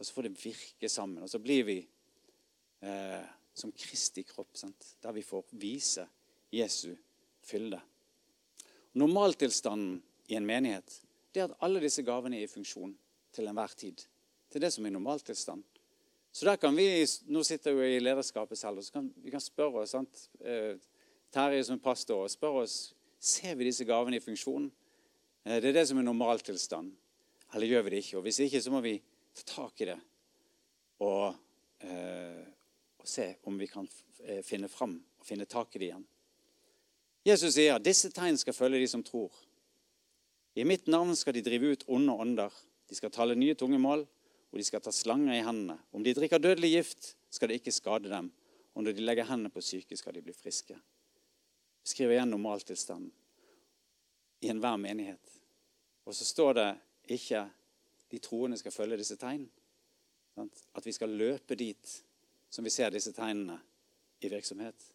og 0.04 0.08
så 0.08 0.18
får 0.18 0.28
det 0.28 0.36
virke 0.44 0.90
sammen. 0.92 1.24
Og 1.24 1.30
så 1.32 1.40
blir 1.40 1.64
vi 1.64 1.78
eh, 2.84 3.22
som 3.56 3.72
Kristi 3.72 4.26
kropp, 4.28 4.58
sant? 4.60 4.90
der 5.00 5.16
vi 5.16 5.24
får 5.24 5.46
vise 5.56 6.04
Jesu 6.52 6.92
fylde. 7.40 7.80
Normaltilstanden 9.00 10.02
i 10.28 10.36
en 10.36 10.46
menighet 10.46 11.00
det 11.34 11.40
er 11.40 11.48
at 11.48 11.62
alle 11.66 11.80
disse 11.82 12.04
gavene 12.04 12.38
er 12.38 12.46
i 12.46 12.52
funksjon 12.52 12.92
til 13.34 13.48
enhver 13.48 13.72
tid. 13.80 14.04
Det 14.52 14.60
er 14.60 14.68
det 14.68 14.74
som 14.76 14.86
er 14.86 14.94
normaltilstand. 14.94 15.64
Så 16.34 16.46
der 16.46 16.60
kan 16.60 16.76
vi, 16.76 17.06
Nå 17.32 17.44
sitter 17.48 17.74
vi 17.74 17.96
i 17.96 18.04
lederskapet 18.04 18.58
selv, 18.58 18.78
og 18.78 18.84
så 18.84 19.00
kan 19.00 19.08
vi 19.24 19.32
kan 19.32 19.42
spørre 19.42 19.86
oss 19.86 19.96
sant? 19.96 20.28
Eh, 20.44 20.76
Terje 21.32 21.64
som 21.64 21.80
pastor 21.80 22.28
og 22.28 22.30
spørre 22.30 22.68
oss 22.68 22.94
ser 23.24 23.56
vi 23.56 23.72
disse 23.72 23.88
gavene 23.88 24.20
i 24.20 24.22
funksjon. 24.22 24.68
Eh, 25.46 25.62
det 25.64 25.72
er 25.72 25.80
det 25.80 25.88
som 25.88 25.98
er 25.98 26.06
normaltilstand. 26.06 26.92
Eller 27.56 27.72
gjør 27.72 27.88
vi 27.88 27.96
det 27.96 28.04
ikke? 28.04 28.18
Og 28.18 28.28
Hvis 28.28 28.40
ikke, 28.44 28.62
så 28.62 28.72
må 28.76 28.82
vi 28.82 29.00
ta 29.34 29.46
tak 29.56 29.82
i 29.82 29.90
det 29.92 30.00
og, 31.04 31.36
eh, 31.80 32.44
og 32.98 33.08
se 33.08 33.36
om 33.44 33.58
vi 33.58 33.68
kan 33.68 33.88
eh, 34.24 34.42
finne 34.46 34.70
fram 34.72 34.96
og 35.20 35.26
finne 35.28 35.48
tak 35.50 35.76
i 35.76 35.82
det 35.82 35.90
igjen. 35.90 36.06
Jesus 37.24 37.56
sier 37.56 37.80
disse 37.80 38.12
tegn 38.12 38.38
skal 38.40 38.56
følge 38.56 38.82
de 38.84 38.88
som 38.92 39.04
tror. 39.04 39.32
I 40.60 40.66
mitt 40.68 40.88
navn 40.92 41.16
skal 41.16 41.34
de 41.34 41.44
drive 41.46 41.74
ut 41.74 41.86
onde 41.88 42.14
ånder. 42.14 42.54
De 42.90 42.96
skal 42.96 43.12
tale 43.12 43.36
nye 43.40 43.56
tungemål, 43.56 44.04
og 44.52 44.60
de 44.60 44.66
skal 44.68 44.84
ta 44.84 44.92
slanger 44.94 45.38
i 45.38 45.46
hendene. 45.46 45.80
Om 45.96 46.04
de 46.04 46.14
drikker 46.14 46.42
dødelig 46.42 46.74
gift, 46.76 47.14
skal 47.34 47.50
det 47.50 47.62
ikke 47.62 47.74
skade 47.74 48.12
dem. 48.12 48.30
Og 48.76 48.84
når 48.84 48.98
de 48.98 49.06
legger 49.06 49.30
hendene 49.30 49.54
på 49.54 49.64
syke, 49.64 49.98
skal 49.98 50.14
de 50.14 50.22
bli 50.22 50.36
friske. 50.36 50.76
Skriver 51.84 52.18
igjen 52.18 52.30
normaltilstanden 52.36 53.12
i 54.44 54.52
enhver 54.52 54.78
menighet. 54.78 55.40
Og 56.06 56.16
så 56.16 56.28
står 56.28 56.54
det 56.60 56.70
ikke 57.16 57.46
de 58.14 58.20
troende 58.22 58.60
skal 58.62 58.72
følge 58.72 59.00
disse 59.02 59.18
tegn. 59.18 59.48
At 60.38 60.86
vi 60.86 60.94
skal 60.94 61.10
løpe 61.18 61.58
dit 61.58 61.94
som 62.54 62.66
vi 62.66 62.70
ser 62.70 62.94
disse 62.94 63.10
tegnene 63.18 63.56
i 64.22 64.30
virksomhet. 64.30 64.86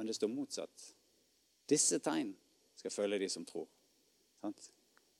Men 0.00 0.08
det 0.08 0.16
står 0.16 0.32
motsatt. 0.32 0.86
Disse 1.68 1.98
tegn 2.00 2.30
skal 2.78 2.94
følge 2.94 3.18
de 3.20 3.28
som 3.28 3.44
tror. 3.44 3.68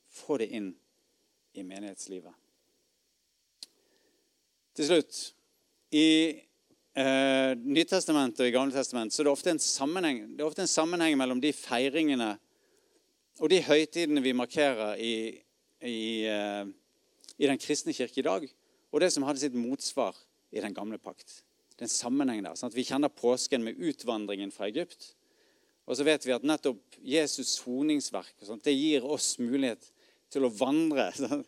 Få 0.09 0.39
det 0.41 0.49
inn 0.57 0.71
i 1.53 1.61
menighetslivet. 1.61 2.33
Til 4.73 4.89
slutt 4.89 5.21
I 5.93 6.07
eh, 6.33 7.53
Nytestamentet 7.59 8.41
og 8.41 8.49
i 8.49 8.53
Gamle 8.57 8.73
testament 8.73 9.13
så 9.13 9.21
er 9.21 9.29
det 9.29 9.35
ofte 9.35 9.53
en 9.53 9.61
sammenheng, 9.61 10.23
det 10.33 10.41
er 10.41 10.49
ofte 10.49 10.65
en 10.65 10.71
sammenheng 10.71 11.17
mellom 11.19 11.41
de 11.43 11.53
feiringene 11.53 12.31
og 13.39 13.49
de 13.53 13.61
høytidene 13.65 14.23
vi 14.25 14.33
markerer 14.33 14.97
i, 14.97 15.15
i, 15.85 15.99
eh, 16.25 16.65
i 17.39 17.47
den 17.47 17.61
kristne 17.61 17.95
kirke 17.95 18.21
i 18.21 18.25
dag, 18.27 18.47
og 18.91 19.01
det 19.01 19.11
som 19.13 19.23
hadde 19.27 19.41
sitt 19.41 19.55
motsvar 19.55 20.17
i 20.51 20.61
den 20.63 20.75
gamle 20.75 20.99
pakt. 21.01 21.43
Det 21.75 21.85
er 21.85 21.87
en 21.87 21.93
sammenheng 21.93 22.43
der. 22.43 22.57
Sånn 22.59 22.73
vi 22.75 22.83
kjenner 22.83 23.11
påsken 23.13 23.63
med 23.63 23.79
utvandringen 23.79 24.51
fra 24.51 24.67
Egypt. 24.67 25.13
Og 25.87 25.97
så 25.97 26.05
vet 26.05 26.25
vi 26.27 26.35
at 26.35 26.43
nettopp 26.45 26.97
Jesus' 26.99 27.55
soningsverk 27.61 28.43
sånt, 28.45 28.65
det 28.67 28.75
gir 28.75 29.05
oss 29.07 29.37
mulighet 29.39 29.87
til 30.29 30.45
å 30.45 30.51
vandre 30.53 31.07
sånn, 31.17 31.45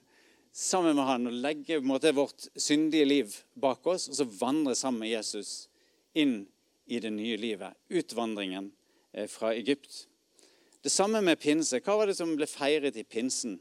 sammen 0.51 0.97
med 0.97 1.07
han 1.07 1.29
og 1.29 1.35
legge 1.43 1.79
måte, 1.83 2.13
vårt 2.15 2.47
syndige 2.59 3.07
liv 3.07 3.35
bak 3.59 3.85
oss, 3.87 4.09
og 4.11 4.17
så 4.17 4.27
vandre 4.27 4.75
sammen 4.75 5.05
med 5.05 5.13
Jesus 5.13 5.69
inn 6.17 6.41
i 6.91 6.99
det 6.99 7.11
nye 7.13 7.37
livet. 7.39 7.77
Utvandringen 7.91 8.71
eh, 9.13 9.27
fra 9.31 9.53
Egypt. 9.55 10.05
Det 10.81 10.91
samme 10.91 11.21
med 11.23 11.39
pinse. 11.39 11.79
Hva 11.83 11.99
var 11.99 12.09
det 12.09 12.17
som 12.17 12.33
ble 12.35 12.47
feiret 12.49 12.97
i 12.99 13.05
pinsen 13.07 13.59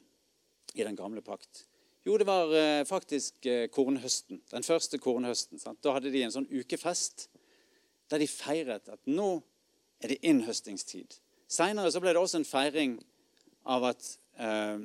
i 0.74 0.83
den 0.83 0.99
gamle 0.99 1.22
pakt? 1.22 1.66
Jo, 2.07 2.16
det 2.16 2.24
var 2.24 2.53
eh, 2.57 2.84
faktisk 2.88 3.46
eh, 3.46 3.66
kornhøsten. 3.68 4.40
Den 4.51 4.64
første 4.64 4.98
kornhøsten. 4.98 5.61
Sant? 5.61 5.82
Da 5.84 5.92
hadde 5.96 6.12
de 6.12 6.22
en 6.24 6.32
sånn 6.32 6.48
ukefest 6.48 7.28
der 8.11 8.22
de 8.22 8.28
feiret 8.30 8.88
at 8.90 9.01
nå 9.07 9.42
er 10.01 10.14
det 10.14 10.22
innhøstingstid. 10.26 11.18
Seinere 11.51 11.92
ble 12.01 12.14
det 12.14 12.22
også 12.22 12.40
en 12.40 12.48
feiring 12.48 12.96
av 13.68 13.84
at, 13.90 14.07
eh, 14.40 14.80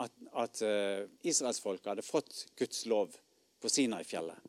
at, 0.00 0.14
at 0.32 0.62
eh, 0.64 1.04
israelsfolket 1.26 1.92
hadde 1.92 2.06
fått 2.06 2.46
Guds 2.58 2.86
lov 2.90 3.12
på 3.60 3.70
Sinai-fjellet. 3.70 4.40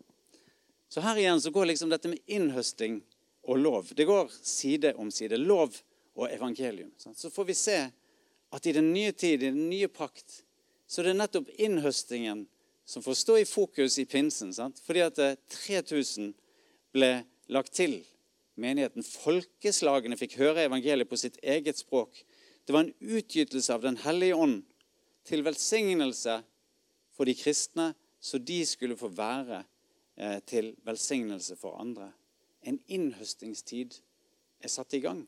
Så 0.89 1.03
her 1.03 1.20
igjen 1.20 1.41
så 1.43 1.51
går 1.51 1.68
liksom 1.74 1.91
dette 1.91 2.07
med 2.07 2.24
innhøsting 2.32 3.01
og 3.45 3.59
lov 3.59 3.91
det 3.97 4.07
går 4.07 4.32
side 4.32 4.93
om 5.01 5.11
side. 5.11 5.38
Lov 5.38 5.76
og 6.16 6.32
evangelium. 6.32 6.93
Sant? 6.97 7.20
Så 7.20 7.30
får 7.30 7.51
vi 7.51 7.57
se 7.59 7.78
at 8.55 8.66
i 8.66 8.74
den 8.74 8.93
nye 8.93 9.11
tid, 9.11 9.43
i 9.43 9.51
den 9.51 9.68
nye 9.70 9.89
pakt, 9.91 10.45
så 10.88 11.04
det 11.04 11.14
er 11.14 11.20
nettopp 11.20 11.50
innhøstingen 11.58 12.46
som 12.86 13.04
får 13.04 13.14
stå 13.14 13.38
i 13.38 13.46
fokus 13.46 14.00
i 14.00 14.06
pinsen. 14.06 14.54
Sant? 14.54 14.80
Fordi 14.86 15.02
at 15.02 15.22
3000 15.50 16.28
eh, 16.30 16.34
ble 16.94 17.12
lagt 17.52 17.74
til 17.76 17.98
menigheten. 18.62 19.04
Folkeslagene 19.04 20.18
fikk 20.20 20.38
høre 20.40 20.68
evangeliet 20.70 21.10
på 21.10 21.20
sitt 21.20 21.40
eget 21.44 21.82
språk. 21.82 22.22
Det 22.66 22.74
var 22.74 22.86
en 22.86 22.94
utgytelse 23.00 23.74
av 23.74 23.82
Den 23.82 23.98
hellige 24.06 24.36
ånd 24.36 24.62
til 25.26 25.44
velsignelse 25.46 26.40
for 27.18 27.26
de 27.26 27.36
kristne, 27.38 27.94
så 28.22 28.38
de 28.38 28.62
skulle 28.66 28.98
få 28.98 29.10
være 29.14 29.64
eh, 30.18 30.40
til 30.46 30.74
velsignelse 30.86 31.58
for 31.58 31.80
andre. 31.82 32.12
En 32.62 32.80
innhøstingstid 32.88 33.98
er 34.62 34.70
satt 34.70 34.94
i 34.94 35.02
gang. 35.02 35.26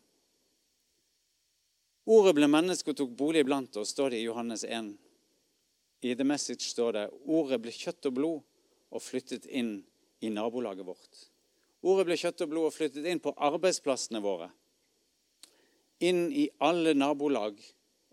Ordet 2.08 2.38
ble 2.38 2.48
menneske 2.48 2.94
og 2.94 2.98
tok 3.02 3.18
bolig 3.18 3.44
blant 3.46 3.76
oss, 3.78 3.92
står 3.92 4.14
det 4.14 4.22
i 4.22 4.28
Johannes 4.30 4.64
1. 4.64 4.94
I 6.02 6.14
The 6.16 6.26
Message 6.28 6.70
står 6.70 6.94
det 6.94 7.06
ordet 7.26 7.60
ble 7.62 7.74
kjøtt 7.74 8.10
og 8.10 8.18
blod 8.18 8.44
og 8.94 9.04
flyttet 9.04 9.48
inn 9.50 9.80
i 10.22 10.30
nabolaget 10.34 10.86
vårt. 10.86 11.24
Ordet 11.86 12.08
ble 12.10 12.18
kjøtt 12.20 12.44
og 12.46 12.52
blod 12.52 12.70
og 12.70 12.76
flyttet 12.76 13.06
inn 13.10 13.22
på 13.22 13.34
arbeidsplassene 13.34 14.22
våre. 14.22 14.50
Inn 16.06 16.28
i 16.30 16.46
alle 16.62 16.94
nabolag 16.94 17.58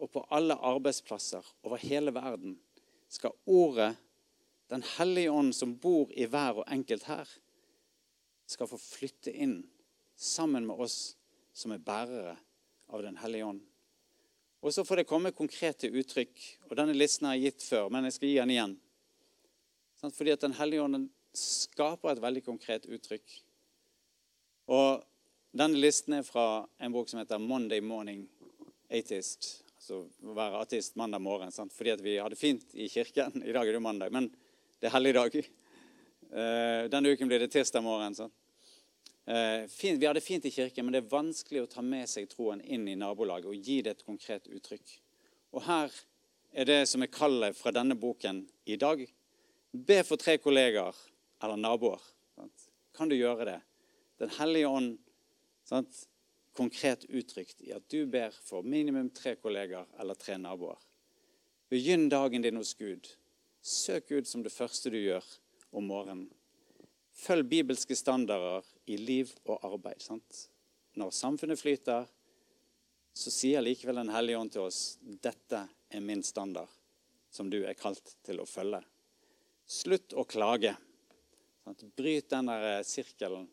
og 0.01 0.11
på 0.13 0.25
alle 0.35 0.57
arbeidsplasser 0.57 1.45
over 1.65 1.83
hele 1.85 2.15
verden 2.15 2.59
skal 3.09 3.37
ordet, 3.45 3.95
Den 4.69 4.83
hellige 4.97 5.31
ånd 5.31 5.53
som 5.53 5.75
bor 5.77 6.09
i 6.17 6.25
hver 6.25 6.63
og 6.63 6.71
enkelt 6.73 7.03
her, 7.05 7.29
skal 8.49 8.67
få 8.67 8.79
flytte 8.81 9.31
inn 9.31 9.59
sammen 10.17 10.65
med 10.65 10.81
oss 10.81 11.19
som 11.53 11.75
er 11.77 11.83
bærere 11.85 12.33
av 12.89 13.03
Den 13.05 13.19
hellige 13.21 13.45
ånd. 13.45 13.61
Og 14.65 14.73
så 14.73 14.85
får 14.85 15.03
det 15.03 15.09
komme 15.09 15.35
konkrete 15.37 15.91
uttrykk. 15.93 16.45
og 16.71 16.77
Denne 16.79 16.95
listen 16.97 17.27
har 17.29 17.35
jeg 17.37 17.51
gitt 17.51 17.67
før, 17.69 17.91
men 17.93 18.07
jeg 18.09 18.15
skal 18.17 18.31
gi 18.31 18.39
den 18.39 18.53
igjen. 18.55 18.77
Fordi 20.05 20.33
at 20.33 20.41
Den 20.41 20.57
hellige 20.57 20.85
ånd 20.85 21.11
skaper 21.37 22.15
et 22.15 22.23
veldig 22.23 22.43
konkret 22.47 22.87
uttrykk. 22.89 23.35
Og 24.73 25.05
denne 25.53 25.77
listen 25.77 26.17
er 26.17 26.25
fra 26.25 26.65
en 26.81 26.93
bok 26.93 27.09
som 27.09 27.21
heter 27.21 27.39
'Monday 27.39 27.81
Morning 27.81 28.29
Atheist'. 28.89 29.61
Altså 29.77 30.09
å 30.25 30.35
være 30.35 30.61
ateist 30.65 30.97
mandag 30.97 31.21
morgen. 31.21 31.53
Sant? 31.53 31.73
Fordi 31.73 31.91
at 31.91 32.01
vi 32.01 32.17
hadde 32.17 32.37
fint 32.37 32.65
i 32.75 32.89
kirken. 32.89 33.43
I 33.45 33.53
dag 33.53 33.69
er 33.69 33.73
det 33.73 33.83
mandag, 33.83 34.13
men 34.13 34.31
det 34.81 34.89
er 34.89 34.97
helligdag. 34.97 35.45
Uh, 36.33 36.89
denne 36.89 37.13
uken 37.13 37.29
blir 37.29 37.39
det 37.39 37.53
tirsdag 37.53 37.83
morgen. 37.83 38.15
Sant? 38.15 38.33
Uh, 39.25 39.65
fint, 39.73 40.01
vi 40.01 40.07
det 40.07 40.21
fint 40.21 40.45
i 40.45 40.53
kirken, 40.53 40.85
men 40.85 40.93
det 40.93 41.01
er 41.01 41.13
vanskelig 41.13 41.63
å 41.65 41.71
ta 41.71 41.83
med 41.83 42.09
seg 42.11 42.29
troen 42.29 42.61
inn 42.61 42.85
i 42.89 42.97
nabolaget 43.01 43.49
og 43.49 43.69
gi 43.69 43.79
det 43.83 43.97
et 43.97 44.05
konkret 44.05 44.51
uttrykk. 44.53 44.97
Og 45.57 45.65
her 45.65 45.95
er 46.53 46.69
det 46.69 46.81
som 46.91 47.03
er 47.03 47.13
kallet 47.13 47.57
fra 47.57 47.73
denne 47.73 47.97
boken 47.97 48.43
i 48.69 48.77
dag. 48.77 49.01
Be 49.73 50.03
for 50.05 50.21
tre 50.21 50.37
kollegaer 50.39 50.99
eller 51.43 51.61
naboer. 51.61 52.03
Sant? 52.37 52.69
Kan 52.95 53.09
du 53.09 53.17
gjøre 53.17 53.49
det? 53.49 53.61
Den 54.21 54.35
hellige 54.37 54.69
ånd 54.71 54.99
sant? 55.67 56.05
konkret 56.55 57.05
uttrykt 57.05 57.63
i 57.67 57.73
at 57.75 57.83
du 57.91 58.07
ber 58.07 58.35
for 58.47 58.63
minimum 58.63 59.11
tre 59.11 59.35
kolleger 59.37 59.89
eller 59.99 60.15
tre 60.15 60.37
naboer. 60.39 60.79
Begynn 61.71 62.09
dagen 62.09 62.45
din 62.45 62.61
hos 62.61 62.75
Gud. 62.79 63.09
Søk 63.63 64.09
Gud 64.09 64.29
som 64.31 64.45
det 64.45 64.53
første 64.55 64.93
du 64.93 64.99
gjør 65.01 65.25
om 65.75 65.89
morgenen. 65.91 66.29
Følg 67.15 67.49
bibelske 67.51 67.97
standarder 67.99 68.67
i 68.87 68.97
liv 69.01 69.33
og 69.45 69.65
arbeid. 69.65 70.03
Sant? 70.03 70.47
Når 70.99 71.11
samfunnet 71.15 71.61
flyter, 71.61 72.07
så 73.15 73.31
sier 73.31 73.63
likevel 73.63 74.01
Den 74.03 74.13
hellige 74.15 74.39
ånd 74.39 74.53
til 74.55 74.67
oss 74.67 74.99
dette 75.03 75.61
er 75.91 76.03
min 76.03 76.23
standard, 76.27 76.71
som 77.31 77.51
du 77.51 77.61
er 77.63 77.79
kalt 77.79 78.17
til 78.27 78.43
å 78.43 78.49
følge. 78.49 78.83
Slutt 79.67 80.15
å 80.19 80.27
klage. 80.29 80.75
Sant? 81.65 81.85
Bryt 81.97 82.31
den 82.31 82.51
der 82.51 82.83
sirkelen 82.87 83.47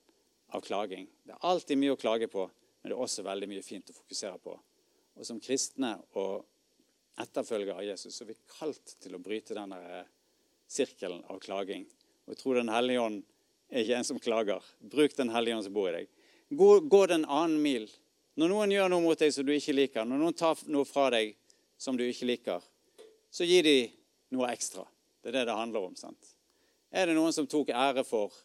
av 0.52 0.64
klaging. 0.66 1.08
Det 1.24 1.36
er 1.36 1.48
alltid 1.48 1.80
mye 1.80 1.96
å 1.96 2.00
klage 2.00 2.28
på, 2.32 2.48
men 2.82 2.90
det 2.90 2.98
er 2.98 3.04
også 3.06 3.24
veldig 3.26 3.50
mye 3.52 3.66
fint 3.66 3.90
å 3.94 3.96
fokusere 3.96 4.42
på. 4.44 4.58
Og 5.16 5.28
som 5.28 5.40
kristne 5.44 5.94
og 6.20 6.48
etterfølgere 7.22 7.78
av 7.78 7.86
Jesus 7.86 8.16
så 8.16 8.26
er 8.26 8.34
vi 8.34 8.42
kalt 8.58 8.96
til 9.04 9.16
å 9.16 9.22
bryte 9.24 9.56
denne 9.56 9.80
sirkelen 10.72 11.24
av 11.30 11.40
klaging. 11.44 11.86
Og 12.26 12.34
jeg 12.34 12.42
tror 12.42 12.60
Den 12.60 12.74
hellige 12.74 13.06
ånd 13.06 13.24
er 13.72 13.84
ikke 13.84 13.98
en 13.98 14.08
som 14.08 14.20
klager. 14.20 14.64
Bruk 14.80 15.16
Den 15.18 15.32
hellige 15.34 15.58
ånd 15.58 15.66
som 15.66 15.74
bor 15.76 15.90
i 15.90 16.02
deg. 16.02 16.10
Gå, 16.52 16.70
gå 16.92 17.06
den 17.08 17.26
annen 17.26 17.62
mil. 17.64 17.88
Når 18.40 18.52
noen 18.52 18.74
gjør 18.76 18.92
noe 18.92 19.04
mot 19.04 19.20
deg 19.20 19.32
som 19.34 19.48
du 19.48 19.54
ikke 19.56 19.76
liker, 19.76 20.08
når 20.08 20.20
noen 20.20 20.38
tar 20.38 20.60
noe 20.72 20.88
fra 20.88 21.10
deg 21.14 21.34
som 21.80 21.98
du 21.98 22.04
ikke 22.06 22.28
liker, 22.28 22.64
så 23.32 23.48
gi 23.48 23.62
de 23.66 23.76
noe 24.36 24.52
ekstra. 24.52 24.86
Det 25.22 25.32
er 25.32 25.40
det 25.40 25.46
det 25.50 25.58
handler 25.58 25.88
om. 25.88 25.96
sant? 25.96 26.36
Er 26.92 27.08
det 27.08 27.16
noen 27.16 27.34
som 27.36 27.48
tok 27.48 27.72
ære 27.72 28.04
for 28.08 28.36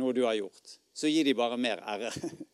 noe 0.00 0.14
du 0.14 0.24
har 0.26 0.34
gjort, 0.34 0.78
så 0.94 1.10
gi 1.10 1.22
de 1.26 1.36
bare 1.38 1.60
mer 1.60 1.84
ære. 1.84 2.12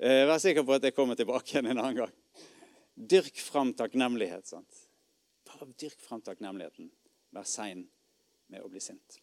Eh, 0.00 0.22
vær 0.24 0.38
sikker 0.40 0.64
på 0.64 0.72
at 0.72 0.84
jeg 0.86 0.94
kommer 0.96 1.12
tilbake 1.12 1.52
igjen 1.52 1.66
en 1.68 1.76
annen 1.82 1.98
gang. 1.98 2.12
Dyrk 2.96 3.36
fram 3.44 3.74
takknemlighet. 3.76 4.46
sant? 4.48 4.78
Bare 5.44 5.68
dyrk 5.76 6.00
fram 6.00 6.22
takknemligheten. 6.24 6.88
Vær 7.36 7.44
sein 7.44 7.82
med 8.48 8.64
å 8.64 8.70
bli 8.72 8.80
sint. 8.80 9.18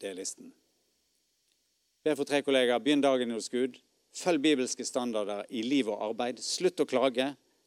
Det 0.00 0.08
er 0.08 0.16
listen. 0.16 0.48
Be 2.00 2.14
for 2.16 2.24
tre 2.24 2.40
kollegaer. 2.40 2.80
Begynn 2.80 3.02
dagen 3.04 3.32
hos 3.34 3.50
Gud. 3.52 3.76
Følg 4.16 4.40
bibelske 4.40 4.84
standarder 4.88 5.44
i 5.52 5.60
liv 5.62 5.90
og 5.92 6.00
arbeid. 6.10 6.40
Slutt 6.40 6.80
å 6.80 6.88
klage. 6.88 7.26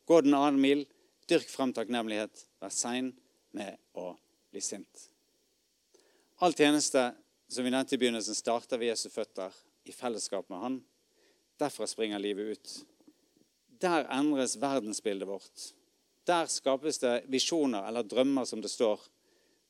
Gå 0.09 0.21
den 0.25 0.33
annen 0.33 0.61
mil. 0.61 0.81
Dyrk 1.29 1.51
fram 1.51 1.73
takknemlighet. 1.75 2.47
Vær 2.63 2.73
sein 2.73 3.11
med 3.53 3.77
å 3.93 4.15
bli 4.49 4.63
sint. 4.65 5.05
All 6.41 6.57
tjeneste 6.57 7.11
som 7.47 7.63
vi 7.63 7.69
nevnte 7.69 7.93
i 7.93 8.01
begynnelsen, 8.01 8.33
starter 8.33 8.81
ved 8.81 8.89
Jesu 8.89 9.05
føtter 9.13 9.53
i 9.85 9.93
fellesskap 9.93 10.49
med 10.49 10.63
Han. 10.63 10.81
Derfra 11.61 11.85
springer 11.87 12.19
livet 12.19 12.57
ut. 12.57 12.75
Der 13.83 14.09
endres 14.17 14.57
verdensbildet 14.57 15.29
vårt. 15.29 15.69
Der 16.25 16.49
skapes 16.49 16.97
det 17.03 17.19
visjoner 17.29 17.85
eller 17.85 18.07
drømmer, 18.07 18.49
som 18.49 18.63
det 18.63 18.71
står 18.73 19.05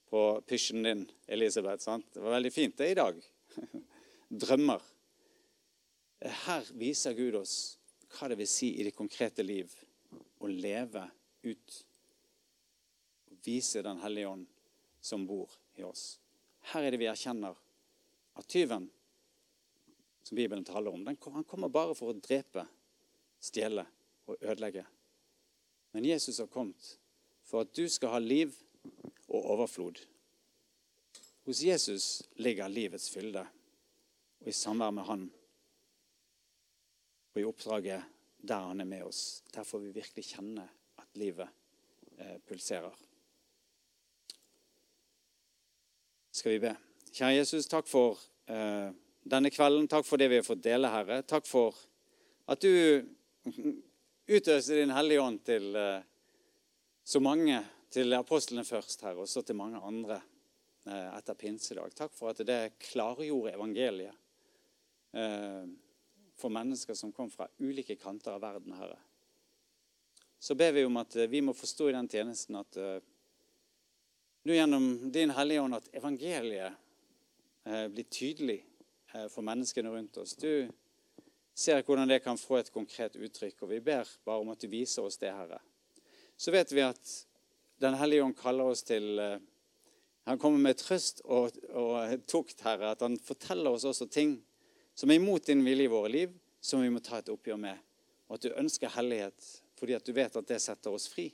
på 0.07 0.28
pysjen 0.47 0.86
din, 0.88 1.09
Elisabeth. 1.28 1.84
Sant? 1.84 2.07
Det 2.14 2.24
var 2.24 2.38
veldig 2.38 2.53
fint 2.53 2.78
det 2.80 2.93
i 2.93 3.01
dag. 3.01 3.20
drømmer. 4.40 4.82
Her 6.46 6.68
viser 6.80 7.16
Gud 7.18 7.36
oss 7.42 7.56
hva 8.14 8.30
det 8.30 8.38
vil 8.40 8.50
si 8.50 8.74
i 8.80 8.86
det 8.86 8.96
konkrete 8.96 9.44
liv 9.46 9.74
å 10.40 10.50
leve 10.50 11.06
ut. 11.44 11.78
Vise 13.44 13.84
Den 13.84 14.00
hellige 14.04 14.30
ånd 14.30 14.46
som 15.04 15.26
bor 15.28 15.52
i 15.76 15.84
oss. 15.84 16.20
Her 16.72 16.86
er 16.86 16.94
det 16.94 17.02
vi 17.02 17.10
erkjenner 17.12 17.58
at 18.40 18.48
tyven, 18.48 18.88
som 20.24 20.38
Bibelen 20.40 20.64
taler 20.64 20.94
om, 20.94 21.04
han 21.06 21.44
kommer 21.44 21.70
bare 21.70 21.96
for 21.98 22.14
å 22.14 22.20
drepe, 22.20 22.64
stjele 23.44 23.84
og 24.32 24.38
ødelegge. 24.40 24.86
Men 25.92 26.08
Jesus 26.08 26.40
har 26.40 26.48
kommet 26.48 26.94
for 27.44 27.66
at 27.66 27.74
du 27.76 27.84
skal 27.92 28.16
ha 28.16 28.22
liv 28.24 28.56
og 29.28 29.52
overflod. 29.58 30.00
Hos 31.44 31.60
Jesus 31.62 32.24
ligger 32.40 32.72
livets 32.72 33.10
fylde, 33.12 33.44
og 34.44 34.50
i 34.52 34.56
samvær 34.56 34.91
med 34.91 35.08
Han 35.08 35.24
og 37.34 37.39
i 37.41 37.46
oppdraget 37.48 38.04
der 38.44 38.68
Han 38.68 38.82
er 38.82 38.86
med 38.86 39.04
oss. 39.04 39.44
Der 39.54 39.64
får 39.64 39.80
vi 39.80 39.91
virkelig 39.96 40.26
kjenne 40.36 40.66
at 41.00 41.08
livet 41.16 41.48
eh, 42.18 42.38
pulserer. 42.48 42.91
Skal 46.32 46.52
vi 46.52 46.60
be? 46.60 46.74
Kjære 47.14 47.38
Jesus, 47.38 47.70
takk 47.72 47.88
for 47.88 48.20
eh, 48.52 48.91
denne 49.24 49.52
kvelden. 49.54 49.88
Takk 49.88 50.06
for 50.06 50.20
det 50.20 50.28
vi 50.28 50.41
har 50.41 50.46
fått 50.46 50.64
dele, 50.66 50.91
Herre. 50.91 51.22
Takk 51.24 51.48
for 51.48 51.78
at 52.52 52.60
du 52.60 53.00
utøste 54.28 54.76
Din 54.76 54.91
Hellige 54.91 55.24
Ånd 55.24 55.39
til 55.48 55.72
eh, 55.80 56.04
så 57.04 57.24
mange, 57.24 57.62
til 57.89 58.12
apostlene 58.18 58.68
først, 58.68 59.08
Herre, 59.08 59.24
og 59.24 59.32
så 59.32 59.41
til 59.41 59.56
mange 59.56 59.80
andre 59.80 60.20
eh, 60.84 61.16
etter 61.16 61.39
pinsedag. 61.39 61.96
Takk 61.96 62.12
for 62.12 62.34
at 62.34 62.44
det 62.44 62.76
klargjorde 62.91 63.56
evangeliet 63.56 64.20
for 65.14 66.49
mennesker 66.49 66.93
som 66.97 67.11
kom 67.11 67.30
fra 67.30 67.47
ulike 67.59 67.95
kanter 67.95 68.32
av 68.34 68.41
verden, 68.41 68.74
Herre. 68.74 68.97
Så 70.39 70.55
ber 70.55 70.72
vi 70.72 70.86
om 70.86 70.97
at 70.99 71.16
eh, 71.16 71.30
vi 71.32 71.39
må 71.41 71.53
forstå 71.55 71.89
i 71.89 71.93
den 71.95 72.09
tjenesten 72.11 72.57
at 72.59 72.76
uh, 72.76 72.97
nå 74.43 74.57
gjennom 74.57 74.88
Din 75.16 75.32
Hellige 75.32 75.61
Ånd 75.64 75.78
at 75.78 75.86
evangeliet 75.95 76.80
blir 77.64 78.03
tydelig 78.11 78.57
for 79.32 79.39
menneskene 79.47 79.88
rundt 79.88 80.18
oss. 80.20 80.34
Du 80.36 80.68
ser 81.55 81.80
hvordan 81.80 82.09
det 82.11 82.18
kan 82.26 82.36
få 82.36 82.57
et 82.59 82.72
konkret 82.76 83.16
uttrykk, 83.16 83.61
og 83.64 83.70
vi 83.72 83.80
ber 83.80 84.09
bare 84.28 84.43
om 84.43 84.51
at 84.51 84.59
du 84.59 84.68
viser 84.68 85.07
oss 85.07 85.16
det, 85.22 85.32
Herre. 85.32 85.61
Så 86.36 86.51
vet 86.51 86.76
vi 86.76 86.84
at 86.84 87.14
Den 87.80 87.95
hellige 87.95 88.26
ånd 88.26 88.36
kaller 88.36 88.74
oss 88.74 88.84
til 88.84 89.22
Han 90.28 90.39
kommer 90.39 90.59
med 90.59 90.76
trøst 90.76 91.22
og, 91.24 91.55
og 91.72 92.28
tukt, 92.28 92.59
Herre. 92.68 92.91
At 92.91 93.01
han 93.07 93.16
forteller 93.16 93.72
oss 93.72 93.88
også 93.88 94.11
ting 94.11 94.41
som 94.96 95.12
er 95.12 95.20
imot 95.20 95.46
din 95.46 95.64
vilje 95.66 95.88
i 95.88 95.91
våre 95.91 96.12
liv, 96.12 96.34
som 96.62 96.82
vi 96.82 96.91
må 96.94 97.02
ta 97.04 97.20
et 97.20 97.32
oppgjør 97.34 97.60
med. 97.60 97.80
Og 98.30 98.38
at 98.38 98.46
du 98.46 98.60
ønsker 98.60 98.94
hellighet 98.96 99.50
fordi 99.80 99.98
at 99.98 100.06
du 100.06 100.14
vet 100.16 100.36
at 100.39 100.48
det 100.48 100.62
setter 100.64 100.94
oss 100.96 101.10
fri. 101.12 101.26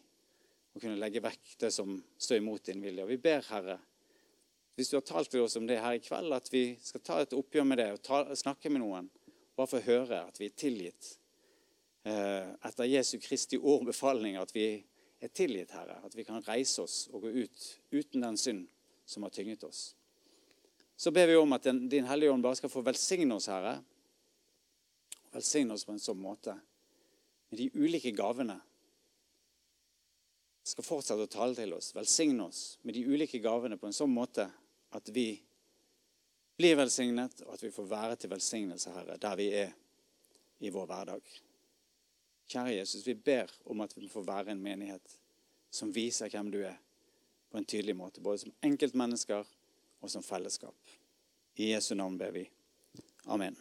Å 0.74 0.80
kunne 0.82 0.98
legge 0.98 1.22
vekk 1.22 1.56
det 1.62 1.70
som 1.76 1.92
står 2.18 2.40
imot 2.40 2.66
din 2.66 2.82
vilje. 2.82 3.04
Og 3.04 3.12
vi 3.12 3.20
ber, 3.22 3.44
Herre, 3.50 3.76
hvis 4.80 4.90
du 4.90 4.96
har 4.96 5.06
talt 5.06 5.30
til 5.30 5.44
oss 5.44 5.58
om 5.60 5.68
det 5.68 5.82
her 5.84 5.98
i 5.98 6.02
kveld, 6.02 6.34
at 6.34 6.50
vi 6.54 6.64
skal 6.82 7.04
ta 7.06 7.20
et 7.22 7.36
oppgjør 7.36 7.68
med 7.68 7.82
det 7.82 7.90
og 7.94 8.02
ta, 8.06 8.24
snakke 8.38 8.72
med 8.72 8.82
noen. 8.82 9.10
Bare 9.60 9.70
få 9.70 9.82
høre 9.86 10.24
at 10.24 10.40
vi 10.40 10.48
er 10.48 10.56
tilgitt. 10.58 11.12
Eh, 12.08 12.48
etter 12.66 12.88
Jesu 12.88 13.18
Kristi 13.22 13.60
ord 13.60 13.84
befaling 13.90 14.40
at 14.40 14.54
vi 14.56 14.70
er 15.20 15.34
tilgitt, 15.36 15.76
Herre. 15.76 16.00
At 16.08 16.16
vi 16.16 16.24
kan 16.26 16.42
reise 16.48 16.86
oss 16.86 17.04
og 17.12 17.28
gå 17.28 17.34
ut 17.44 17.66
uten 17.92 18.24
den 18.24 18.40
synd 18.40 18.70
som 19.06 19.28
har 19.28 19.36
tynget 19.36 19.68
oss. 19.68 19.90
Så 21.00 21.12
ber 21.12 21.28
vi 21.28 21.36
om 21.40 21.54
at 21.56 21.64
Din 21.64 22.06
Hellige 22.06 22.32
Ånd 22.32 22.44
bare 22.44 22.58
skal 22.60 22.70
få 22.70 22.82
velsigne 22.84 23.36
oss, 23.36 23.48
Herre. 23.48 23.78
Velsigne 25.32 25.72
oss 25.72 25.86
på 25.88 25.94
en 25.96 26.02
sånn 26.04 26.20
måte 26.20 26.58
med 27.48 27.62
de 27.62 27.70
ulike 27.80 28.12
gavene. 28.12 28.58
Skal 30.68 30.84
fortsette 30.84 31.24
å 31.24 31.32
tale 31.32 31.56
til 31.56 31.72
oss, 31.78 31.94
velsigne 31.96 32.50
oss 32.50 32.64
med 32.84 32.98
de 32.98 33.06
ulike 33.08 33.40
gavene 33.40 33.78
på 33.80 33.88
en 33.88 33.96
sånn 33.96 34.12
måte 34.12 34.50
at 34.92 35.12
vi 35.16 35.30
blir 36.60 36.76
velsignet, 36.76 37.46
og 37.46 37.54
at 37.56 37.64
vi 37.64 37.72
får 37.72 37.88
være 37.88 38.18
til 38.20 38.34
velsignelse, 38.34 38.92
Herre, 38.92 39.16
der 39.24 39.38
vi 39.40 39.46
er 39.56 39.72
i 40.60 40.74
vår 40.76 40.90
hverdag. 40.90 41.32
Kjære 42.52 42.76
Jesus, 42.76 43.06
vi 43.08 43.16
ber 43.16 43.48
om 43.72 43.86
at 43.88 43.96
vi 43.96 44.12
får 44.12 44.28
være 44.28 44.52
en 44.52 44.66
menighet 44.68 45.16
som 45.72 45.96
viser 45.96 46.28
hvem 46.34 46.52
du 46.52 46.60
er, 46.68 46.76
på 47.48 47.58
en 47.58 47.66
tydelig 47.66 47.96
måte. 47.96 48.20
Både 48.20 48.44
som 48.44 48.54
enkeltmennesker 48.68 49.48
og 50.00 50.12
som 50.12 50.24
fellesskap. 50.24 50.76
I 51.60 51.74
Jesu 51.74 51.96
navn 51.96 52.18
ber 52.18 52.32
vi. 52.32 52.46
Amen. 53.26 53.58